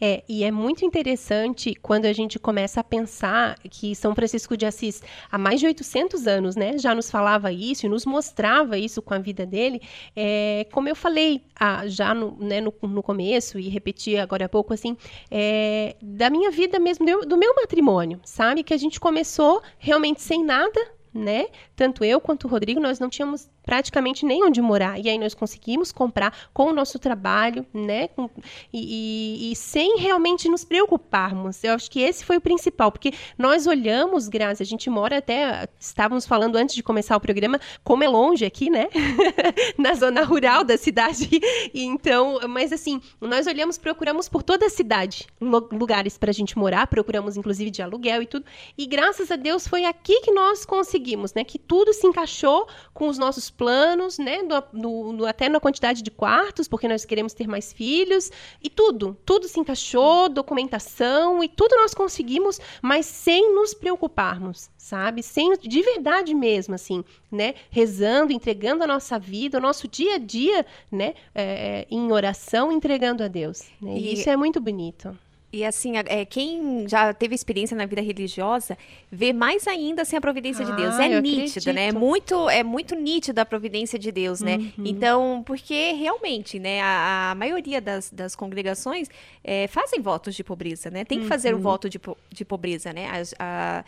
É, 0.00 0.22
e 0.28 0.44
é 0.44 0.50
muito 0.50 0.84
interessante 0.84 1.74
quando 1.74 2.06
a 2.06 2.12
gente 2.12 2.38
começa 2.38 2.80
a 2.80 2.84
pensar 2.84 3.56
que 3.70 3.94
São 3.94 4.14
Francisco 4.14 4.56
de 4.56 4.66
Assis, 4.66 5.02
há 5.30 5.38
mais 5.38 5.60
de 5.60 5.66
800 5.66 6.26
anos, 6.26 6.56
né, 6.56 6.78
já 6.78 6.94
nos 6.94 7.10
falava 7.10 7.52
isso 7.52 7.86
e 7.86 7.88
nos 7.88 8.04
mostrava 8.04 8.78
isso 8.78 9.00
com 9.02 9.14
a 9.14 9.18
vida 9.18 9.46
dele. 9.46 9.80
É, 10.14 10.66
como 10.72 10.88
eu 10.88 10.96
falei 10.96 11.42
ah, 11.58 11.86
já 11.86 12.14
no, 12.14 12.36
né, 12.38 12.60
no, 12.60 12.72
no, 12.82 13.02
começo 13.02 13.58
e 13.58 13.68
repeti 13.68 14.16
agora 14.16 14.46
há 14.46 14.48
pouco, 14.48 14.72
assim, 14.74 14.96
é, 15.30 15.96
da 16.02 16.30
minha 16.30 16.50
vida 16.50 16.78
mesmo, 16.78 17.06
do, 17.06 17.26
do 17.26 17.36
meu 17.36 17.54
matrimônio, 17.54 18.20
sabe? 18.24 18.62
Que 18.62 18.74
a 18.74 18.78
gente 18.78 18.98
começou 18.98 19.62
realmente 19.78 20.20
sem 20.22 20.44
nada, 20.44 20.80
né? 21.12 21.46
Tanto 21.76 22.04
eu 22.04 22.20
quanto 22.20 22.44
o 22.44 22.50
Rodrigo, 22.50 22.80
nós 22.80 22.98
não 22.98 23.08
tínhamos 23.08 23.48
praticamente 23.64 24.24
nem 24.24 24.44
onde 24.44 24.60
morar. 24.60 24.98
E 24.98 25.08
aí 25.08 25.18
nós 25.18 25.34
conseguimos 25.34 25.90
comprar 25.90 26.32
com 26.52 26.66
o 26.66 26.72
nosso 26.72 26.98
trabalho, 26.98 27.66
né? 27.72 28.08
Com, 28.08 28.28
e, 28.72 29.48
e, 29.48 29.52
e, 29.52 29.56
sem 29.56 29.98
realmente 29.98 30.48
nos 30.48 30.64
preocuparmos. 30.64 31.62
Eu 31.64 31.74
acho 31.74 31.90
que 31.90 32.00
esse 32.00 32.24
foi 32.24 32.36
o 32.36 32.40
principal, 32.40 32.92
porque 32.92 33.12
nós 33.38 33.66
olhamos, 33.66 34.28
Grazi, 34.28 34.62
a 34.62 34.66
gente 34.66 34.90
mora 34.90 35.18
até, 35.18 35.68
estávamos 35.78 36.26
falando 36.26 36.56
antes 36.56 36.74
de 36.74 36.82
começar 36.82 37.16
o 37.16 37.20
programa, 37.20 37.60
como 37.82 38.04
é 38.04 38.08
longe 38.08 38.44
aqui, 38.44 38.70
né? 38.70 38.88
Na 39.78 39.94
zona 39.94 40.24
rural 40.24 40.64
da 40.64 40.76
cidade. 40.76 41.28
E 41.72 41.84
então, 41.84 42.40
mas 42.48 42.72
assim, 42.72 43.00
nós 43.20 43.46
olhamos, 43.46 43.78
procuramos 43.78 44.28
por 44.28 44.42
toda 44.42 44.66
a 44.66 44.70
cidade 44.70 45.26
lugares 45.40 46.18
para 46.18 46.30
a 46.30 46.34
gente 46.34 46.58
morar, 46.58 46.86
procuramos 46.86 47.36
inclusive 47.36 47.70
de 47.70 47.82
aluguel 47.82 48.22
e 48.22 48.26
tudo. 48.26 48.44
E 48.76 48.86
graças 48.86 49.30
a 49.30 49.36
Deus 49.36 49.66
foi 49.66 49.84
aqui 49.84 50.20
que 50.20 50.32
nós 50.32 50.64
conseguimos, 50.64 51.32
né? 51.34 51.44
Que 51.44 51.58
tudo 51.58 51.92
se 51.92 52.06
encaixou 52.06 52.66
com 52.92 53.08
os 53.08 53.18
nossos 53.18 53.50
planos, 53.56 54.18
né? 54.18 54.38
No, 54.72 55.24
até 55.26 55.48
na 55.48 55.60
quantidade 55.60 56.02
de 56.02 56.10
quartos, 56.10 56.68
porque 56.68 56.88
nós 56.88 57.04
queremos 57.04 57.32
ter 57.32 57.46
mais 57.46 57.72
filhos. 57.72 58.30
E 58.62 58.68
tudo, 58.68 59.16
tudo 59.24 59.48
se 59.48 59.58
encaixou, 59.58 60.28
documentação 60.28 61.42
e 61.42 61.48
tudo 61.48 61.76
nós 61.76 61.94
conseguimos, 61.94 62.60
mas 62.82 63.06
sem 63.06 63.54
nos 63.54 63.74
preocuparmos, 63.74 64.70
sabe? 64.76 65.22
Sem, 65.22 65.56
de 65.56 65.82
verdade 65.82 66.34
mesmo, 66.34 66.74
assim, 66.74 67.04
né? 67.30 67.54
Rezando, 67.70 68.32
entregando 68.32 68.84
a 68.84 68.86
nossa 68.86 69.18
vida, 69.18 69.58
o 69.58 69.60
nosso 69.60 69.88
dia 69.88 70.16
a 70.16 70.18
dia, 70.18 70.66
né? 70.90 71.14
É, 71.34 71.86
em 71.90 72.12
oração, 72.12 72.70
entregando 72.70 73.22
a 73.22 73.28
Deus. 73.28 73.62
Né? 73.80 73.96
E, 73.96 74.10
e 74.10 74.12
isso 74.14 74.28
é 74.28 74.36
muito 74.36 74.60
bonito. 74.60 75.16
E 75.54 75.64
assim, 75.64 75.92
é, 75.96 76.24
quem 76.24 76.88
já 76.88 77.14
teve 77.14 77.32
experiência 77.32 77.76
na 77.76 77.86
vida 77.86 78.02
religiosa, 78.02 78.76
vê 79.10 79.32
mais 79.32 79.68
ainda 79.68 80.02
assim, 80.02 80.16
a 80.16 80.20
providência 80.20 80.66
ah, 80.66 80.70
de 80.70 80.76
Deus. 80.76 80.98
É 80.98 81.20
nítida, 81.20 81.72
né? 81.72 81.88
É 81.88 81.92
muito, 81.92 82.50
é 82.50 82.64
muito 82.64 82.96
nítida 82.96 83.42
a 83.42 83.46
providência 83.46 83.96
de 83.96 84.10
Deus, 84.10 84.40
né? 84.40 84.56
Uhum. 84.56 84.84
Então, 84.84 85.44
porque 85.46 85.92
realmente, 85.92 86.58
né, 86.58 86.80
a, 86.80 87.30
a 87.30 87.34
maioria 87.36 87.80
das, 87.80 88.10
das 88.10 88.34
congregações 88.34 89.08
é, 89.44 89.68
fazem 89.68 90.00
votos 90.00 90.34
de 90.34 90.42
pobreza, 90.42 90.90
né? 90.90 91.04
Tem 91.04 91.20
que 91.20 91.26
fazer 91.26 91.54
o 91.54 91.56
uhum. 91.56 91.62
voto 91.62 91.88
de, 91.88 92.00
de 92.32 92.44
pobreza, 92.44 92.92
né? 92.92 93.08
As, 93.12 93.32
a, 93.38 93.84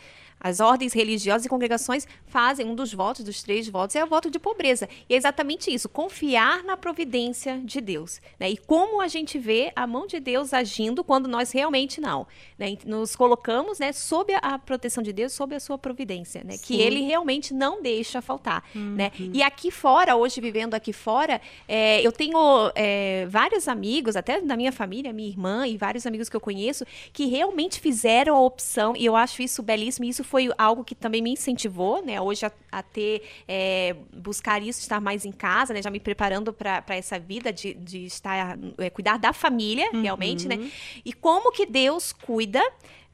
as 0.47 0.59
ordens 0.59 0.93
religiosas 0.93 1.45
e 1.45 1.49
congregações 1.49 2.07
fazem 2.25 2.65
um 2.65 2.75
dos 2.75 2.93
votos, 2.93 3.23
dos 3.23 3.43
três 3.43 3.67
votos, 3.67 3.95
é 3.95 4.03
o 4.03 4.07
voto 4.07 4.31
de 4.31 4.39
pobreza. 4.39 4.87
E 5.09 5.13
é 5.13 5.17
exatamente 5.17 5.73
isso, 5.73 5.89
confiar 5.89 6.63
na 6.63 6.77
providência 6.77 7.59
de 7.63 7.81
Deus. 7.81 8.21
Né? 8.39 8.51
E 8.51 8.57
como 8.57 9.01
a 9.01 9.07
gente 9.07 9.37
vê 9.37 9.71
a 9.75 9.85
mão 9.85 10.07
de 10.07 10.19
Deus 10.19 10.53
agindo 10.53 11.03
quando 11.03 11.27
nós 11.27 11.51
realmente 11.51 11.99
não. 11.99 12.25
Né? 12.57 12.77
Nos 12.85 13.15
colocamos 13.15 13.79
né, 13.79 13.91
sob 13.91 14.33
a 14.41 14.57
proteção 14.57 15.03
de 15.03 15.11
Deus, 15.11 15.33
sob 15.33 15.55
a 15.55 15.59
sua 15.59 15.77
providência, 15.77 16.43
né? 16.43 16.57
que 16.57 16.79
ele 16.79 17.01
realmente 17.01 17.53
não 17.53 17.81
deixa 17.81 18.21
faltar. 18.21 18.63
Né? 18.73 18.81
Uhum. 18.81 18.95
Né? 18.95 19.11
E 19.33 19.43
aqui 19.43 19.69
fora, 19.69 20.15
hoje 20.15 20.39
vivendo 20.39 20.73
aqui 20.73 20.93
fora, 20.93 21.41
é, 21.67 22.01
eu 22.01 22.11
tenho 22.11 22.37
é, 22.75 23.25
vários 23.29 23.67
amigos, 23.67 24.15
até 24.15 24.41
da 24.41 24.55
minha 24.55 24.71
família, 24.71 25.11
minha 25.11 25.27
irmã 25.27 25.67
e 25.67 25.77
vários 25.77 26.05
amigos 26.05 26.29
que 26.29 26.35
eu 26.35 26.41
conheço, 26.41 26.85
que 27.11 27.25
realmente 27.25 27.79
fizeram 27.79 28.35
a 28.35 28.41
opção, 28.41 28.95
e 28.95 29.05
eu 29.05 29.15
acho 29.15 29.41
isso 29.41 29.61
belíssimo, 29.61 30.05
e 30.05 30.09
isso 30.09 30.23
foi 30.23 30.36
algo 30.57 30.83
que 30.83 30.95
também 30.95 31.21
me 31.21 31.31
incentivou, 31.31 32.03
né, 32.03 32.19
hoje 32.19 32.45
a, 32.45 32.51
a 32.71 32.83
ter, 32.83 33.23
é, 33.47 33.95
buscar 34.13 34.61
isso, 34.61 34.79
estar 34.79 34.99
mais 35.01 35.25
em 35.25 35.31
casa, 35.31 35.73
né, 35.73 35.81
já 35.81 35.89
me 35.89 35.99
preparando 35.99 36.53
para 36.53 36.83
essa 36.89 37.19
vida 37.19 37.51
de, 37.51 37.73
de 37.73 38.05
estar, 38.05 38.57
é, 38.77 38.89
cuidar 38.89 39.17
da 39.17 39.33
família, 39.33 39.89
uhum. 39.93 40.01
realmente, 40.01 40.47
né, 40.47 40.71
e 41.03 41.13
como 41.13 41.51
que 41.51 41.65
Deus 41.65 42.13
cuida 42.13 42.61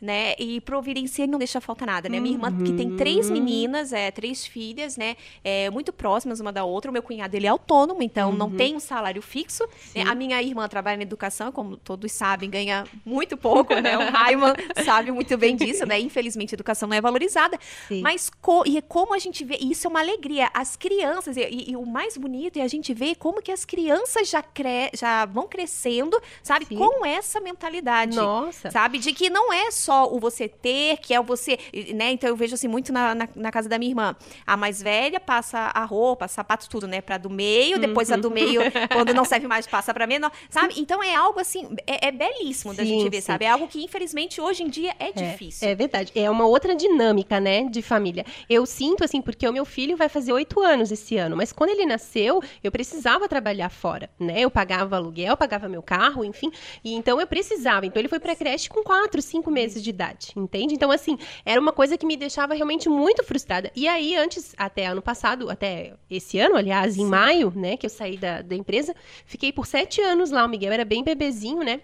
né? 0.04 0.36
E 0.38 0.60
providencia 0.60 1.24
e 1.24 1.28
não 1.28 1.40
deixa 1.40 1.62
faltar 1.62 1.88
nada, 1.88 2.10
né? 2.10 2.18
Uhum. 2.18 2.24
Minha 2.24 2.36
irmã, 2.36 2.64
que 2.64 2.74
tem 2.74 2.98
três 2.98 3.28
uhum. 3.28 3.34
meninas, 3.34 3.94
é, 3.94 4.12
três 4.12 4.46
filhas, 4.46 4.98
né? 4.98 5.16
É, 5.42 5.70
muito 5.70 5.94
próximas 5.94 6.42
uma 6.42 6.52
da 6.52 6.66
outra. 6.66 6.92
O 6.92 6.94
meu 6.94 7.02
cunhado, 7.02 7.34
ele 7.38 7.48
é 7.48 7.50
autônomo, 7.50 8.04
então 8.04 8.32
uhum. 8.32 8.36
não 8.36 8.52
tem 8.52 8.76
um 8.76 8.82
salário 8.82 9.22
fixo. 9.22 9.64
Né? 9.96 10.02
A 10.02 10.14
minha 10.14 10.42
irmã 10.44 10.68
trabalha 10.68 10.98
na 10.98 11.04
educação, 11.04 11.54
como 11.54 11.78
todos 11.78 12.12
sabem, 12.12 12.50
ganha 12.50 12.84
muito 13.06 13.38
pouco, 13.38 13.74
né? 13.76 13.98
O 13.98 14.02
Raiman 14.12 14.54
sabe 14.84 15.10
muito 15.10 15.38
bem 15.38 15.56
disso, 15.56 15.86
né? 15.86 15.98
Infelizmente, 16.02 16.54
a 16.54 16.58
educação 16.58 16.90
não 16.90 16.98
é 16.98 17.02
valorizada. 17.02 17.58
Sim. 17.88 18.02
Mas 18.02 18.30
co 18.30 18.64
e 18.66 18.82
como 18.82 19.14
a 19.14 19.20
gente 19.20 19.46
vê, 19.46 19.58
isso 19.62 19.88
é 19.88 19.90
uma 19.90 20.02
alegria. 20.02 20.50
As 20.54 20.76
crianças, 20.76 21.38
e, 21.38 21.42
e, 21.44 21.72
e, 21.72 21.76
o 21.78 21.86
mais 21.86 22.18
bonito 22.18 22.58
é 22.58 22.62
a 22.62 22.68
gente 22.68 22.94
ver 22.94 23.16
como 23.16 23.42
que 23.42 23.54
as 23.54 23.64
crianças 23.64 24.30
já, 24.30 24.44
cre 24.44 24.92
já 24.94 25.26
vão 25.26 25.48
crescendo, 25.48 26.22
sabe? 26.42 26.66
Sim. 26.66 26.76
Com 26.76 27.06
essa 27.06 27.40
mentalidade. 27.40 28.18
Nossa. 28.18 28.70
Sabe? 28.70 29.00
De 29.00 29.14
que 29.14 29.30
não 29.30 29.54
é 29.54 29.72
só 29.72 29.93
só 29.94 30.12
o 30.12 30.20
você 30.20 30.48
ter, 30.48 30.98
que 30.98 31.14
é 31.14 31.20
o 31.20 31.24
você, 31.24 31.58
né? 31.94 32.12
Então 32.12 32.30
eu 32.30 32.36
vejo 32.36 32.56
assim 32.56 32.68
muito 32.68 32.92
na, 32.92 33.14
na, 33.14 33.30
na 33.36 33.52
casa 33.52 33.70
da 33.70 33.78
minha 33.78 33.92
irmã. 33.92 34.16
A 34.46 34.58
mais 34.58 34.82
velha 34.82 35.20
passa 35.20 35.72
a 35.74 35.86
roupa, 35.86 36.28
sapato, 36.28 36.68
tudo, 36.68 36.88
né? 36.88 37.02
Pra 37.02 37.18
do 37.18 37.30
meio, 37.30 37.78
depois 37.78 38.10
uhum. 38.10 38.16
a 38.16 38.18
do 38.18 38.28
uhum. 38.30 38.34
meio, 38.34 38.62
quando 38.92 39.14
não 39.14 39.24
serve 39.24 39.48
mais, 39.48 39.68
passa 39.68 39.94
pra 39.94 40.08
menor, 40.08 40.32
sabe? 40.50 40.74
Então 40.78 41.04
é 41.04 41.16
algo 41.16 41.40
assim, 41.40 41.76
é, 41.86 42.08
é 42.08 42.12
belíssimo 42.12 42.72
sim, 42.72 42.78
da 42.78 42.84
gente 42.84 43.10
ver, 43.10 43.22
sim. 43.22 43.28
sabe? 43.28 43.46
É 43.46 43.50
algo 43.50 43.68
que 43.68 43.84
infelizmente 43.84 44.42
hoje 44.42 44.64
em 44.64 44.70
dia 44.70 44.96
é, 45.00 45.10
é 45.10 45.12
difícil. 45.12 45.68
É 45.68 45.76
verdade. 45.76 46.12
É 46.16 46.30
uma 46.30 46.46
outra 46.46 46.76
dinâmica, 46.76 47.40
né, 47.40 47.64
de 47.66 47.82
família. 47.82 48.26
Eu 48.50 48.66
sinto 48.66 49.04
assim, 49.04 49.22
porque 49.22 49.48
o 49.48 49.54
meu 49.54 49.66
filho 49.66 49.96
vai 49.96 50.10
fazer 50.10 50.34
oito 50.34 50.60
anos 50.62 50.92
esse 50.92 51.18
ano, 51.18 51.36
mas 51.36 51.52
quando 51.52 51.70
ele 51.70 51.86
nasceu, 51.86 52.42
eu 52.64 52.72
precisava 52.72 53.28
trabalhar 53.28 53.70
fora, 53.70 54.10
né? 54.20 54.40
Eu 54.40 54.50
pagava 54.50 54.96
aluguel, 54.96 55.38
pagava 55.38 55.70
meu 55.70 55.84
carro, 55.84 56.24
enfim. 56.26 56.52
E 56.84 56.94
então 56.94 57.20
eu 57.20 57.28
precisava. 57.28 57.86
Então 57.86 58.00
ele 58.00 58.10
foi 58.10 58.20
pra 58.20 58.36
creche 58.36 58.70
com 58.70 58.84
quatro, 58.84 59.22
cinco 59.22 59.52
meses 59.52 59.83
de 59.84 59.90
idade, 59.92 60.32
entende? 60.36 60.74
Então, 60.74 60.90
assim, 60.90 61.18
era 61.46 61.60
uma 61.60 61.72
coisa 61.72 61.98
que 61.98 62.06
me 62.06 62.18
deixava 62.18 62.54
realmente 62.54 62.90
muito 62.90 63.24
frustrada. 63.24 63.72
E 63.76 63.88
aí, 63.88 64.16
antes, 64.16 64.56
até 64.58 64.88
ano 64.88 65.02
passado, 65.02 65.50
até 65.50 65.94
esse 66.10 66.40
ano, 66.40 66.56
aliás, 66.56 66.98
em 66.98 67.04
Sim. 67.04 67.10
maio, 67.10 67.54
né, 67.56 67.78
que 67.78 67.86
eu 67.86 67.90
saí 67.90 68.18
da, 68.18 68.42
da 68.42 68.56
empresa, 68.56 68.96
fiquei 69.26 69.52
por 69.52 69.68
sete 69.68 70.02
anos 70.02 70.32
lá. 70.32 70.46
O 70.46 70.50
Miguel 70.50 70.72
era 70.74 70.86
bem 70.86 71.04
bebezinho, 71.04 71.64
né? 71.64 71.82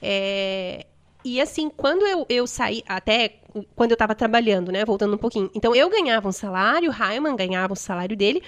É, 0.00 0.86
e 1.24 1.40
assim, 1.40 1.70
quando 1.70 2.04
eu, 2.06 2.26
eu 2.28 2.46
saí, 2.46 2.82
até 2.88 3.36
quando 3.76 3.90
eu 3.92 3.94
estava 3.94 4.14
trabalhando, 4.14 4.72
né? 4.72 4.84
Voltando 4.84 5.14
um 5.14 5.18
pouquinho. 5.18 5.50
Então 5.54 5.74
eu 5.74 5.88
ganhava 5.88 6.28
um 6.28 6.32
salário, 6.32 6.88
o 6.88 6.92
Raiman 6.92 7.36
ganhava 7.36 7.74
o 7.74 7.76
salário 7.76 8.16
dele, 8.16 8.42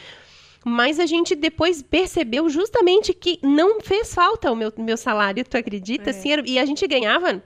mas 0.65 0.99
a 0.99 1.07
gente 1.07 1.35
depois 1.35 1.83
percebeu 1.83 2.49
justamente 2.49 3.13
que 3.13 3.39
não 3.43 3.81
fez 3.81 4.15
falta 4.15 4.51
o 4.51 4.57
meu, 4.57 4.73
meu 4.77 4.97
salário, 4.97 5.45
tu 5.45 5.57
acredita? 5.57 6.09
É. 6.09 6.11
Assim, 6.11 6.33
era- 6.33 6.43
e 6.47 6.59
a 6.59 6.65
gente 6.65 6.87
ganhava 6.87 7.43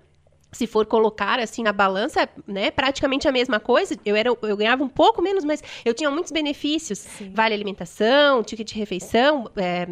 se 0.50 0.66
for 0.66 0.86
colocar 0.86 1.38
assim 1.38 1.62
na 1.62 1.72
balança, 1.72 2.28
né, 2.46 2.70
praticamente 2.70 3.28
a 3.28 3.32
mesma 3.32 3.60
coisa. 3.60 3.96
Eu 4.04 4.16
era, 4.16 4.30
eu 4.42 4.56
ganhava 4.56 4.82
um 4.82 4.88
pouco 4.88 5.20
menos, 5.20 5.44
mas 5.44 5.62
eu 5.84 5.94
tinha 5.94 6.10
muitos 6.10 6.32
benefícios. 6.32 7.06
Vale 7.32 7.54
alimentação, 7.54 8.42
ticket 8.42 8.68
de 8.68 8.78
refeição, 8.78 9.50
é, 9.56 9.86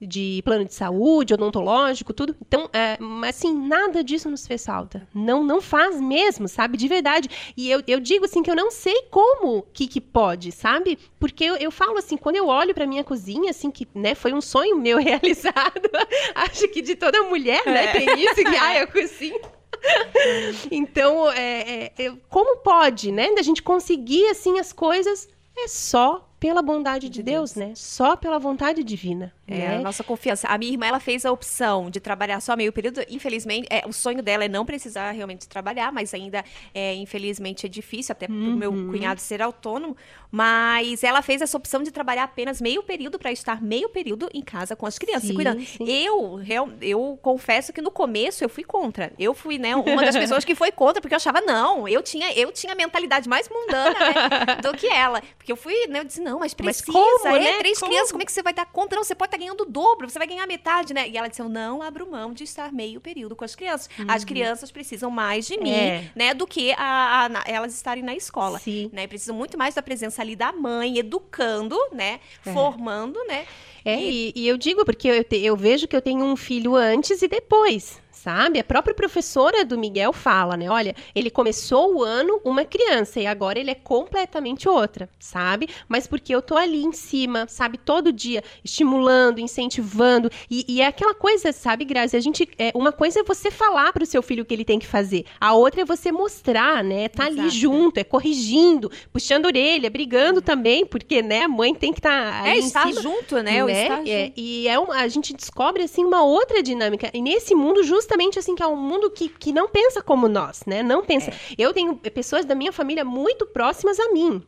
de 0.00 0.40
plano 0.44 0.64
de 0.64 0.72
saúde, 0.72 1.34
odontológico, 1.34 2.12
tudo. 2.12 2.36
Então, 2.40 2.70
é, 2.72 2.96
mas 3.00 3.36
assim, 3.36 3.52
nada 3.66 4.04
disso 4.04 4.30
nos 4.30 4.46
fez 4.46 4.64
falta. 4.64 5.06
Não, 5.12 5.42
não 5.42 5.60
faz 5.60 6.00
mesmo, 6.00 6.46
sabe? 6.46 6.76
De 6.76 6.86
verdade. 6.86 7.28
E 7.56 7.70
eu, 7.70 7.82
eu 7.86 7.98
digo 7.98 8.24
assim 8.24 8.42
que 8.42 8.50
eu 8.50 8.56
não 8.56 8.70
sei 8.70 9.02
como 9.10 9.66
que, 9.72 9.88
que 9.88 10.00
pode, 10.00 10.52
sabe? 10.52 10.98
Porque 11.18 11.44
eu, 11.44 11.56
eu 11.56 11.70
falo 11.70 11.98
assim, 11.98 12.16
quando 12.16 12.36
eu 12.36 12.46
olho 12.46 12.74
pra 12.74 12.86
minha 12.86 13.02
cozinha, 13.02 13.50
assim, 13.50 13.70
que 13.70 13.86
né, 13.94 14.14
foi 14.14 14.32
um 14.32 14.40
sonho 14.40 14.78
meu 14.78 14.98
realizado. 15.02 15.90
Acho 16.34 16.68
que 16.68 16.80
de 16.80 16.94
toda 16.94 17.22
mulher, 17.24 17.66
né, 17.66 17.92
tem 17.92 18.20
isso, 18.22 18.36
que 18.36 18.46
ah, 18.56 18.78
eu 18.78 18.86
cozinho. 18.86 19.57
Então, 20.70 21.30
é, 21.30 21.84
é, 21.86 21.92
eu- 21.98 22.18
como 22.28 22.58
pode, 22.58 23.10
né, 23.12 23.32
da 23.34 23.42
gente 23.42 23.62
conseguir 23.62 24.26
assim 24.30 24.58
as 24.58 24.72
coisas 24.72 25.28
é 25.56 25.66
só 25.68 26.28
pela 26.38 26.62
bondade 26.62 27.08
de, 27.08 27.22
Deus, 27.22 27.54
né? 27.54 27.72
Só 27.74 28.16
pela 28.16 28.38
vontade 28.38 28.84
divina, 28.84 29.32
É, 29.48 29.68
né? 29.68 29.76
a 29.76 29.80
nossa 29.80 30.04
confiança. 30.04 30.46
A 30.48 30.58
minha 30.58 30.72
irmã, 30.72 30.86
ela 30.86 31.00
fez 31.00 31.24
a 31.24 31.32
opção 31.32 31.90
de 31.90 32.00
trabalhar 32.00 32.40
só 32.40 32.54
meio 32.56 32.72
período. 32.72 33.00
Infelizmente, 33.08 33.66
é, 33.70 33.82
o 33.86 33.92
sonho 33.92 34.22
dela 34.22 34.44
é 34.44 34.48
não 34.48 34.64
precisar 34.66 35.10
realmente 35.12 35.48
trabalhar, 35.48 35.90
mas 35.92 36.12
ainda, 36.14 36.44
é, 36.74 36.94
infelizmente, 36.94 37.66
é 37.66 37.68
difícil, 37.68 38.12
até 38.12 38.26
pro 38.26 38.34
meu 38.36 38.72
Uhum. 38.72 38.90
cunhado 38.90 39.20
ser 39.20 39.40
autônomo. 39.42 39.96
Mas 40.30 41.02
ela 41.02 41.22
fez 41.22 41.40
essa 41.40 41.56
opção 41.56 41.82
de 41.82 41.90
trabalhar 41.90 42.24
apenas 42.24 42.60
meio 42.60 42.82
período 42.82 43.18
para 43.18 43.32
estar 43.32 43.62
meio 43.62 43.88
período 43.88 44.28
em 44.34 44.42
casa 44.42 44.76
com 44.76 44.84
as 44.84 44.98
crianças, 44.98 45.28
Sim, 45.28 45.34
cuidando. 45.34 45.60
sim. 45.64 45.88
Eu, 45.88 46.34
real- 46.34 46.68
eu 46.82 47.18
confesso 47.22 47.72
que 47.72 47.80
no 47.80 47.90
começo 47.90 48.44
eu 48.44 48.48
fui 48.48 48.62
contra. 48.64 49.12
Eu 49.18 49.32
fui, 49.34 49.58
né, 49.58 49.74
uma 49.74 50.04
das 50.04 50.16
pessoas 50.16 50.44
que 50.44 50.54
foi 50.54 50.70
contra, 50.70 51.00
porque 51.00 51.14
eu 51.14 51.16
achava, 51.16 51.40
não, 51.40 51.88
eu 51.88 52.02
tinha, 52.02 52.30
eu 52.34 52.52
tinha 52.52 52.72
a 52.72 52.76
mentalidade 52.76 53.28
mais 53.28 53.48
mundana, 53.48 53.98
né, 53.98 54.56
do 54.62 54.74
que 54.76 54.86
ela. 54.86 55.22
Porque 55.38 55.50
eu 55.50 55.56
fui, 55.56 55.86
né, 55.86 56.00
eu 56.00 56.04
disse, 56.04 56.20
não, 56.20 56.38
mas 56.40 56.54
Mas 56.62 56.80
precisa, 56.82 56.92
como, 56.92 57.26
é, 57.36 57.38
né? 57.40 57.58
três 57.58 57.78
Como? 57.78 57.90
crianças, 57.90 58.10
como 58.12 58.22
é 58.22 58.26
que 58.26 58.32
você 58.32 58.42
vai 58.42 58.52
dar 58.52 58.66
conta? 58.66 58.94
Não, 58.96 59.02
você 59.04 59.14
pode 59.14 59.28
estar 59.28 59.37
ganhando 59.38 59.62
o 59.62 59.64
dobro, 59.64 60.08
você 60.10 60.18
vai 60.18 60.26
ganhar 60.28 60.46
metade, 60.46 60.92
né? 60.92 61.08
E 61.08 61.16
ela 61.16 61.28
disse, 61.28 61.40
eu 61.40 61.48
não 61.48 61.80
abro 61.80 62.10
mão 62.10 62.32
de 62.34 62.44
estar 62.44 62.72
meio 62.72 63.00
período 63.00 63.34
com 63.36 63.44
as 63.44 63.54
crianças. 63.54 63.88
As 64.06 64.24
crianças 64.24 64.70
precisam 64.70 65.10
mais 65.10 65.46
de 65.46 65.56
mim, 65.58 65.70
Uhum. 65.70 65.76
É. 65.76 66.10
né, 66.14 66.34
do 66.34 66.46
que 66.46 66.72
a- 66.72 67.26
a- 67.26 67.44
elas 67.46 67.72
estarem 67.74 68.02
na 68.02 68.14
escola. 68.14 68.58
Sim. 68.58 68.90
Né? 68.92 69.06
Precisam 69.06 69.34
muito 69.36 69.56
mais 69.56 69.74
da 69.74 69.82
presença 69.82 70.20
ali 70.20 70.34
da 70.36 70.52
mãe, 70.52 70.98
educando, 70.98 71.76
né? 71.92 72.20
É. 72.44 72.52
Formando, 72.52 73.18
né? 73.26 73.46
É, 73.84 73.98
e, 74.02 74.32
e 74.34 74.46
eu 74.48 74.58
digo 74.58 74.84
porque 74.84 75.08
eu, 75.08 75.24
te- 75.24 75.38
eu 75.42 75.56
vejo 75.56 75.86
que 75.88 75.96
eu 75.96 76.02
tenho 76.02 76.24
um 76.24 76.36
filho 76.36 76.74
antes 76.74 77.22
e 77.22 77.28
depois, 77.28 78.00
sabe? 78.18 78.58
A 78.58 78.64
própria 78.64 78.94
professora 78.94 79.64
do 79.64 79.78
Miguel 79.78 80.12
fala, 80.12 80.56
né? 80.56 80.68
Olha, 80.68 80.94
ele 81.14 81.30
começou 81.30 81.94
o 81.94 82.02
ano 82.02 82.40
uma 82.44 82.64
criança 82.64 83.20
e 83.20 83.26
agora 83.26 83.58
ele 83.58 83.70
é 83.70 83.74
completamente 83.74 84.68
outra, 84.68 85.08
sabe? 85.20 85.68
Mas 85.88 86.06
porque 86.06 86.34
eu 86.34 86.42
tô 86.42 86.56
ali 86.56 86.82
em 86.82 86.92
cima, 86.92 87.46
sabe? 87.48 87.78
Todo 87.78 88.12
dia 88.12 88.42
estimulando, 88.64 89.38
incentivando. 89.38 90.30
E, 90.50 90.64
e 90.68 90.80
é 90.80 90.86
aquela 90.86 91.14
coisa, 91.14 91.52
sabe, 91.52 91.84
Grazi? 91.84 92.16
A 92.16 92.20
gente, 92.20 92.48
é, 92.58 92.72
uma 92.74 92.90
coisa 92.90 93.20
é 93.20 93.22
você 93.22 93.50
falar 93.50 93.92
pro 93.92 94.04
seu 94.04 94.22
filho 94.22 94.42
o 94.42 94.46
que 94.46 94.54
ele 94.54 94.64
tem 94.64 94.78
que 94.78 94.86
fazer, 94.86 95.24
a 95.40 95.54
outra 95.54 95.82
é 95.82 95.84
você 95.84 96.10
mostrar, 96.10 96.82
né? 96.82 97.08
Tá 97.08 97.26
ali 97.26 97.40
Exato. 97.40 97.54
junto, 97.54 97.98
é 97.98 98.04
corrigindo, 98.04 98.90
puxando 99.12 99.44
a 99.44 99.48
orelha, 99.48 99.88
brigando 99.90 100.42
também, 100.42 100.84
porque, 100.84 101.22
né? 101.22 101.42
A 101.42 101.48
mãe 101.48 101.72
tem 101.72 101.92
que 101.92 102.00
estar 102.00 102.46
é, 102.46 102.56
estar 102.56 102.92
junto, 102.92 103.40
né? 103.42 103.58
Estar 103.58 104.06
é, 104.06 104.24
junto. 104.24 104.32
e 104.36 104.66
é 104.66 104.78
uma, 104.78 104.96
a 104.96 105.08
gente 105.08 105.32
descobre 105.32 105.84
assim 105.84 106.04
uma 106.04 106.24
outra 106.24 106.62
dinâmica. 106.62 107.10
E 107.14 107.22
nesse 107.22 107.54
mundo, 107.54 107.84
justamente 107.84 108.07
assim, 108.38 108.54
que 108.54 108.62
é 108.62 108.66
um 108.66 108.76
mundo 108.76 109.10
que, 109.10 109.28
que 109.28 109.52
não 109.52 109.68
pensa 109.68 110.02
como 110.02 110.28
nós, 110.28 110.62
né? 110.66 110.82
Não 110.82 111.04
pensa. 111.04 111.30
É. 111.30 111.34
Eu 111.58 111.72
tenho 111.72 111.96
pessoas 111.96 112.44
da 112.44 112.54
minha 112.54 112.72
família 112.72 113.04
muito 113.04 113.46
próximas 113.46 113.98
a 113.98 114.12
mim. 114.12 114.42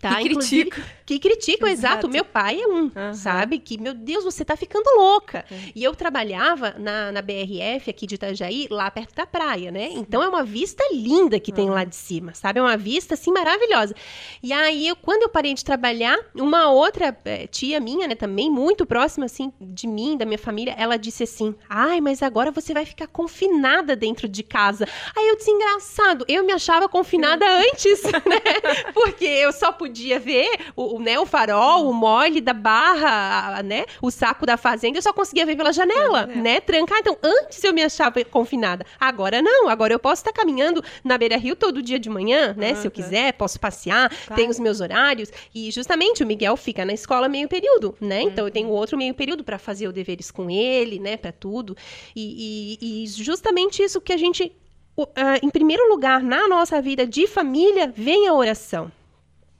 Tá? 0.00 0.16
Que 0.16 0.28
Inclusive, 0.28 0.70
criticam. 0.70 0.98
Que 1.04 1.18
criticam, 1.18 1.68
exato. 1.68 1.88
Exato. 1.88 2.08
Meu 2.08 2.24
pai 2.24 2.60
é 2.60 2.66
um, 2.66 2.90
Aham. 2.94 3.14
sabe? 3.14 3.58
Que, 3.58 3.80
meu 3.80 3.94
Deus, 3.94 4.22
você 4.22 4.44
tá 4.44 4.56
ficando 4.56 4.88
louca. 4.96 5.44
É. 5.50 5.72
E 5.74 5.82
eu 5.82 5.94
trabalhava 5.94 6.76
na, 6.78 7.10
na 7.10 7.20
BRF 7.20 7.90
aqui 7.90 8.06
de 8.06 8.14
Itajaí, 8.14 8.68
lá 8.70 8.90
perto 8.90 9.14
da 9.14 9.26
praia, 9.26 9.72
né? 9.72 9.88
Então 9.92 10.22
é 10.22 10.28
uma 10.28 10.44
vista 10.44 10.84
linda 10.92 11.40
que 11.40 11.50
tem 11.50 11.68
lá 11.68 11.82
de 11.82 11.96
cima, 11.96 12.32
sabe? 12.34 12.60
É 12.60 12.62
uma 12.62 12.76
vista, 12.76 13.14
assim, 13.14 13.32
maravilhosa. 13.32 13.94
E 14.40 14.52
aí, 14.52 14.86
eu, 14.86 14.94
quando 14.94 15.22
eu 15.22 15.28
parei 15.28 15.52
de 15.52 15.64
trabalhar, 15.64 16.16
uma 16.34 16.70
outra 16.70 17.16
eh, 17.24 17.48
tia 17.48 17.80
minha, 17.80 18.06
né, 18.06 18.14
também 18.14 18.48
muito 18.48 18.86
próxima, 18.86 19.26
assim, 19.26 19.52
de 19.60 19.88
mim, 19.88 20.16
da 20.16 20.24
minha 20.24 20.38
família, 20.38 20.74
ela 20.78 20.96
disse 20.96 21.24
assim, 21.24 21.54
ai, 21.68 22.00
mas 22.00 22.22
agora 22.22 22.52
você 22.52 22.72
vai 22.72 22.84
ficar 22.84 23.08
confinada 23.08 23.96
dentro 23.96 24.28
de 24.28 24.42
casa. 24.44 24.86
Aí 25.16 25.26
eu 25.28 25.36
disse, 25.36 25.50
engraçado, 25.50 26.24
eu 26.28 26.44
me 26.44 26.52
achava 26.52 26.88
confinada 26.88 27.44
antes, 27.48 28.02
né? 28.24 28.92
Porque 28.94 29.24
eu 29.24 29.52
só 29.52 29.72
podia 29.72 29.87
ver 30.20 30.48
o, 30.76 30.96
o, 30.96 31.00
né, 31.00 31.18
o 31.18 31.26
farol, 31.26 31.88
o 31.88 31.92
mole 31.92 32.40
da 32.40 32.52
barra, 32.52 33.58
a- 33.58 33.62
né? 33.62 33.84
O 34.02 34.10
saco 34.10 34.44
da 34.46 34.56
fazenda, 34.56 34.98
eu 34.98 35.02
só 35.02 35.12
conseguia 35.12 35.44
ver 35.46 35.56
pela 35.56 35.72
janela, 35.72 36.26
né? 36.42 36.60
Trancar. 36.60 36.98
Então, 37.00 37.16
antes 37.22 37.62
eu 37.64 37.72
me 37.72 37.82
achava 37.82 38.22
confinada. 38.24 38.84
Agora 38.98 39.40
não, 39.42 39.68
agora 39.68 39.92
eu 39.92 39.98
posso 39.98 40.20
estar 40.22 40.32
caminhando 40.32 40.82
na 41.04 41.16
beira-rio 41.18 41.54
todo 41.56 41.82
dia 41.82 41.98
de 41.98 42.08
manhã, 42.10 42.54
né? 42.56 42.74
Se 42.74 42.86
eu 42.86 42.90
quiser, 42.90 43.32
posso 43.34 43.58
passear, 43.60 44.10
tenho 44.34 44.50
os 44.50 44.58
meus 44.58 44.80
horários. 44.80 45.30
E 45.54 45.70
justamente 45.70 46.22
o 46.22 46.26
Miguel 46.26 46.56
fica 46.56 46.84
na 46.84 46.92
escola 46.92 47.28
meio 47.28 47.48
período, 47.48 47.94
né? 48.00 48.22
Então 48.22 48.46
eu 48.46 48.50
tenho 48.52 48.68
outro 48.68 48.96
meio 48.96 49.14
período 49.14 49.44
para 49.44 49.58
fazer 49.58 49.86
os 49.88 49.94
deveres 49.94 50.30
com 50.30 50.50
ele, 50.50 50.98
né? 50.98 51.16
Para 51.16 51.32
tudo. 51.32 51.76
E, 52.14 52.78
e- 52.80 53.04
e 53.04 53.06
justamente 53.06 53.82
isso 53.82 54.00
que 54.00 54.12
a 54.12 54.16
gente. 54.16 54.52
ah, 55.16 55.38
em 55.42 55.50
primeiro 55.50 55.88
lugar, 55.88 56.22
na 56.22 56.48
nossa 56.48 56.80
vida 56.82 57.06
de 57.06 57.26
família, 57.26 57.92
vem 57.94 58.26
a 58.28 58.34
oração. 58.34 58.90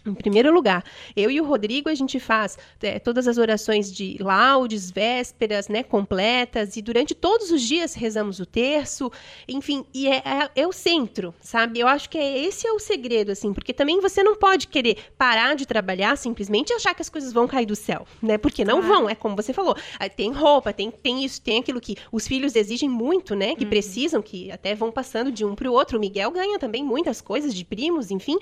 Em 0.09 0.15
primeiro 0.15 0.53
lugar, 0.53 0.85
eu 1.17 1.31
e 1.31 1.41
o 1.41 1.45
Rodrigo, 1.45 1.89
a 1.89 1.95
gente 1.95 2.19
faz 2.19 2.57
é, 2.83 2.99
todas 2.99 3.29
as 3.29 3.39
orações 3.39 3.93
de 3.93 4.17
laudes, 4.21 4.91
vésperas, 4.91 5.69
né, 5.69 5.83
completas, 5.83 6.77
e 6.77 6.83
durante 6.83 7.15
todos 7.15 7.51
os 7.51 7.63
dias 7.63 7.95
rezamos 7.95 8.41
o 8.41 8.47
terço, 8.47 9.11
enfim, 9.47 9.85
e 9.93 10.09
é, 10.09 10.17
é- 10.25 10.51
é 10.63 10.67
o 10.67 10.73
centro, 10.73 11.35
sabe? 11.41 11.79
Eu 11.81 11.87
acho 11.89 12.09
que 12.09 12.17
é, 12.19 12.39
esse 12.45 12.67
é 12.67 12.73
o 12.73 12.79
segredo, 12.79 13.31
assim, 13.33 13.53
porque 13.53 13.73
também 13.73 14.01
você 14.01 14.23
não 14.23 14.37
pode 14.37 14.67
querer 14.69 14.97
parar 15.17 15.55
de 15.55 15.67
trabalhar 15.67 16.17
simplesmente 16.17 16.71
e 16.71 16.75
achar 16.75 16.95
que 16.95 17.03
as 17.03 17.09
coisas 17.09 17.33
vão 17.33 17.47
cair 17.47 17.67
do 17.67 17.77
céu, 17.77 18.07
né? 18.23 18.39
Porque 18.39 18.65
não 18.65 18.81
Claro. 18.81 18.95
vão, 19.03 19.11
é 19.11 19.15
como 19.15 19.37
você 19.37 19.53
falou, 19.53 19.77
ah, 19.99 20.09
tem 20.09 20.33
roupa, 20.33 20.73
tem, 20.73 20.91
tem 20.91 21.25
isso, 21.25 21.41
tem 21.43 21.59
aquilo 21.61 21.81
que 21.81 21.97
os 22.11 22.27
filhos 22.27 22.57
exigem 22.57 22.89
muito, 22.89 23.35
né, 23.35 23.55
que 23.55 23.67
precisam, 23.67 24.23
que 24.23 24.51
até 24.51 24.75
vão 24.75 24.91
passando 24.91 25.31
de 25.31 25.45
um 25.45 25.55
para 25.55 25.69
o 25.71 25.73
outro, 25.73 25.99
o 25.99 26.01
Miguel 26.01 26.31
ganha 26.31 26.59
também 26.59 26.83
muitas 26.83 27.21
coisas 27.21 27.55
de 27.55 27.65
primos, 27.65 28.11
enfim, 28.11 28.39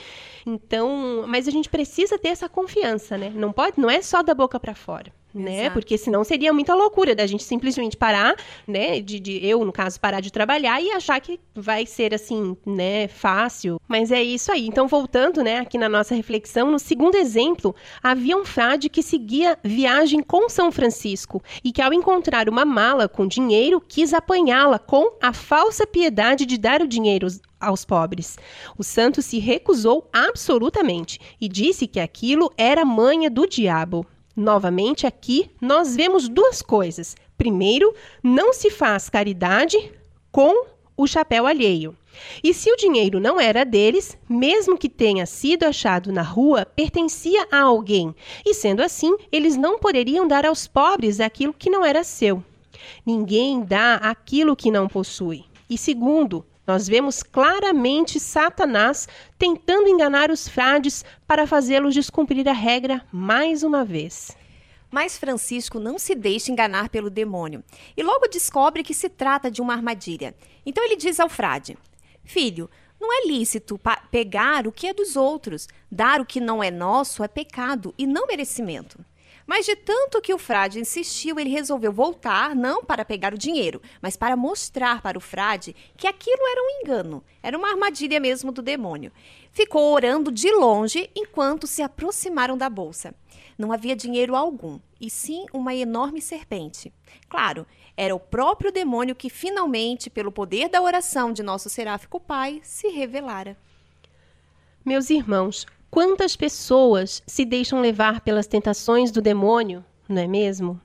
então, 0.46 1.24
mas 1.26 1.48
a 1.48 1.50
gente 1.56 1.68
precisa 1.68 2.18
ter 2.18 2.28
essa 2.28 2.48
confiança, 2.48 3.16
né? 3.18 3.30
Não 3.34 3.52
pode, 3.52 3.80
não 3.80 3.90
é 3.90 4.00
só 4.02 4.22
da 4.22 4.34
boca 4.34 4.58
para 4.60 4.74
fora, 4.74 5.12
né? 5.36 5.60
Exato. 5.60 5.74
Porque 5.74 5.98
senão 5.98 6.24
seria 6.24 6.52
muita 6.52 6.74
loucura 6.74 7.14
da 7.14 7.26
gente 7.26 7.44
simplesmente 7.44 7.96
parar, 7.96 8.34
né? 8.66 9.00
De, 9.00 9.20
de 9.20 9.44
eu, 9.46 9.64
no 9.64 9.72
caso, 9.72 10.00
parar 10.00 10.20
de 10.20 10.32
trabalhar 10.32 10.80
e 10.80 10.90
achar 10.90 11.20
que 11.20 11.38
vai 11.54 11.86
ser 11.86 12.14
assim, 12.14 12.56
né? 12.64 13.06
Fácil. 13.08 13.80
Mas 13.86 14.10
é 14.10 14.22
isso 14.22 14.50
aí. 14.50 14.66
Então, 14.66 14.88
voltando, 14.88 15.42
né? 15.42 15.58
Aqui 15.58 15.78
na 15.78 15.88
nossa 15.88 16.14
reflexão, 16.14 16.70
no 16.70 16.78
segundo 16.78 17.16
exemplo, 17.16 17.74
havia 18.02 18.36
um 18.36 18.44
frade 18.44 18.88
que 18.88 19.02
seguia 19.02 19.58
viagem 19.62 20.22
com 20.22 20.48
São 20.48 20.72
Francisco 20.72 21.42
e 21.62 21.72
que, 21.72 21.82
ao 21.82 21.92
encontrar 21.92 22.48
uma 22.48 22.64
mala 22.64 23.08
com 23.08 23.26
dinheiro, 23.26 23.80
quis 23.80 24.14
apanhá-la 24.14 24.78
com 24.78 25.16
a 25.22 25.32
falsa 25.32 25.86
piedade 25.86 26.46
de 26.46 26.56
dar 26.56 26.80
o 26.80 26.88
dinheiro 26.88 27.26
aos 27.60 27.84
pobres. 27.84 28.36
O 28.76 28.84
santo 28.84 29.22
se 29.22 29.38
recusou 29.38 30.08
absolutamente 30.12 31.18
e 31.40 31.48
disse 31.48 31.86
que 31.86 32.00
aquilo 32.00 32.50
era 32.56 32.84
manha 32.84 33.30
do 33.30 33.46
diabo. 33.46 34.06
Novamente, 34.36 35.06
aqui 35.06 35.50
nós 35.60 35.96
vemos 35.96 36.28
duas 36.28 36.60
coisas. 36.60 37.16
Primeiro, 37.38 37.94
não 38.22 38.52
se 38.52 38.70
faz 38.70 39.08
caridade 39.08 39.90
com 40.30 40.66
o 40.94 41.06
chapéu 41.06 41.46
alheio. 41.46 41.96
E 42.44 42.52
se 42.52 42.70
o 42.70 42.76
dinheiro 42.76 43.18
não 43.18 43.40
era 43.40 43.64
deles, 43.64 44.18
mesmo 44.28 44.76
que 44.76 44.88
tenha 44.88 45.24
sido 45.24 45.64
achado 45.64 46.12
na 46.12 46.22
rua, 46.22 46.66
pertencia 46.66 47.46
a 47.50 47.60
alguém. 47.60 48.14
E 48.44 48.52
sendo 48.52 48.82
assim, 48.82 49.16
eles 49.32 49.56
não 49.56 49.78
poderiam 49.78 50.28
dar 50.28 50.44
aos 50.44 50.66
pobres 50.66 51.18
aquilo 51.18 51.54
que 51.54 51.70
não 51.70 51.84
era 51.84 52.04
seu. 52.04 52.42
Ninguém 53.04 53.62
dá 53.64 53.94
aquilo 53.94 54.56
que 54.56 54.70
não 54.70 54.86
possui. 54.86 55.44
E 55.68 55.78
segundo, 55.78 56.44
nós 56.66 56.88
vemos 56.88 57.22
claramente 57.22 58.18
Satanás 58.18 59.08
tentando 59.38 59.88
enganar 59.88 60.30
os 60.30 60.48
frades 60.48 61.04
para 61.26 61.46
fazê-los 61.46 61.94
descumprir 61.94 62.48
a 62.48 62.52
regra 62.52 63.06
mais 63.12 63.62
uma 63.62 63.84
vez. 63.84 64.36
Mas 64.90 65.16
Francisco 65.16 65.78
não 65.78 65.98
se 65.98 66.14
deixa 66.14 66.50
enganar 66.50 66.88
pelo 66.88 67.10
demônio 67.10 67.62
e 67.96 68.02
logo 68.02 68.28
descobre 68.28 68.82
que 68.82 68.94
se 68.94 69.08
trata 69.08 69.50
de 69.50 69.60
uma 69.60 69.74
armadilha. 69.74 70.34
Então 70.64 70.84
ele 70.84 70.96
diz 70.96 71.20
ao 71.20 71.28
frade: 71.28 71.78
Filho, 72.24 72.68
Não 72.98 73.12
é 73.12 73.26
lícito 73.26 73.78
pegar 74.10 74.66
o 74.66 74.72
que 74.72 74.86
é 74.86 74.94
dos 74.94 75.16
outros. 75.16 75.68
Dar 75.90 76.20
o 76.20 76.24
que 76.24 76.40
não 76.40 76.62
é 76.62 76.70
nosso 76.70 77.22
é 77.22 77.28
pecado 77.28 77.94
e 77.98 78.06
não 78.06 78.26
merecimento. 78.26 78.98
Mas 79.46 79.64
de 79.64 79.76
tanto 79.76 80.20
que 80.20 80.34
o 80.34 80.38
frade 80.38 80.80
insistiu, 80.80 81.38
ele 81.38 81.50
resolveu 81.50 81.92
voltar, 81.92 82.54
não 82.54 82.84
para 82.84 83.04
pegar 83.04 83.32
o 83.32 83.38
dinheiro, 83.38 83.80
mas 84.02 84.16
para 84.16 84.36
mostrar 84.36 85.00
para 85.00 85.16
o 85.16 85.20
frade 85.20 85.74
que 85.96 86.08
aquilo 86.08 86.42
era 86.50 86.60
um 86.60 86.80
engano, 86.80 87.22
era 87.42 87.56
uma 87.56 87.70
armadilha 87.70 88.18
mesmo 88.18 88.50
do 88.50 88.60
demônio. 88.60 89.12
Ficou 89.52 89.92
orando 89.92 90.32
de 90.32 90.50
longe 90.50 91.08
enquanto 91.14 91.66
se 91.66 91.80
aproximaram 91.80 92.58
da 92.58 92.68
bolsa. 92.68 93.14
Não 93.56 93.72
havia 93.72 93.94
dinheiro 93.94 94.34
algum, 94.34 94.80
e 95.00 95.08
sim 95.08 95.46
uma 95.52 95.74
enorme 95.74 96.20
serpente. 96.20 96.92
Claro, 97.28 97.66
era 97.96 98.14
o 98.14 98.20
próprio 98.20 98.72
demônio 98.72 99.14
que 99.14 99.30
finalmente, 99.30 100.10
pelo 100.10 100.32
poder 100.32 100.68
da 100.68 100.82
oração 100.82 101.32
de 101.32 101.42
nosso 101.42 101.70
seráfico 101.70 102.20
Pai, 102.20 102.60
se 102.62 102.88
revelara. 102.88 103.56
Meus 104.84 105.08
irmãos, 105.08 105.66
Quantas 105.90 106.36
pessoas 106.36 107.22
se 107.26 107.44
deixam 107.44 107.80
levar 107.80 108.20
pelas 108.20 108.46
tentações 108.46 109.10
do 109.10 109.22
demônio, 109.22 109.84
não 110.08 110.22
é 110.22 110.26
mesmo? 110.26 110.80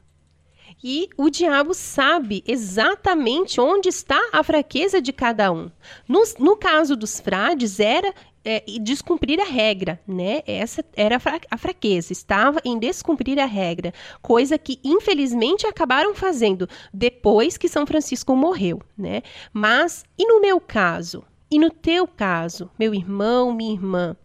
E 0.83 1.09
o 1.15 1.29
diabo 1.29 1.73
sabe 1.73 2.43
exatamente 2.47 3.61
onde 3.61 3.89
está 3.89 4.19
a 4.31 4.43
fraqueza 4.43 5.01
de 5.01 5.13
cada 5.13 5.51
um. 5.51 5.69
No, 6.07 6.23
no 6.39 6.55
caso 6.55 6.95
dos 6.95 7.19
frades, 7.19 7.79
era 7.79 8.13
é, 8.43 8.63
descumprir 8.81 9.39
a 9.39 9.43
regra, 9.43 9.99
né? 10.07 10.41
Essa 10.47 10.83
era 10.95 11.17
a 11.51 11.57
fraqueza, 11.57 12.11
estava 12.11 12.59
em 12.65 12.79
descumprir 12.79 13.37
a 13.39 13.45
regra, 13.45 13.93
coisa 14.21 14.57
que 14.57 14.79
infelizmente 14.83 15.67
acabaram 15.67 16.15
fazendo 16.15 16.67
depois 16.91 17.57
que 17.57 17.69
São 17.69 17.85
Francisco 17.85 18.35
morreu, 18.35 18.81
né? 18.97 19.21
Mas 19.53 20.03
e 20.17 20.25
no 20.25 20.41
meu 20.41 20.59
caso? 20.59 21.23
E 21.49 21.59
no 21.59 21.69
teu 21.69 22.07
caso, 22.07 22.71
meu 22.79 22.95
irmão, 22.95 23.53
minha 23.53 23.73
irmã? 23.73 24.15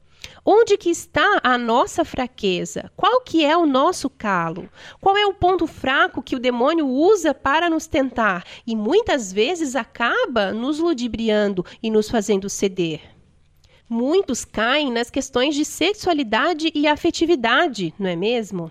Onde 0.48 0.76
que 0.76 0.90
está 0.90 1.40
a 1.42 1.58
nossa 1.58 2.04
fraqueza? 2.04 2.88
Qual 2.96 3.20
que 3.22 3.44
é 3.44 3.56
o 3.56 3.66
nosso 3.66 4.08
calo? 4.08 4.70
Qual 5.00 5.16
é 5.16 5.26
o 5.26 5.34
ponto 5.34 5.66
fraco 5.66 6.22
que 6.22 6.36
o 6.36 6.38
demônio 6.38 6.86
usa 6.86 7.34
para 7.34 7.68
nos 7.68 7.88
tentar 7.88 8.44
e 8.64 8.76
muitas 8.76 9.32
vezes 9.32 9.74
acaba 9.74 10.52
nos 10.52 10.78
ludibriando 10.78 11.66
e 11.82 11.90
nos 11.90 12.08
fazendo 12.08 12.48
ceder? 12.48 13.00
Muitos 13.88 14.44
caem 14.44 14.92
nas 14.92 15.10
questões 15.10 15.52
de 15.56 15.64
sexualidade 15.64 16.70
e 16.72 16.86
afetividade, 16.86 17.92
não 17.98 18.08
é 18.08 18.14
mesmo? 18.14 18.70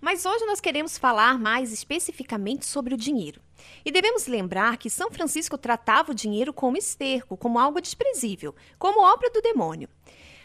Mas 0.00 0.24
hoje 0.24 0.46
nós 0.46 0.60
queremos 0.60 0.96
falar 0.96 1.36
mais 1.36 1.72
especificamente 1.72 2.64
sobre 2.64 2.94
o 2.94 2.96
dinheiro. 2.96 3.40
E 3.84 3.90
devemos 3.90 4.28
lembrar 4.28 4.76
que 4.76 4.88
São 4.88 5.10
Francisco 5.10 5.58
tratava 5.58 6.12
o 6.12 6.14
dinheiro 6.14 6.52
como 6.52 6.76
esterco, 6.76 7.36
como 7.36 7.58
algo 7.58 7.80
desprezível, 7.80 8.54
como 8.78 9.02
obra 9.02 9.28
do 9.30 9.42
demônio. 9.42 9.88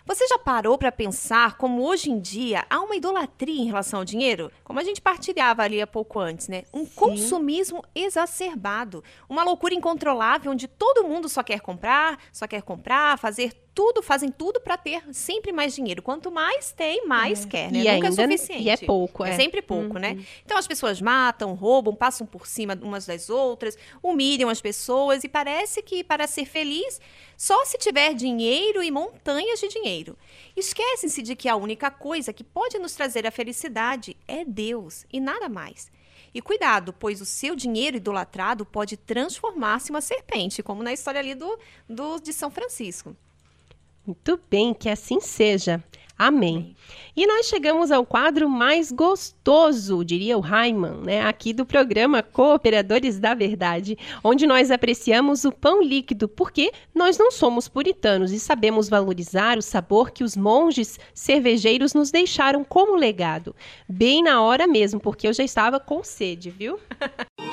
Você 0.06 0.28
já 0.28 0.38
parou 0.38 0.78
para 0.78 0.91
pensar 0.91 1.56
como 1.56 1.82
hoje 1.82 2.12
em 2.12 2.20
dia 2.20 2.66
há 2.70 2.82
uma 2.82 2.93
idolatria 2.93 3.62
em 3.62 3.68
relação 3.68 3.99
ao 3.99 4.06
dinheiro? 4.06 4.51
Como 4.62 4.78
a 4.78 4.84
gente 4.84 5.01
partilhava 5.01 5.64
ali 5.64 5.82
há 5.82 5.88
pouco 5.88 6.20
antes, 6.20 6.49
né? 6.49 6.64
Um 6.74 6.86
Sim. 6.86 6.91
consumismo 6.93 7.82
exacerbado, 7.95 9.01
uma 9.30 9.45
loucura 9.45 9.74
incontrolável 9.74 10.51
onde 10.51 10.68
todo 10.68 11.08
mundo 11.08 11.30
só 11.30 11.41
quer 11.41 11.62
comprar, 11.62 12.20
só 12.34 12.45
quer 12.45 12.62
comprar, 12.64 13.18
fazer 13.18 13.54
tudo, 13.74 14.04
fazem 14.04 14.30
tudo 14.30 14.62
para 14.62 14.78
ter 14.78 15.04
sempre 15.12 15.52
mais 15.52 15.74
dinheiro. 15.74 16.02
Quanto 16.02 16.32
mais 16.32 16.72
tem, 16.72 17.08
mais 17.08 17.46
é. 17.46 17.48
quer, 17.48 17.72
né? 17.72 17.80
E 17.80 17.92
Nunca 17.94 18.08
é 18.08 18.10
é 18.10 18.12
suficiente. 18.12 18.64
E 18.64 18.70
é 18.70 18.78
pouco, 18.78 19.26
é. 19.26 19.32
É 19.32 19.36
sempre 19.36 19.62
pouco, 19.62 19.98
né? 19.98 20.12
uhum. 20.12 20.16
né? 20.18 20.26
Então 20.46 20.58
as 20.58 20.68
pessoas 20.68 21.02
matam, 21.02 21.54
roubam, 21.54 21.96
passam 21.96 22.26
por 22.28 22.46
cima 22.46 22.78
umas 22.82 23.06
das 23.06 23.30
outras, 23.30 23.78
humilham 24.02 24.50
as 24.50 24.62
pessoas 24.62 25.24
e 25.24 25.30
parece 25.30 25.82
que 25.82 26.04
para 26.04 26.28
ser 26.28 26.46
feliz, 26.46 27.02
só 27.36 27.66
se 27.66 27.78
tiver 27.78 28.14
dinheiro 28.14 28.84
e 28.84 28.92
montanhas 28.92 29.60
de 29.60 29.68
dinheiro. 29.68 30.18
Esquecem-se 30.56 31.22
de 31.22 31.36
que 31.36 31.50
a 31.50 31.56
única 31.56 31.90
coisa 31.90 32.32
que 32.32 32.44
pode 32.44 32.78
nos 32.78 32.94
trazer 32.94 33.26
a 33.26 33.32
felicidade 33.32 34.16
é 34.28 34.46
Deus 34.46 35.06
e 35.12 35.20
nada 35.20 35.50
mais. 35.50 35.92
E 36.34 36.42
cuidado, 36.42 36.92
pois 36.94 37.22
o 37.22 37.26
seu 37.26 37.56
dinheiro 37.56 37.98
idolatrado 37.98 38.66
pode 38.66 38.98
transformar-se 38.98 39.92
em 39.92 39.94
uma 39.94 40.02
serpente, 40.02 40.64
como 40.64 40.82
na 40.82 40.92
história 40.92 41.20
ali 41.20 41.36
do, 41.36 41.60
do 41.88 42.20
de 42.20 42.34
São 42.34 42.50
Francisco. 42.50 43.16
Muito 44.06 44.39
bem, 44.49 44.74
que 44.74 44.89
assim 44.89 45.20
seja. 45.22 45.84
Amém. 46.18 46.76
E 47.16 47.26
nós 47.26 47.47
chegamos 47.47 47.91
ao 47.91 48.06
quadro 48.06 48.47
mais 48.47 48.91
gostoso, 48.91 50.06
diria 50.06 50.38
o 50.38 50.41
Raiman, 50.41 51.01
né, 51.04 51.22
aqui 51.26 51.54
do 51.54 51.66
programa 51.66 52.22
Cooperadores 52.22 53.20
da 53.20 53.34
Verdade, 53.34 53.97
onde 54.24 54.45
nós 54.45 54.70
apreciamos 54.72 55.43
o 55.43 55.51
pão 55.51 55.82
líquido, 55.82 56.28
porque 56.28 56.72
nós 56.93 57.18
não 57.18 57.32
somos 57.32 57.68
puritanos 57.68 58.32
e 58.32 58.39
sabemos 58.39 58.89
valorizar 58.89 59.58
o 59.58 59.62
sabor 59.62 60.12
que 60.12 60.24
os 60.24 60.38
monges 60.38 60.99
cervejeiros 61.14 61.93
nos 61.93 62.12
deixaram 62.12 62.64
como 62.64 62.95
legado. 62.95 63.56
Bem 63.89 64.24
na 64.24 64.41
hora 64.41 64.68
mesmo, 64.68 64.99
porque 64.99 65.28
eu 65.28 65.34
já 65.34 65.43
estava 65.43 65.80
com 65.80 66.04
sede, 66.04 66.49
viu? 66.51 66.80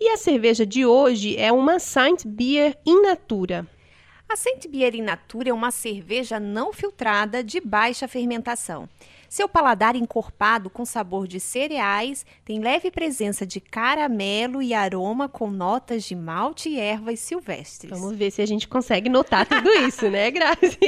E 0.00 0.10
a 0.10 0.16
cerveja 0.16 0.64
de 0.64 0.86
hoje 0.86 1.36
é 1.36 1.50
uma 1.52 1.80
Saint 1.80 2.24
Beer 2.24 2.78
in 2.86 3.02
natura. 3.02 3.66
A 4.28 4.36
Saint 4.36 4.68
Beer 4.68 4.94
in 4.94 5.02
natura 5.02 5.48
é 5.48 5.52
uma 5.52 5.72
cerveja 5.72 6.38
não 6.38 6.72
filtrada 6.72 7.42
de 7.42 7.60
baixa 7.60 8.06
fermentação. 8.06 8.88
Seu 9.28 9.48
paladar 9.48 9.96
encorpado 9.96 10.70
com 10.70 10.84
sabor 10.84 11.26
de 11.26 11.40
cereais 11.40 12.24
tem 12.44 12.60
leve 12.60 12.90
presença 12.90 13.44
de 13.44 13.60
caramelo 13.60 14.62
e 14.62 14.72
aroma 14.72 15.28
com 15.28 15.50
notas 15.50 16.04
de 16.04 16.14
malte 16.14 16.68
e 16.68 16.78
ervas 16.78 17.18
silvestres. 17.18 17.90
Vamos 17.90 18.16
ver 18.16 18.30
se 18.30 18.40
a 18.40 18.46
gente 18.46 18.68
consegue 18.68 19.08
notar 19.08 19.46
tudo 19.46 19.68
isso, 19.84 20.08
né, 20.08 20.30
Grazi? 20.30 20.78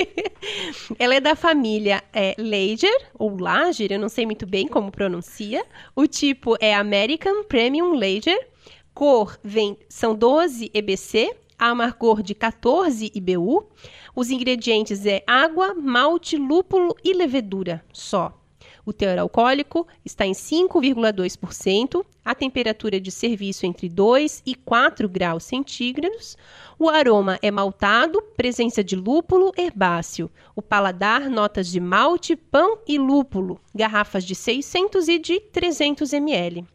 Ela 0.98 1.16
é 1.16 1.20
da 1.20 1.34
família 1.34 2.02
é, 2.12 2.36
Lager, 2.38 3.08
ou 3.14 3.36
Lager, 3.36 3.90
eu 3.90 3.98
não 3.98 4.08
sei 4.08 4.24
muito 4.24 4.46
bem 4.46 4.68
como 4.68 4.92
pronuncia. 4.92 5.64
O 5.96 6.06
tipo 6.06 6.56
é 6.61 6.74
American 6.74 7.42
Premium 7.44 7.94
Lager 7.94 8.49
cor 9.01 9.40
vem, 9.42 9.78
são 9.88 10.14
12 10.14 10.70
EBC, 10.74 11.34
a 11.59 11.68
amargor 11.68 12.22
de 12.22 12.34
14 12.34 13.11
IBU. 13.14 13.66
Os 14.14 14.28
ingredientes 14.28 15.07
é 15.07 15.24
água, 15.26 15.72
malte, 15.72 16.36
lúpulo 16.36 16.94
e 17.03 17.14
levedura 17.14 17.82
só. 17.94 18.38
O 18.84 18.92
teor 18.92 19.18
alcoólico 19.18 19.88
está 20.05 20.26
em 20.26 20.32
5,2%, 20.32 22.05
a 22.22 22.34
temperatura 22.34 23.01
de 23.01 23.11
serviço 23.11 23.64
entre 23.64 23.88
2 23.88 24.42
e 24.44 24.55
4 24.55 25.09
graus 25.09 25.44
centígrados. 25.44 26.36
O 26.78 26.90
aroma 26.90 27.38
é 27.40 27.51
maltado, 27.51 28.20
presença 28.36 28.84
de 28.84 28.96
lúpulo 28.96 29.51
herbáceo. 29.57 30.30
O 30.55 30.61
paladar, 30.61 31.30
notas 31.30 31.68
de 31.68 31.80
malte, 31.80 32.36
pão 32.36 32.76
e 32.86 32.98
lúpulo. 32.98 33.59
Garrafas 33.74 34.24
de 34.24 34.34
600 34.34 35.09
e 35.09 35.18
de 35.18 35.40
300 35.40 36.12
ml. 36.12 36.66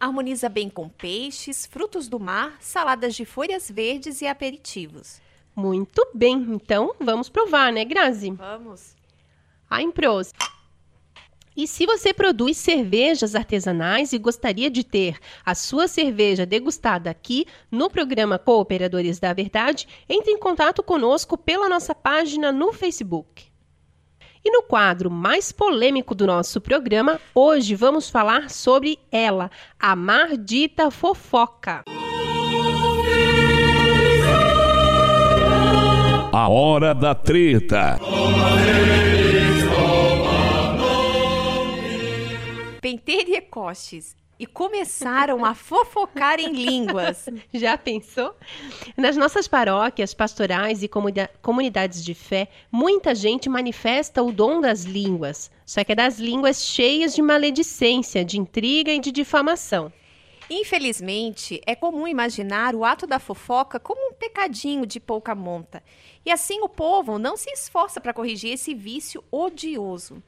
Harmoniza 0.00 0.48
bem 0.48 0.70
com 0.70 0.88
peixes, 0.88 1.66
frutos 1.66 2.08
do 2.08 2.18
mar, 2.18 2.56
saladas 2.58 3.14
de 3.14 3.26
folhas 3.26 3.70
verdes 3.70 4.22
e 4.22 4.26
aperitivos. 4.26 5.20
Muito 5.54 6.08
bem, 6.14 6.38
então 6.48 6.94
vamos 6.98 7.28
provar, 7.28 7.70
né, 7.70 7.84
Grazi? 7.84 8.30
Vamos. 8.30 8.96
A 9.68 9.82
Impros. 9.82 10.32
E 11.54 11.66
se 11.66 11.84
você 11.84 12.14
produz 12.14 12.56
cervejas 12.56 13.34
artesanais 13.34 14.14
e 14.14 14.18
gostaria 14.18 14.70
de 14.70 14.82
ter 14.82 15.18
a 15.44 15.54
sua 15.54 15.86
cerveja 15.86 16.46
degustada 16.46 17.10
aqui 17.10 17.44
no 17.70 17.90
programa 17.90 18.38
Cooperadores 18.38 19.18
da 19.18 19.34
Verdade, 19.34 19.86
entre 20.08 20.32
em 20.32 20.38
contato 20.38 20.82
conosco 20.82 21.36
pela 21.36 21.68
nossa 21.68 21.94
página 21.94 22.50
no 22.50 22.72
Facebook. 22.72 23.49
E 24.42 24.50
no 24.50 24.62
quadro 24.62 25.10
mais 25.10 25.52
polêmico 25.52 26.14
do 26.14 26.26
nosso 26.26 26.62
programa, 26.62 27.20
hoje 27.34 27.74
vamos 27.74 28.08
falar 28.08 28.48
sobre 28.48 28.98
ela, 29.12 29.50
a 29.78 29.94
maldita 29.94 30.90
fofoca. 30.90 31.82
A 36.32 36.48
hora 36.48 36.94
da 36.94 37.14
treta. 37.14 37.98
Penteria 42.80 43.42
Costes 43.42 44.16
e 44.40 44.46
começaram 44.46 45.44
a 45.44 45.54
fofocar 45.54 46.40
em 46.40 46.50
línguas. 46.54 47.28
Já 47.52 47.76
pensou? 47.76 48.34
Nas 48.96 49.14
nossas 49.14 49.46
paróquias, 49.46 50.14
pastorais 50.14 50.82
e 50.82 50.90
comunidades 51.42 52.02
de 52.02 52.14
fé, 52.14 52.48
muita 52.72 53.14
gente 53.14 53.50
manifesta 53.50 54.22
o 54.22 54.32
dom 54.32 54.62
das 54.62 54.84
línguas, 54.84 55.50
só 55.66 55.84
que 55.84 55.92
é 55.92 55.94
das 55.94 56.18
línguas 56.18 56.64
cheias 56.64 57.14
de 57.14 57.20
maledicência, 57.20 58.24
de 58.24 58.40
intriga 58.40 58.90
e 58.90 58.98
de 58.98 59.12
difamação. 59.12 59.92
Infelizmente, 60.48 61.60
é 61.64 61.76
comum 61.76 62.08
imaginar 62.08 62.74
o 62.74 62.84
ato 62.84 63.06
da 63.06 63.20
fofoca 63.20 63.78
como 63.78 64.10
um 64.10 64.14
pecadinho 64.14 64.84
de 64.84 64.98
pouca 64.98 65.32
monta. 65.32 65.80
E 66.26 66.32
assim 66.32 66.60
o 66.60 66.68
povo 66.68 67.20
não 67.20 67.36
se 67.36 67.48
esforça 67.50 68.00
para 68.00 68.12
corrigir 68.12 68.54
esse 68.54 68.74
vício 68.74 69.22
odioso. 69.30 70.20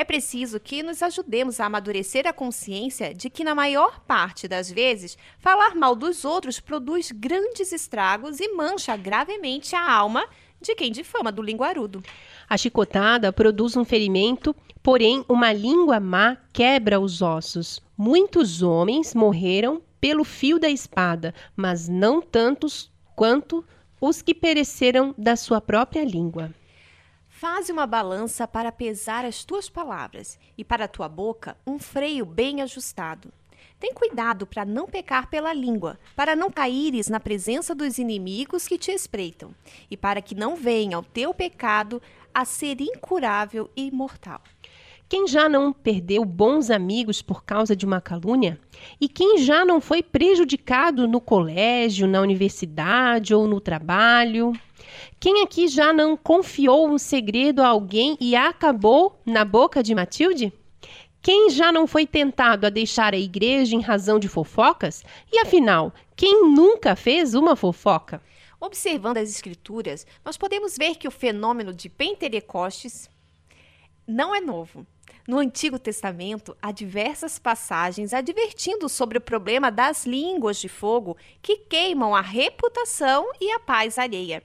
É 0.00 0.04
preciso 0.04 0.58
que 0.58 0.82
nos 0.82 1.02
ajudemos 1.02 1.60
a 1.60 1.66
amadurecer 1.66 2.26
a 2.26 2.32
consciência 2.32 3.12
de 3.12 3.28
que, 3.28 3.44
na 3.44 3.54
maior 3.54 4.00
parte 4.00 4.48
das 4.48 4.72
vezes, 4.72 5.18
falar 5.38 5.74
mal 5.74 5.94
dos 5.94 6.24
outros 6.24 6.58
produz 6.58 7.12
grandes 7.12 7.70
estragos 7.70 8.40
e 8.40 8.48
mancha 8.54 8.96
gravemente 8.96 9.76
a 9.76 9.92
alma 9.92 10.26
de 10.58 10.74
quem 10.74 10.90
difama 10.90 11.30
do 11.30 11.42
linguarudo. 11.42 12.02
A 12.48 12.56
chicotada 12.56 13.30
produz 13.30 13.76
um 13.76 13.84
ferimento, 13.84 14.56
porém, 14.82 15.22
uma 15.28 15.52
língua 15.52 16.00
má 16.00 16.38
quebra 16.50 16.98
os 16.98 17.20
ossos. 17.20 17.82
Muitos 17.94 18.62
homens 18.62 19.14
morreram 19.14 19.82
pelo 20.00 20.24
fio 20.24 20.58
da 20.58 20.70
espada, 20.70 21.34
mas 21.54 21.90
não 21.90 22.22
tantos 22.22 22.90
quanto 23.14 23.62
os 24.00 24.22
que 24.22 24.34
pereceram 24.34 25.14
da 25.18 25.36
sua 25.36 25.60
própria 25.60 26.06
língua. 26.06 26.54
Faze 27.40 27.72
uma 27.72 27.86
balança 27.86 28.46
para 28.46 28.70
pesar 28.70 29.24
as 29.24 29.44
tuas 29.44 29.66
palavras, 29.66 30.38
e 30.58 30.62
para 30.62 30.84
a 30.84 30.88
tua 30.88 31.08
boca 31.08 31.56
um 31.66 31.78
freio 31.78 32.26
bem 32.26 32.60
ajustado. 32.60 33.32
Tem 33.78 33.94
cuidado 33.94 34.46
para 34.46 34.66
não 34.66 34.86
pecar 34.86 35.30
pela 35.30 35.54
língua, 35.54 35.98
para 36.14 36.36
não 36.36 36.50
caíres 36.50 37.08
na 37.08 37.18
presença 37.18 37.74
dos 37.74 37.96
inimigos 37.96 38.68
que 38.68 38.76
te 38.76 38.90
espreitam, 38.90 39.54
e 39.90 39.96
para 39.96 40.20
que 40.20 40.34
não 40.34 40.54
venha 40.54 40.98
o 40.98 41.02
teu 41.02 41.32
pecado 41.32 42.02
a 42.34 42.44
ser 42.44 42.78
incurável 42.78 43.70
e 43.74 43.90
mortal. 43.90 44.42
Quem 45.08 45.26
já 45.26 45.48
não 45.48 45.72
perdeu 45.72 46.26
bons 46.26 46.70
amigos 46.70 47.22
por 47.22 47.42
causa 47.42 47.74
de 47.74 47.86
uma 47.86 48.02
calúnia? 48.02 48.60
E 49.00 49.08
quem 49.08 49.38
já 49.38 49.64
não 49.64 49.80
foi 49.80 50.02
prejudicado 50.02 51.08
no 51.08 51.22
colégio, 51.22 52.06
na 52.06 52.20
universidade 52.20 53.34
ou 53.34 53.48
no 53.48 53.60
trabalho? 53.60 54.52
Quem 55.20 55.42
aqui 55.42 55.68
já 55.68 55.92
não 55.92 56.16
confiou 56.16 56.88
um 56.88 56.96
segredo 56.96 57.60
a 57.60 57.68
alguém 57.68 58.16
e 58.18 58.34
acabou 58.34 59.20
na 59.26 59.44
boca 59.44 59.82
de 59.82 59.94
Matilde? 59.94 60.50
Quem 61.20 61.50
já 61.50 61.70
não 61.70 61.86
foi 61.86 62.06
tentado 62.06 62.66
a 62.66 62.70
deixar 62.70 63.12
a 63.12 63.18
igreja 63.18 63.76
em 63.76 63.82
razão 63.82 64.18
de 64.18 64.28
fofocas? 64.28 65.04
E 65.30 65.38
afinal, 65.38 65.92
quem 66.16 66.48
nunca 66.48 66.96
fez 66.96 67.34
uma 67.34 67.54
fofoca? 67.54 68.22
Observando 68.58 69.18
as 69.18 69.28
escrituras, 69.28 70.06
nós 70.24 70.38
podemos 70.38 70.78
ver 70.78 70.94
que 70.94 71.06
o 71.06 71.10
fenômeno 71.10 71.74
de 71.74 71.90
Pentecostes 71.90 73.10
não 74.06 74.34
é 74.34 74.40
novo. 74.40 74.86
No 75.28 75.36
Antigo 75.36 75.78
Testamento, 75.78 76.56
há 76.62 76.72
diversas 76.72 77.38
passagens 77.38 78.14
advertindo 78.14 78.88
sobre 78.88 79.18
o 79.18 79.20
problema 79.20 79.70
das 79.70 80.06
línguas 80.06 80.58
de 80.58 80.68
fogo 80.70 81.14
que 81.42 81.58
queimam 81.58 82.16
a 82.16 82.22
reputação 82.22 83.30
e 83.38 83.52
a 83.52 83.60
paz 83.60 83.98
alheia. 83.98 84.42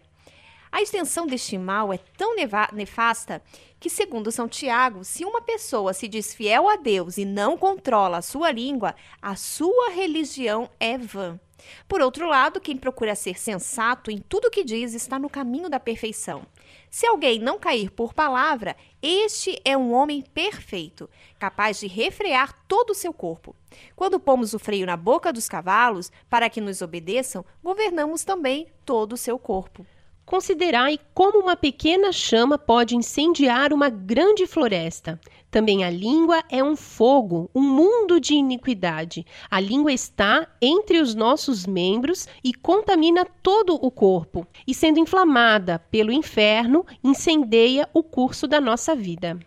A 0.76 0.82
extensão 0.82 1.26
deste 1.26 1.58
mal 1.58 1.94
é 1.94 1.98
tão 2.18 2.36
nefasta 2.74 3.42
que, 3.80 3.90
segundo 3.90 4.30
São 4.30 4.46
Tiago, 4.46 5.06
se 5.06 5.24
uma 5.24 5.42
pessoa 5.42 5.94
se 5.94 6.06
diz 6.06 6.36
fiel 6.36 6.68
a 6.68 6.76
Deus 6.76 7.18
e 7.18 7.24
não 7.24 7.58
controla 7.58 8.18
a 8.18 8.22
sua 8.22 8.52
língua, 8.52 8.94
a 9.22 9.38
sua 9.38 9.92
religião 9.92 10.70
é 10.78 10.98
vã. 10.98 11.40
Por 11.88 12.02
outro 12.02 12.28
lado, 12.28 12.60
quem 12.60 12.76
procura 12.76 13.16
ser 13.16 13.40
sensato 13.40 14.12
em 14.12 14.18
tudo 14.18 14.52
que 14.52 14.66
diz 14.66 14.94
está 14.94 15.18
no 15.18 15.30
caminho 15.30 15.70
da 15.70 15.80
perfeição. 15.80 16.46
Se 16.90 17.08
alguém 17.08 17.40
não 17.40 17.58
cair 17.58 17.90
por 17.90 18.14
palavra, 18.14 18.76
este 19.02 19.58
é 19.64 19.78
um 19.78 19.94
homem 19.94 20.22
perfeito, 20.22 21.10
capaz 21.40 21.80
de 21.80 21.88
refrear 21.88 22.54
todo 22.68 22.90
o 22.90 22.96
seu 22.96 23.14
corpo. 23.14 23.56
Quando 23.96 24.20
pomos 24.20 24.54
o 24.54 24.60
freio 24.60 24.86
na 24.86 24.98
boca 24.98 25.32
dos 25.32 25.48
cavalos 25.48 26.12
para 26.30 26.50
que 26.50 26.60
nos 26.60 26.82
obedeçam, 26.82 27.46
governamos 27.64 28.26
também 28.26 28.68
todo 28.84 29.14
o 29.14 29.18
seu 29.18 29.40
corpo. 29.40 29.88
Considerai 30.26 31.00
como 31.14 31.40
uma 31.40 31.56
pequena 31.56 32.12
chama 32.12 32.58
pode 32.58 32.96
incendiar 32.96 33.72
uma 33.72 33.90
grande 33.90 34.48
floresta. 34.48 35.20
Também 35.52 35.84
a 35.84 35.90
língua 35.90 36.44
é 36.50 36.64
um 36.64 36.76
fogo, 36.76 37.48
um 37.54 37.62
mundo 37.62 38.20
de 38.20 38.34
iniquidade. 38.34 39.24
A 39.52 39.60
língua 39.60 39.94
está 39.94 40.48
entre 40.60 41.00
os 41.00 41.14
nossos 41.14 41.68
membros 41.68 42.28
e 42.44 42.56
contamina 42.56 43.24
todo 43.24 43.76
o 43.76 43.92
corpo, 43.92 44.48
e 44.66 44.74
sendo 44.74 45.00
inflamada 45.00 45.78
pelo 45.92 46.12
inferno, 46.12 46.84
incendeia 47.04 47.88
o 47.94 48.02
curso 48.02 48.48
da 48.48 48.60
nossa 48.60 48.96
vida. 48.96 49.40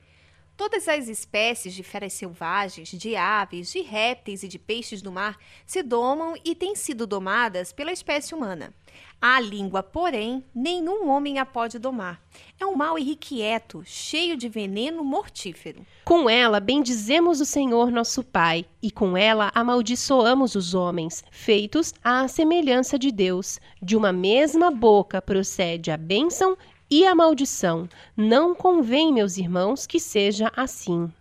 Todas 0.56 0.88
as 0.88 1.08
espécies 1.08 1.72
de 1.72 1.84
feras 1.84 2.12
selvagens, 2.12 2.88
de 2.88 3.14
aves, 3.14 3.72
de 3.72 3.80
répteis 3.80 4.42
e 4.42 4.48
de 4.48 4.58
peixes 4.58 5.00
do 5.00 5.12
mar 5.12 5.38
se 5.64 5.84
domam 5.84 6.34
e 6.44 6.52
têm 6.52 6.74
sido 6.74 7.06
domadas 7.06 7.72
pela 7.72 7.92
espécie 7.92 8.34
humana. 8.34 8.74
A 9.20 9.40
língua, 9.40 9.82
porém, 9.82 10.44
nenhum 10.54 11.08
homem 11.08 11.40
a 11.40 11.46
pode 11.46 11.76
domar. 11.76 12.22
É 12.60 12.64
um 12.64 12.76
mal 12.76 12.96
irrequieto, 12.96 13.82
cheio 13.84 14.36
de 14.36 14.48
veneno 14.48 15.02
mortífero. 15.02 15.84
Com 16.04 16.30
ela 16.30 16.60
bendizemos 16.60 17.40
o 17.40 17.44
Senhor 17.44 17.90
nosso 17.90 18.22
Pai, 18.22 18.64
e 18.80 18.92
com 18.92 19.16
ela 19.16 19.50
amaldiçoamos 19.54 20.54
os 20.54 20.72
homens, 20.72 21.24
feitos 21.32 21.92
à 22.02 22.28
semelhança 22.28 22.96
de 22.96 23.10
Deus. 23.10 23.58
De 23.82 23.96
uma 23.96 24.12
mesma 24.12 24.70
boca 24.70 25.20
procede 25.20 25.90
a 25.90 25.96
bênção 25.96 26.56
e 26.88 27.04
a 27.04 27.12
maldição. 27.12 27.88
Não 28.16 28.54
convém, 28.54 29.12
meus 29.12 29.36
irmãos, 29.36 29.84
que 29.84 29.98
seja 29.98 30.52
assim. 30.56 31.12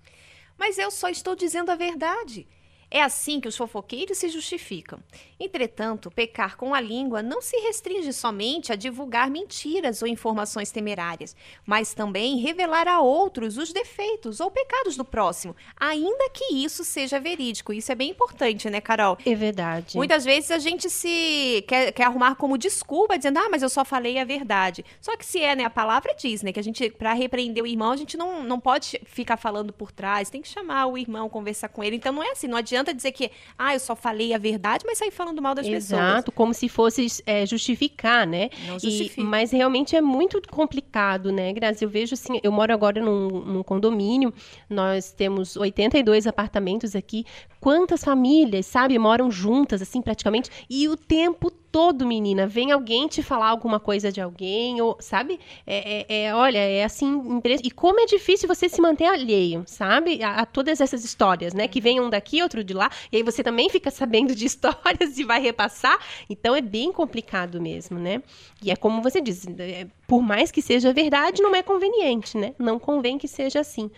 Mas 0.55 0.77
eu 0.77 0.91
só 0.91 1.09
estou 1.09 1.35
dizendo 1.35 1.71
a 1.71 1.75
verdade. 1.75 2.45
É 2.89 3.01
assim 3.01 3.41
que 3.41 3.49
os 3.49 3.57
fofoqueiros 3.57 4.17
se 4.17 4.29
justificam. 4.29 4.99
Entretanto, 5.39 6.09
pecar 6.09 6.57
com 6.57 6.73
a 6.73 6.81
língua 6.81 7.21
não 7.21 7.41
se 7.43 7.55
restringe 7.57 8.11
somente 8.11 8.71
a 8.71 8.75
divulgar 8.75 9.29
mentiras 9.29 10.01
ou 10.01 10.07
informações 10.07 10.71
temerárias, 10.71 11.35
mas 11.63 11.93
também 11.93 12.37
revelar 12.37 12.87
a 12.87 13.01
outros 13.01 13.55
os 13.57 13.71
defeitos 13.71 14.39
ou 14.39 14.49
pecados 14.49 14.97
do 14.97 15.05
próximo, 15.05 15.55
ainda 15.79 16.29
que 16.31 16.55
isso 16.55 16.83
seja 16.83 17.19
verídico. 17.19 17.71
Isso 17.71 17.91
é 17.91 17.95
bem 17.95 18.09
importante, 18.09 18.67
né, 18.67 18.81
Carol? 18.81 19.15
É 19.23 19.35
verdade. 19.35 19.95
Muitas 19.95 20.25
vezes 20.25 20.49
a 20.49 20.57
gente 20.57 20.89
se 20.89 21.63
quer, 21.67 21.91
quer 21.91 22.05
arrumar 22.05 22.35
como 22.35 22.57
desculpa, 22.57 23.15
dizendo, 23.15 23.37
ah, 23.37 23.47
mas 23.49 23.61
eu 23.61 23.69
só 23.69 23.85
falei 23.85 24.17
a 24.17 24.25
verdade. 24.25 24.83
Só 24.99 25.15
que 25.15 25.25
se 25.25 25.39
é, 25.39 25.55
né, 25.55 25.65
a 25.65 25.69
palavra 25.69 26.15
diz, 26.15 26.41
né, 26.41 26.51
que 26.51 26.59
a 26.59 26.63
gente, 26.63 26.89
para 26.89 27.13
repreender 27.13 27.63
o 27.63 27.67
irmão, 27.67 27.91
a 27.91 27.97
gente 27.97 28.17
não, 28.17 28.43
não 28.43 28.59
pode 28.59 28.99
ficar 29.05 29.37
falando 29.37 29.71
por 29.71 29.91
trás, 29.91 30.31
tem 30.31 30.41
que 30.41 30.47
chamar 30.47 30.87
o 30.87 30.97
irmão, 30.97 31.29
conversar 31.29 31.69
com 31.69 31.83
ele. 31.83 31.95
Então 31.95 32.11
não 32.11 32.23
é 32.23 32.31
assim, 32.31 32.47
não 32.47 32.57
adianta 32.57 32.91
dizer 32.91 33.11
que, 33.11 33.29
ah, 33.55 33.75
eu 33.75 33.79
só 33.79 33.95
falei 33.95 34.33
a 34.33 34.39
verdade, 34.39 34.83
mas 34.87 34.97
saí 34.97 35.11
falando 35.11 35.26
mal 35.41 35.53
das 35.53 35.65
Exato, 35.65 35.83
pessoas. 35.83 36.01
Exato, 36.01 36.31
como 36.31 36.53
se 36.53 36.69
fosse 36.69 37.07
é, 37.25 37.45
justificar, 37.45 38.25
né? 38.25 38.49
Não 38.65 38.79
justifica. 38.79 39.21
E, 39.21 39.23
mas 39.23 39.51
realmente 39.51 39.95
é 39.95 40.01
muito 40.01 40.41
complicado, 40.49 41.31
né, 41.31 41.53
Grazi? 41.53 41.83
Eu 41.83 41.89
vejo 41.89 42.13
assim, 42.13 42.39
eu 42.41 42.51
moro 42.51 42.73
agora 42.73 43.01
num, 43.01 43.27
num 43.27 43.63
condomínio, 43.63 44.33
nós 44.69 45.11
temos 45.11 45.55
82 45.55 46.27
apartamentos 46.27 46.95
aqui. 46.95 47.25
Quantas 47.59 48.03
famílias, 48.03 48.65
sabe, 48.65 48.97
moram 48.97 49.29
juntas, 49.31 49.81
assim, 49.81 50.01
praticamente, 50.01 50.49
e 50.69 50.87
o 50.87 50.95
tempo 50.95 51.49
todo, 51.51 51.66
menina, 52.05 52.47
vem 52.47 52.71
alguém 52.71 53.07
te 53.07 53.21
falar 53.21 53.47
alguma 53.49 53.79
coisa 53.79 54.11
de 54.11 54.21
alguém, 54.21 54.81
ou, 54.81 54.97
sabe? 54.99 55.39
É, 55.65 56.05
é, 56.07 56.23
é 56.23 56.35
olha, 56.35 56.57
é 56.57 56.83
assim, 56.83 57.41
e 57.63 57.71
como 57.71 57.99
é 57.99 58.05
difícil 58.05 58.47
você 58.47 58.67
se 58.69 58.81
manter 58.81 59.05
alheio, 59.05 59.63
sabe? 59.65 60.23
A, 60.23 60.41
a, 60.41 60.45
todas 60.45 60.81
essas 60.81 61.03
histórias, 61.03 61.53
né? 61.53 61.67
Que 61.67 61.79
vem 61.81 61.99
um 61.99 62.09
daqui, 62.09 62.41
outro 62.41 62.63
de 62.63 62.73
lá, 62.73 62.89
e 63.11 63.17
aí 63.17 63.23
você 63.23 63.43
também 63.43 63.69
fica 63.69 63.91
sabendo 63.91 64.35
de 64.35 64.45
histórias 64.47 65.17
e 65.17 65.23
vai 65.23 65.41
repassar. 65.41 65.99
Então 66.29 66.55
é 66.55 66.61
bem 66.61 66.91
complicado 66.91 67.61
mesmo, 67.61 67.99
né? 67.99 68.21
E 68.63 68.71
é 68.71 68.75
como 68.75 69.01
você 69.01 69.21
diz, 69.21 69.45
é, 69.59 69.87
por 70.07 70.21
mais 70.21 70.51
que 70.51 70.61
seja 70.61 70.93
verdade, 70.93 71.41
não 71.41 71.55
é 71.55 71.61
conveniente, 71.61 72.37
né? 72.37 72.53
Não 72.57 72.79
convém 72.79 73.17
que 73.17 73.27
seja 73.27 73.59
assim. 73.59 73.91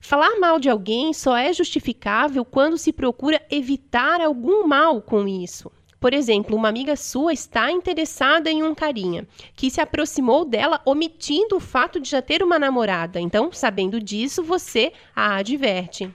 Falar 0.00 0.40
mal 0.40 0.58
de 0.58 0.70
alguém 0.70 1.12
só 1.12 1.36
é 1.36 1.52
justificável 1.52 2.44
quando 2.44 2.78
se 2.78 2.92
procura 2.92 3.40
evitar 3.50 4.20
algum 4.20 4.66
mal 4.66 5.02
com 5.02 5.28
isso. 5.28 5.70
Por 6.00 6.14
exemplo, 6.14 6.56
uma 6.56 6.68
amiga 6.68 6.96
sua 6.96 7.32
está 7.32 7.70
interessada 7.70 8.50
em 8.50 8.62
um 8.62 8.74
carinha 8.74 9.28
que 9.54 9.70
se 9.70 9.82
aproximou 9.82 10.46
dela 10.46 10.80
omitindo 10.86 11.56
o 11.56 11.60
fato 11.60 12.00
de 12.00 12.08
já 12.08 12.22
ter 12.22 12.42
uma 12.42 12.58
namorada. 12.58 13.20
Então, 13.20 13.52
sabendo 13.52 14.00
disso, 14.00 14.42
você 14.42 14.92
a 15.14 15.36
adverte. 15.36 16.10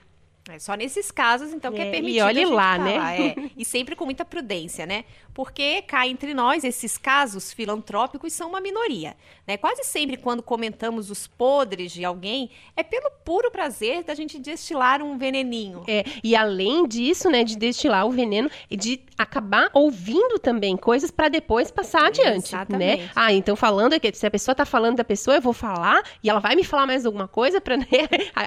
É 0.48 0.60
só 0.60 0.74
nesses 0.74 1.10
casos, 1.10 1.52
então, 1.52 1.72
que 1.72 1.80
é, 1.80 1.84
É, 1.84 1.88
e 1.88 1.90
permitido. 1.90 2.24
olhe 2.24 2.40
a 2.40 2.46
gente 2.46 2.54
lá, 2.54 2.78
né? 2.78 2.94
falar, 2.94 3.20
é. 3.20 3.34
E 3.56 3.64
sempre 3.64 3.96
com 3.96 4.04
muita 4.04 4.24
prudência, 4.24 4.86
né? 4.86 5.04
Porque 5.36 5.82
cá 5.82 6.08
entre 6.08 6.32
nós, 6.32 6.64
esses 6.64 6.96
casos 6.96 7.52
filantrópicos 7.52 8.32
são 8.32 8.48
uma 8.48 8.58
minoria. 8.58 9.14
Né? 9.46 9.58
Quase 9.58 9.84
sempre, 9.84 10.16
quando 10.16 10.42
comentamos 10.42 11.10
os 11.10 11.26
podres 11.26 11.92
de 11.92 12.06
alguém, 12.06 12.48
é 12.74 12.82
pelo 12.82 13.10
puro 13.22 13.50
prazer 13.50 14.02
da 14.02 14.14
gente 14.14 14.38
destilar 14.38 15.02
um 15.02 15.18
veneninho. 15.18 15.84
É, 15.86 16.04
e 16.24 16.34
além 16.34 16.88
disso, 16.88 17.28
né, 17.28 17.44
de 17.44 17.54
destilar 17.54 18.06
o 18.06 18.10
veneno, 18.10 18.50
e 18.70 18.78
de 18.78 18.98
acabar 19.18 19.68
ouvindo 19.74 20.38
também 20.38 20.74
coisas 20.74 21.10
para 21.10 21.28
depois 21.28 21.70
passar 21.70 22.06
adiante, 22.06 22.54
né? 22.54 22.62
Exatamente. 22.62 23.10
Ah, 23.14 23.30
então 23.30 23.54
falando 23.54 23.92
aqui, 23.92 24.10
se 24.14 24.26
a 24.26 24.30
pessoa 24.30 24.54
tá 24.54 24.64
falando 24.64 24.96
da 24.96 25.04
pessoa, 25.04 25.36
eu 25.36 25.42
vou 25.42 25.52
falar 25.52 26.02
e 26.22 26.30
ela 26.30 26.40
vai 26.40 26.56
me 26.56 26.64
falar 26.64 26.86
mais 26.86 27.04
alguma 27.04 27.28
coisa 27.28 27.60
para 27.60 27.76
né, 27.76 27.86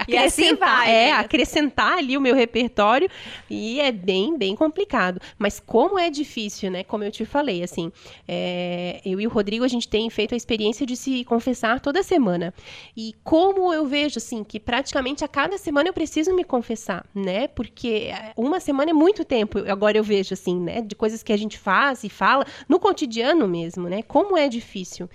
E 0.08 0.18
assim 0.18 0.56
vai, 0.56 0.90
é, 0.90 1.06
né? 1.06 1.12
acrescentar 1.12 2.00
ali 2.00 2.18
o 2.18 2.22
meu 2.22 2.34
repertório 2.34 3.08
e 3.48 3.80
é 3.80 3.92
bem, 3.92 4.36
bem 4.36 4.56
complicado. 4.56 5.22
Mas 5.38 5.60
como 5.60 6.00
é 6.00 6.10
difícil, 6.10 6.72
né? 6.72 6.79
Como 6.84 7.04
eu 7.04 7.12
te 7.12 7.26
falei, 7.26 7.64
assim, 7.64 7.92
é, 8.28 9.02
eu 9.06 9.20
e 9.20 9.28
o 9.28 9.30
Rodrigo 9.30 9.64
a 9.64 9.68
gente 9.68 9.88
tem 9.88 10.10
feito 10.10 10.34
a 10.34 10.38
experiência 10.38 10.86
de 10.86 10.96
se 10.96 11.24
confessar 11.26 11.80
toda 11.80 12.04
semana. 12.04 12.54
E 12.96 13.14
como 13.24 13.74
eu 13.74 13.86
vejo, 13.86 14.18
assim, 14.18 14.44
que 14.44 14.60
praticamente 14.60 15.24
a 15.24 15.28
cada 15.28 15.58
semana 15.58 15.90
eu 15.90 15.94
preciso 15.94 16.34
me 16.34 16.44
confessar, 16.44 17.06
né? 17.14 17.48
Porque 17.48 18.10
é, 18.12 18.34
uma 18.36 18.60
semana 18.60 18.92
é 18.92 18.94
muito 18.94 19.24
tempo, 19.26 19.60
agora 19.70 19.98
eu 19.98 20.04
vejo, 20.04 20.34
assim, 20.34 20.60
né? 20.60 20.82
De 20.82 20.96
coisas 20.96 21.24
que 21.24 21.34
a 21.34 21.38
gente 21.38 21.58
faz 21.58 22.04
e 22.04 22.10
fala 22.10 22.46
no 22.68 22.80
cotidiano 22.80 23.48
mesmo, 23.48 23.88
né? 23.90 24.02
Como 24.04 24.38
é 24.38 24.48
difícil. 24.48 25.10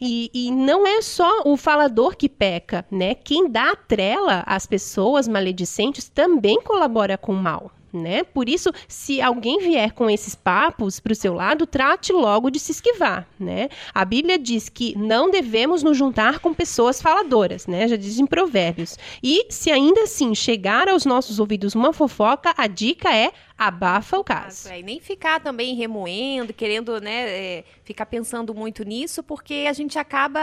E, 0.00 0.30
e 0.32 0.50
não 0.52 0.86
é 0.86 1.02
só 1.02 1.42
o 1.44 1.56
falador 1.56 2.16
que 2.16 2.28
peca, 2.28 2.86
né? 2.90 3.14
Quem 3.14 3.50
dá 3.50 3.74
trela 3.74 4.44
às 4.46 4.64
pessoas 4.64 5.26
maledicentes 5.26 6.08
também 6.08 6.62
colabora 6.62 7.18
com 7.18 7.32
o 7.32 7.36
mal. 7.36 7.72
Né? 7.92 8.22
Por 8.22 8.48
isso, 8.48 8.70
se 8.86 9.20
alguém 9.20 9.58
vier 9.58 9.92
com 9.92 10.10
esses 10.10 10.34
papos 10.34 11.00
para 11.00 11.12
o 11.12 11.16
seu 11.16 11.34
lado, 11.34 11.66
trate 11.66 12.12
logo 12.12 12.50
de 12.50 12.58
se 12.58 12.72
esquivar. 12.72 13.26
Né? 13.38 13.68
A 13.94 14.04
Bíblia 14.04 14.38
diz 14.38 14.68
que 14.68 14.96
não 14.96 15.30
devemos 15.30 15.82
nos 15.82 15.96
juntar 15.96 16.38
com 16.38 16.52
pessoas 16.52 17.00
faladoras, 17.00 17.66
né? 17.66 17.88
já 17.88 17.96
diz 17.96 18.18
em 18.18 18.26
Provérbios. 18.26 18.98
E 19.22 19.46
se 19.48 19.70
ainda 19.70 20.02
assim 20.02 20.34
chegar 20.34 20.88
aos 20.88 21.04
nossos 21.04 21.38
ouvidos 21.38 21.74
uma 21.74 21.92
fofoca, 21.92 22.54
a 22.56 22.66
dica 22.66 23.14
é 23.14 23.32
abafa 23.58 24.16
o 24.16 24.22
caso. 24.22 24.68
É, 24.68 24.78
e 24.78 24.82
nem 24.84 25.00
ficar 25.00 25.40
também 25.40 25.74
remoendo, 25.74 26.54
querendo, 26.54 27.00
né, 27.00 27.28
é, 27.28 27.64
ficar 27.82 28.06
pensando 28.06 28.54
muito 28.54 28.84
nisso, 28.84 29.20
porque 29.20 29.66
a 29.68 29.72
gente 29.72 29.98
acaba 29.98 30.40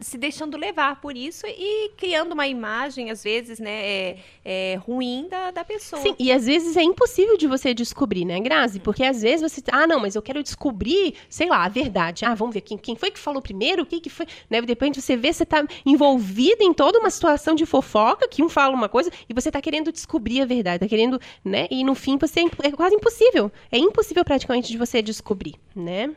se 0.00 0.18
deixando 0.18 0.56
levar 0.58 1.00
por 1.00 1.16
isso 1.16 1.46
e 1.46 1.90
criando 1.96 2.32
uma 2.32 2.46
imagem, 2.46 3.10
às 3.10 3.24
vezes, 3.24 3.58
né, 3.58 3.70
é, 3.70 4.18
é, 4.44 4.74
ruim 4.86 5.26
da, 5.30 5.50
da 5.50 5.64
pessoa. 5.64 6.02
Sim, 6.02 6.14
e 6.18 6.30
às 6.30 6.44
vezes 6.44 6.76
é 6.76 6.82
impossível 6.82 7.38
de 7.38 7.46
você 7.46 7.72
descobrir, 7.72 8.26
né, 8.26 8.38
Grazi? 8.38 8.80
Porque 8.80 9.02
às 9.02 9.22
vezes 9.22 9.50
você. 9.50 9.62
Ah, 9.72 9.86
não, 9.86 10.00
mas 10.00 10.14
eu 10.14 10.20
quero 10.20 10.42
descobrir, 10.42 11.14
sei 11.30 11.48
lá, 11.48 11.64
a 11.64 11.68
verdade. 11.68 12.26
Ah, 12.26 12.34
vamos 12.34 12.52
ver 12.52 12.60
quem, 12.60 12.76
quem 12.76 12.96
foi 12.96 13.10
que 13.10 13.18
falou 13.18 13.40
primeiro, 13.40 13.82
o 13.82 13.86
que, 13.86 14.00
que 14.00 14.10
foi. 14.10 14.26
Né? 14.50 14.60
De 14.60 14.66
repente 14.66 15.00
você 15.00 15.16
vê, 15.16 15.32
você 15.32 15.46
tá 15.46 15.64
envolvido 15.86 16.62
em 16.62 16.74
toda 16.74 16.98
uma 16.98 17.08
situação 17.08 17.54
de 17.54 17.64
fofoca, 17.64 18.28
que 18.28 18.42
um 18.42 18.48
fala 18.48 18.74
uma 18.74 18.88
coisa, 18.88 19.10
e 19.28 19.32
você 19.32 19.50
tá 19.50 19.60
querendo 19.60 19.90
descobrir 19.90 20.42
a 20.42 20.46
verdade, 20.46 20.80
tá 20.80 20.88
querendo, 20.88 21.18
né? 21.42 21.66
E 21.70 21.82
no 21.82 21.94
fim 21.94 22.18
você 22.18 22.40
é 22.62 22.72
quase 22.72 22.94
impossível. 22.94 23.50
É 23.70 23.78
impossível 23.78 24.24
praticamente 24.24 24.70
de 24.70 24.78
você 24.78 25.00
descobrir, 25.02 25.54
né? 25.74 26.14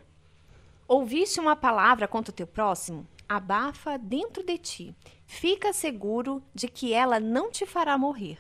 Ouviste 0.88 1.40
uma 1.40 1.56
palavra 1.56 2.08
contra 2.08 2.32
o 2.32 2.36
teu 2.36 2.46
próximo? 2.46 3.08
Abafa 3.28 3.98
dentro 3.98 4.44
de 4.44 4.58
ti. 4.58 4.96
Fica 5.26 5.72
seguro 5.72 6.44
de 6.54 6.68
que 6.68 6.94
ela 6.94 7.20
não 7.20 7.50
te 7.50 7.66
fará 7.66 7.98
morrer. 7.98 8.38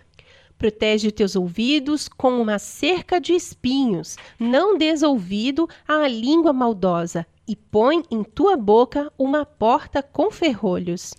Protege 0.57 1.11
teus 1.11 1.35
ouvidos 1.35 2.07
com 2.07 2.41
uma 2.41 2.59
cerca 2.59 3.19
de 3.19 3.33
espinhos. 3.33 4.17
Não 4.37 4.77
des 4.77 5.01
ouvido 5.01 5.67
à 5.87 6.07
língua 6.07 6.51
maldosa. 6.51 7.25
E 7.47 7.55
põe 7.55 8.03
em 8.11 8.23
tua 8.23 8.55
boca 8.55 9.11
uma 9.17 9.45
porta 9.45 10.03
com 10.03 10.29
ferrolhos. 10.29 11.13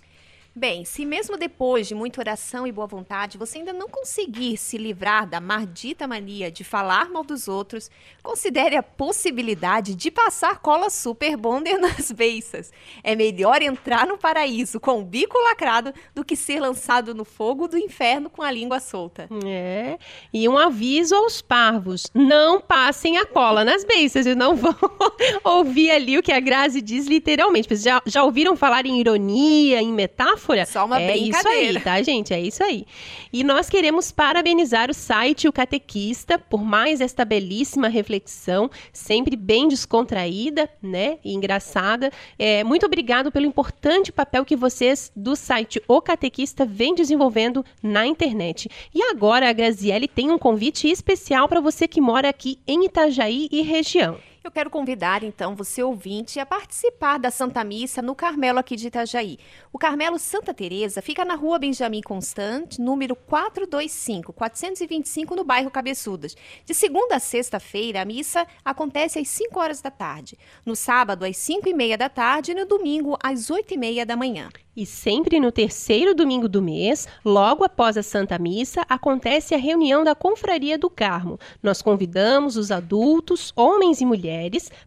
Bem, 0.55 0.85
se 0.85 1.03
mesmo 1.03 1.35
depois 1.35 1.87
de 1.87 1.95
muita 1.95 2.21
oração 2.21 2.67
e 2.67 2.71
boa 2.71 2.85
vontade 2.85 3.39
você 3.39 3.57
ainda 3.57 3.73
não 3.73 3.89
conseguir 3.89 4.55
se 4.55 4.77
livrar 4.77 5.27
da 5.27 5.41
maldita 5.41 6.07
mania 6.07 6.51
de 6.51 6.63
falar 6.63 7.09
mal 7.09 7.23
dos 7.23 7.47
outros, 7.47 7.89
considere 8.21 8.75
a 8.75 8.83
possibilidade 8.83 9.95
de 9.95 10.11
passar 10.11 10.59
cola 10.59 10.91
super 10.91 11.35
bonder 11.35 11.79
nas 11.81 12.11
beiças. 12.11 12.71
É 13.03 13.15
melhor 13.15 13.63
entrar 13.63 14.05
no 14.05 14.15
paraíso 14.15 14.79
com 14.79 14.99
o 14.99 15.03
bico 15.03 15.39
lacrado 15.39 15.91
do 16.13 16.23
que 16.23 16.35
ser 16.35 16.59
lançado 16.59 17.15
no 17.15 17.25
fogo 17.25 17.67
do 17.67 17.75
inferno 17.75 18.29
com 18.29 18.43
a 18.43 18.51
língua 18.51 18.79
solta. 18.79 19.27
É. 19.43 19.97
E 20.31 20.47
um 20.47 20.55
aviso 20.55 21.15
aos 21.15 21.41
parvos: 21.41 22.03
não 22.13 22.61
passem 22.61 23.17
a 23.17 23.25
cola 23.25 23.65
nas 23.65 23.83
beiças 23.83 24.27
e 24.27 24.35
não 24.35 24.55
vão 24.55 24.75
ouvir 25.43 25.89
ali 25.89 26.15
o 26.15 26.21
que 26.21 26.31
a 26.31 26.39
Grazi 26.39 26.79
diz 26.79 27.07
literalmente. 27.07 27.75
Já, 27.75 27.99
já 28.05 28.23
ouviram 28.23 28.55
falar 28.55 28.85
em 28.85 28.99
ironia, 28.99 29.81
em 29.81 29.91
metáfora? 29.91 30.42
Só 30.65 30.85
uma 30.85 31.01
é 31.01 31.17
isso 31.17 31.47
aí, 31.47 31.79
tá, 31.79 32.01
gente? 32.01 32.33
É 32.33 32.39
isso 32.39 32.63
aí. 32.63 32.85
E 33.31 33.43
nós 33.43 33.69
queremos 33.69 34.11
parabenizar 34.11 34.89
o 34.89 34.93
site 34.93 35.47
O 35.47 35.53
Catequista 35.53 36.37
por 36.37 36.63
mais 36.63 37.01
esta 37.01 37.23
belíssima 37.23 37.87
reflexão, 37.87 38.69
sempre 38.91 39.35
bem 39.35 39.67
descontraída, 39.67 40.69
né? 40.81 41.17
E 41.23 41.33
engraçada. 41.33 42.11
É, 42.37 42.63
muito 42.63 42.85
obrigado 42.85 43.31
pelo 43.31 43.45
importante 43.45 44.11
papel 44.11 44.45
que 44.45 44.55
vocês 44.55 45.11
do 45.15 45.35
site 45.35 45.81
O 45.87 46.01
Catequista 46.01 46.65
vêm 46.65 46.95
desenvolvendo 46.95 47.65
na 47.81 48.05
internet. 48.05 48.69
E 48.93 49.01
agora 49.03 49.49
a 49.49 49.53
Graziele 49.53 50.07
tem 50.07 50.31
um 50.31 50.37
convite 50.37 50.89
especial 50.89 51.47
para 51.47 51.61
você 51.61 51.87
que 51.87 52.01
mora 52.01 52.29
aqui 52.29 52.59
em 52.67 52.85
Itajaí 52.85 53.47
e 53.51 53.61
região. 53.61 54.17
Eu 54.43 54.51
quero 54.51 54.69
convidar, 54.69 55.23
então, 55.23 55.55
você 55.55 55.81
ouvinte 55.81 56.37
a 56.37 56.45
participar 56.45 57.17
da 57.17 57.31
Santa 57.31 57.63
Missa 57.63 58.01
no 58.01 58.13
Carmelo 58.13 58.59
aqui 58.59 58.75
de 58.75 58.87
Itajaí. 58.87 59.39
O 59.71 59.79
Carmelo 59.79 60.19
Santa 60.19 60.53
Teresa 60.53 61.01
fica 61.01 61.23
na 61.23 61.33
rua 61.33 61.57
Benjamin 61.57 62.01
Constant, 62.01 62.77
número 62.77 63.15
425, 63.15 64.33
425, 64.33 65.33
no 65.33 65.45
bairro 65.45 65.71
Cabeçudas. 65.71 66.35
De 66.65 66.73
segunda 66.73 67.15
a 67.15 67.19
sexta-feira, 67.19 68.01
a 68.01 68.05
missa 68.05 68.45
acontece 68.65 69.17
às 69.17 69.29
5 69.29 69.57
horas 69.57 69.79
da 69.79 69.89
tarde. 69.89 70.37
No 70.65 70.75
sábado, 70.75 71.23
às 71.23 71.37
5 71.37 71.69
e 71.69 71.73
meia 71.73 71.97
da 71.97 72.09
tarde 72.09 72.51
e 72.51 72.55
no 72.55 72.65
domingo, 72.65 73.17
às 73.23 73.49
8 73.49 73.75
e 73.75 73.77
meia 73.77 74.05
da 74.05 74.17
manhã. 74.17 74.49
E 74.75 74.87
sempre 74.87 75.39
no 75.39 75.51
terceiro 75.51 76.15
domingo 76.15 76.49
do 76.49 76.59
mês, 76.59 77.07
logo 77.23 77.63
após 77.63 77.95
a 77.95 78.01
Santa 78.01 78.39
Missa, 78.39 78.83
acontece 78.89 79.53
a 79.53 79.57
reunião 79.57 80.03
da 80.03 80.15
Confraria 80.15 80.79
do 80.79 80.89
Carmo. 80.89 81.39
Nós 81.61 81.79
convidamos 81.79 82.57
os 82.57 82.71
adultos, 82.71 83.53
homens 83.55 84.01
e 84.01 84.05
mulheres, 84.05 84.32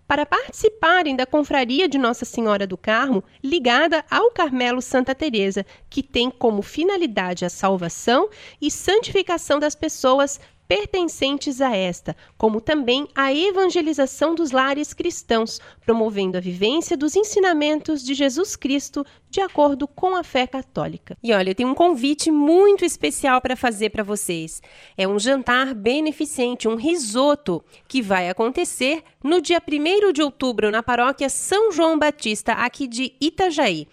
para 0.07 0.27
participarem 0.27 1.17
da 1.17 1.27
Confraria 1.27 1.89
de 1.89 1.99
Nossa 1.99 2.25
Senhora 2.25 2.67
do 2.67 2.77
Carmo, 2.77 3.23
ligada 3.43 4.05
ao 4.11 4.31
Carmelo 4.31 4.81
Santa 4.81 5.15
Teresa, 5.15 5.65
que 5.89 6.03
tem 6.03 6.31
como 6.31 6.63
finalidade 6.63 7.45
a 7.45 7.51
salvação 7.51 8.29
e 8.61 8.71
santificação 8.71 9.59
das 9.59 9.75
pessoas 9.75 10.41
pertencentes 10.69 11.61
a 11.61 11.75
esta, 11.75 12.17
como 12.37 12.61
também 12.61 13.09
a 13.15 13.33
evangelização 13.33 14.35
dos 14.35 14.51
lares 14.51 14.93
cristãos, 14.93 15.61
promovendo 15.85 16.37
a 16.37 16.41
vivência 16.41 16.97
dos 16.97 17.17
ensinamentos 17.17 18.05
de 18.05 18.15
Jesus 18.15 18.57
Cristo 18.57 19.05
de 19.31 19.41
acordo 19.41 19.87
com 19.87 20.17
a 20.17 20.25
fé 20.25 20.47
católica. 20.47 21.17
E 21.23 21.33
olha, 21.33 21.51
eu 21.51 21.55
tenho 21.55 21.69
um 21.69 21.75
convite 21.75 22.31
muito 22.31 22.85
especial 22.85 23.41
para 23.41 23.57
fazer 23.57 23.91
para 23.91 24.03
vocês. 24.03 24.63
É 24.97 25.07
um 25.07 25.19
jantar 25.19 25.75
beneficente, 25.75 26.69
um 26.69 26.77
risoto, 26.77 27.63
que 27.87 28.01
vai 28.01 28.29
acontecer 28.29 29.03
no 29.23 29.41
dia 29.41 29.61
1 29.61 30.13
de 30.13 30.23
outubro 30.23 30.71
na 30.71 30.83
paróquia 30.83 31.29
São 31.29 31.71
João 31.71 31.99
Batista, 31.99 32.53
aqui 32.53 32.87
de 32.87 33.13
Itajaí. 33.21 33.87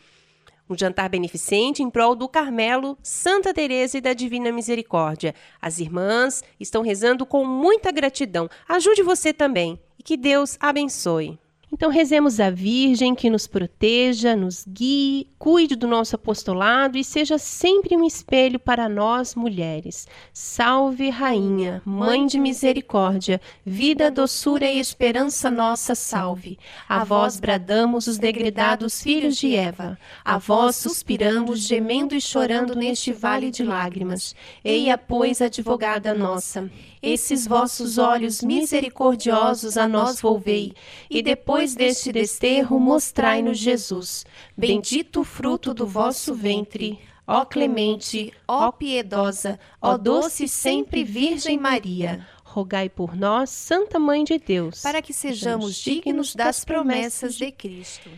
Um 0.70 0.78
jantar 0.78 1.10
beneficente 1.10 1.84
em 1.84 1.90
prol 1.90 2.16
do 2.16 2.30
Carmelo, 2.30 2.98
Santa 3.04 3.54
Teresa 3.54 3.98
e 3.98 4.02
da 4.02 4.14
Divina 4.14 4.52
Misericórdia. 4.52 5.36
As 5.62 5.80
irmãs 5.80 6.44
estão 6.60 6.82
rezando 6.82 7.26
com 7.26 7.46
muita 7.46 7.92
gratidão. 7.92 8.50
Ajude 8.68 9.04
você 9.04 9.34
também 9.34 9.80
e 10.00 10.04
que 10.04 10.16
Deus 10.16 10.58
abençoe. 10.60 11.38
Então 11.74 11.90
rezemos 11.90 12.40
a 12.40 12.52
Virgem 12.52 13.16
que 13.16 13.32
nos 13.32 13.48
proteja, 13.48 14.36
nos 14.36 14.64
guie, 14.64 15.28
cuide 15.40 15.76
do 15.76 15.88
nosso 15.88 16.16
apostolado 16.16 17.00
e 17.00 17.04
seja 17.04 17.40
sempre 17.40 17.98
um 17.98 18.06
espelho 18.06 18.60
para 18.60 18.88
nós 18.88 19.34
mulheres. 19.34 20.08
Salve 20.32 21.10
Rainha, 21.10 21.82
Mãe 21.84 22.28
de 22.28 22.38
misericórdia, 22.38 23.42
vida, 23.66 24.12
doçura 24.12 24.68
e 24.68 24.80
esperança 24.80 25.50
nossa, 25.50 25.96
salve. 25.96 26.60
A 26.88 27.04
vós 27.04 27.40
bradamos 27.40 28.06
os 28.06 28.20
degredados 28.20 29.02
filhos 29.02 29.36
de 29.36 29.56
Eva. 29.56 29.98
A 30.24 30.38
vós 30.38 30.76
suspiramos, 30.76 31.62
gemendo 31.62 32.14
e 32.14 32.22
chorando 32.22 32.76
neste 32.76 33.12
vale 33.12 33.50
de 33.50 33.64
lágrimas. 33.64 34.36
Eia, 34.64 34.96
pois, 34.96 35.42
advogada 35.42 36.14
nossa, 36.14 36.70
esses 37.02 37.48
vossos 37.48 37.98
olhos 37.98 38.42
misericordiosos 38.42 39.76
a 39.76 39.88
nós 39.88 40.22
volvei, 40.22 40.74
e 41.10 41.22
depois 41.22 41.63
deste 41.72 42.12
desterro 42.12 42.80
mostrai-nos 42.80 43.58
Jesus. 43.58 44.26
Bendito 44.56 45.22
o 45.22 45.24
fruto 45.24 45.74
do 45.74 45.88
vosso 45.88 46.36
ventre. 46.36 47.00
ó 47.26 47.46
clemente, 47.46 48.34
ó 48.46 48.72
piedosa, 48.72 49.58
ó 49.82 49.98
doce 49.98 50.46
sempre 50.48 51.04
Virgem 51.06 51.58
Maria, 51.58 52.28
rogai 52.44 52.90
por 52.90 53.16
nós, 53.16 53.50
Santa 53.50 53.98
Mãe 53.98 54.24
de 54.24 54.38
Deus, 54.38 54.82
para 54.82 55.02
que 55.02 55.14
sejamos 55.14 55.76
dignos 55.76 56.36
das 56.36 56.66
promessas 56.66 57.36
de 57.36 57.52
Cristo. 57.52 58.10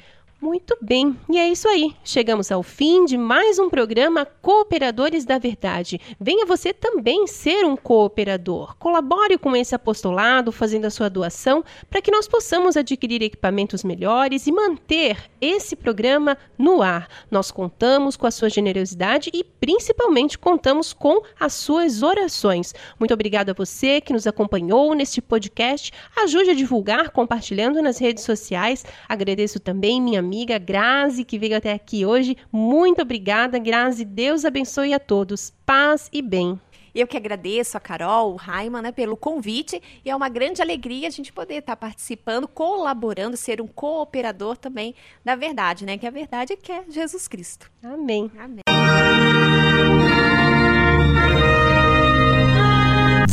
Muito 0.42 0.78
bem, 0.82 1.18
e 1.30 1.38
é 1.38 1.48
isso 1.48 1.66
aí. 1.68 1.96
Chegamos 2.04 2.52
ao 2.52 2.62
fim 2.62 3.06
de 3.06 3.18
mais 3.18 3.58
um 3.58 3.70
programa 3.70 4.26
Cooperadores 4.26 5.24
da 5.24 5.40
Verdade. 5.40 6.00
Venha 6.20 6.46
você 6.46 6.74
também 6.74 7.26
ser 7.26 7.66
um 7.66 7.78
cooperador. 7.78 8.76
Colabore 8.78 9.38
com 9.38 9.56
esse 9.56 9.74
apostolado, 9.74 10.52
fazendo 10.52 10.86
a 10.86 10.90
sua 10.90 11.10
doação, 11.10 11.64
para 11.90 12.02
que 12.02 12.12
nós 12.12 12.28
possamos 12.28 12.76
adquirir 12.76 13.24
equipamentos 13.24 13.84
melhores 13.84 14.46
e 14.46 14.52
manter 14.52 15.18
esse 15.40 15.74
programa 15.74 16.38
no 16.58 16.82
ar. 16.82 17.08
Nós 17.32 17.50
contamos 17.50 18.18
com 18.18 18.28
a 18.28 18.32
sua 18.32 18.50
generosidade 18.50 19.32
e 19.34 19.42
principalmente 19.42 20.38
contamos 20.38 20.92
com 20.92 21.22
as 21.40 21.54
suas 21.54 22.04
orações. 22.04 22.74
Muito 23.00 23.14
obrigado 23.14 23.52
a 23.52 23.54
você 23.54 24.02
que 24.02 24.12
nos 24.12 24.28
acompanhou 24.28 24.94
neste 24.94 25.22
podcast. 25.22 25.94
Ajude 26.18 26.50
a 26.50 26.56
divulgar 26.56 27.10
compartilhando 27.12 27.82
nas 27.82 27.98
redes 27.98 28.26
sociais. 28.26 28.86
Agradeço 29.08 29.62
também 29.62 30.02
minha 30.02 30.25
amiga 30.26 30.58
Grazi, 30.58 31.24
que 31.24 31.38
veio 31.38 31.56
até 31.56 31.72
aqui 31.72 32.06
hoje. 32.06 32.36
Muito 32.52 33.02
obrigada, 33.02 33.60
Grazi. 33.60 34.04
Deus 34.04 34.44
abençoe 34.44 34.94
a 34.94 35.00
todos. 35.00 35.54
Paz 35.66 36.10
e 36.12 36.22
bem. 36.22 36.60
Eu 36.94 37.06
que 37.06 37.18
agradeço 37.18 37.76
a 37.76 37.80
Carol, 37.80 38.34
o 38.34 38.36
Raiman, 38.38 38.82
né, 38.82 38.92
pelo 38.92 39.18
convite. 39.18 39.82
E 40.04 40.10
é 40.10 40.16
uma 40.16 40.30
grande 40.30 40.62
alegria 40.62 41.08
a 41.08 41.12
gente 41.12 41.32
poder 41.32 41.56
estar 41.56 41.76
participando, 41.76 42.48
colaborando, 42.48 43.38
ser 43.38 43.62
um 43.62 43.68
cooperador 43.68 44.58
também 44.58 44.96
da 45.24 45.36
verdade, 45.36 45.86
né? 45.86 45.98
Que 45.98 46.08
a 46.08 46.12
verdade 46.12 46.54
é 46.54 46.56
que 46.56 46.72
é 46.72 46.86
Jesus 46.90 47.28
Cristo. 47.28 47.70
Amém. 47.84 48.32
Amém. 48.40 48.75